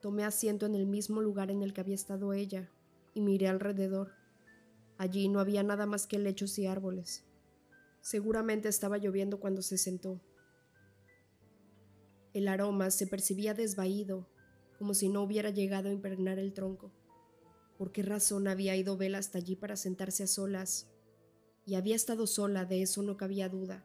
Tomé 0.00 0.24
asiento 0.24 0.66
en 0.66 0.74
el 0.74 0.86
mismo 0.86 1.22
lugar 1.22 1.52
en 1.52 1.62
el 1.62 1.72
que 1.72 1.80
había 1.80 1.94
estado 1.94 2.32
ella 2.32 2.72
y 3.14 3.20
miré 3.20 3.46
alrededor. 3.46 4.14
Allí 4.98 5.28
no 5.28 5.38
había 5.38 5.62
nada 5.62 5.86
más 5.86 6.08
que 6.08 6.16
helechos 6.16 6.58
y 6.58 6.66
árboles. 6.66 7.24
Seguramente 8.00 8.68
estaba 8.68 8.98
lloviendo 8.98 9.38
cuando 9.38 9.62
se 9.62 9.78
sentó. 9.78 10.20
El 12.34 12.48
aroma 12.48 12.90
se 12.90 13.06
percibía 13.06 13.54
desvaído, 13.54 14.28
como 14.78 14.92
si 14.92 15.08
no 15.08 15.22
hubiera 15.22 15.50
llegado 15.50 15.88
a 15.88 15.92
impregnar 15.92 16.38
el 16.38 16.52
tronco. 16.52 16.92
¿Por 17.78 17.92
qué 17.92 18.02
razón 18.02 18.48
había 18.48 18.76
ido 18.76 18.96
Vela 18.96 19.18
hasta 19.18 19.38
allí 19.38 19.56
para 19.56 19.76
sentarse 19.76 20.24
a 20.24 20.26
solas 20.26 20.88
y 21.66 21.76
había 21.76 21.96
estado 21.96 22.26
sola, 22.26 22.64
de 22.64 22.82
eso 22.82 23.02
no 23.02 23.16
cabía 23.16 23.48
duda, 23.48 23.84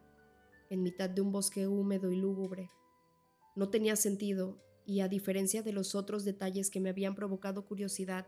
en 0.69 0.83
mitad 0.83 1.09
de 1.09 1.21
un 1.21 1.31
bosque 1.31 1.67
húmedo 1.67 2.11
y 2.11 2.15
lúgubre. 2.17 2.69
No 3.55 3.69
tenía 3.69 3.95
sentido, 3.95 4.61
y 4.85 5.01
a 5.01 5.07
diferencia 5.07 5.63
de 5.63 5.71
los 5.71 5.95
otros 5.95 6.25
detalles 6.25 6.69
que 6.69 6.79
me 6.79 6.89
habían 6.89 7.15
provocado 7.15 7.65
curiosidad, 7.65 8.27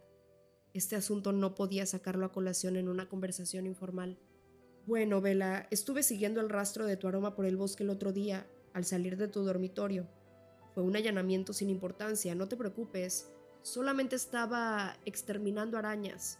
este 0.73 0.95
asunto 0.95 1.33
no 1.33 1.53
podía 1.55 1.85
sacarlo 1.85 2.25
a 2.25 2.31
colación 2.31 2.77
en 2.77 2.87
una 2.87 3.09
conversación 3.09 3.65
informal. 3.65 4.19
Bueno, 4.85 5.19
Vela, 5.19 5.67
estuve 5.69 6.01
siguiendo 6.01 6.39
el 6.39 6.49
rastro 6.49 6.85
de 6.85 6.97
tu 6.97 7.07
aroma 7.07 7.35
por 7.35 7.45
el 7.45 7.57
bosque 7.57 7.83
el 7.83 7.89
otro 7.89 8.13
día, 8.13 8.47
al 8.73 8.85
salir 8.85 9.17
de 9.17 9.27
tu 9.27 9.43
dormitorio. 9.43 10.07
Fue 10.73 10.83
un 10.83 10.95
allanamiento 10.95 11.53
sin 11.53 11.69
importancia, 11.69 12.35
no 12.35 12.47
te 12.47 12.57
preocupes. 12.57 13.29
Solamente 13.61 14.15
estaba 14.15 14.97
exterminando 15.05 15.77
arañas. 15.77 16.39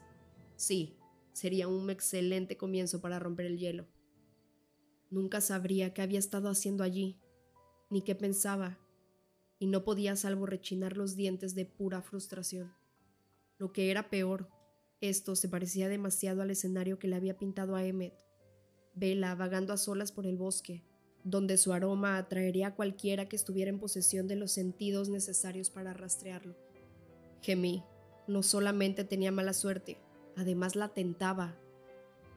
Sí, 0.56 0.98
Sería 1.34 1.68
un 1.68 1.90
excelente 1.90 2.58
comienzo 2.58 3.00
para 3.02 3.20
romper 3.20 3.46
el 3.46 3.58
hielo. 3.58 3.88
Nunca 5.10 5.42
sabría 5.42 5.94
qué 5.94 6.02
había 6.02 6.20
estado 6.20 6.50
haciendo 6.50 6.84
allí, 6.84 7.20
ni 7.90 8.02
qué 8.02 8.16
pensaba, 8.16 8.78
y 9.60 9.68
no 9.68 9.84
podía 9.84 10.16
salvo 10.16 10.46
rechinar 10.46 10.98
los 10.98 11.16
dientes 11.16 11.56
de 11.56 11.66
pura 11.66 12.02
frustración. 12.02 12.74
Lo 13.58 13.72
que 13.72 13.92
era 13.92 14.10
peor, 14.10 14.50
esto 15.00 15.36
se 15.36 15.50
parecía 15.50 15.90
demasiado 15.90 16.42
al 16.42 16.52
escenario 16.52 17.00
que 17.00 17.08
le 17.08 17.16
había 17.16 17.38
pintado 17.38 17.76
a 17.76 17.86
Emmet. 17.86 18.14
Vela 18.94 19.36
vagando 19.36 19.74
a 19.74 19.78
solas 19.78 20.12
por 20.12 20.26
el 20.26 20.38
bosque, 20.38 20.84
donde 21.24 21.58
su 21.58 21.74
aroma 21.74 22.18
atraería 22.18 22.68
a 22.68 22.76
cualquiera 22.76 23.28
que 23.28 23.36
estuviera 23.36 23.70
en 23.70 23.80
posesión 23.80 24.28
de 24.28 24.36
los 24.36 24.52
sentidos 24.52 25.10
necesarios 25.10 25.70
para 25.70 25.94
rastrearlo. 25.94 26.56
Gemí, 27.42 27.84
no 28.28 28.44
solamente 28.44 29.04
tenía 29.04 29.32
mala 29.32 29.54
suerte, 29.54 29.98
además 30.36 30.76
la 30.76 30.90
tentaba. 30.90 31.58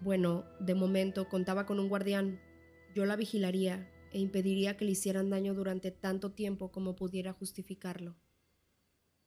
Bueno, 0.01 0.45
de 0.61 0.74
momento 0.74 1.28
contaba 1.28 1.66
con 1.66 1.78
un 1.78 1.89
guardián. 1.89 2.41
Yo 2.95 3.07
la 3.07 3.16
vigilaría 3.16 3.91
e 4.12 4.18
impediría 4.18 4.76
que 4.76 4.85
le 4.85 4.93
hicieran 4.93 5.30
daño 5.30 5.55
durante 5.55 5.91
tanto 5.91 6.32
tiempo 6.32 6.70
como 6.70 6.97
pudiera 6.97 7.32
justificarlo. 7.32 8.16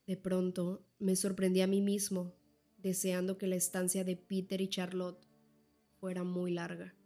De 0.06 0.16
pronto 0.16 0.86
me 0.98 1.16
sorprendí 1.16 1.60
a 1.60 1.66
mí 1.66 1.82
mismo, 1.82 2.34
deseando 2.78 3.38
que 3.38 3.46
la 3.46 3.56
estancia 3.56 4.04
de 4.04 4.16
Peter 4.16 4.60
y 4.60 4.68
Charlotte 4.68 5.26
fuera 6.00 6.24
muy 6.24 6.52
larga. 6.52 6.97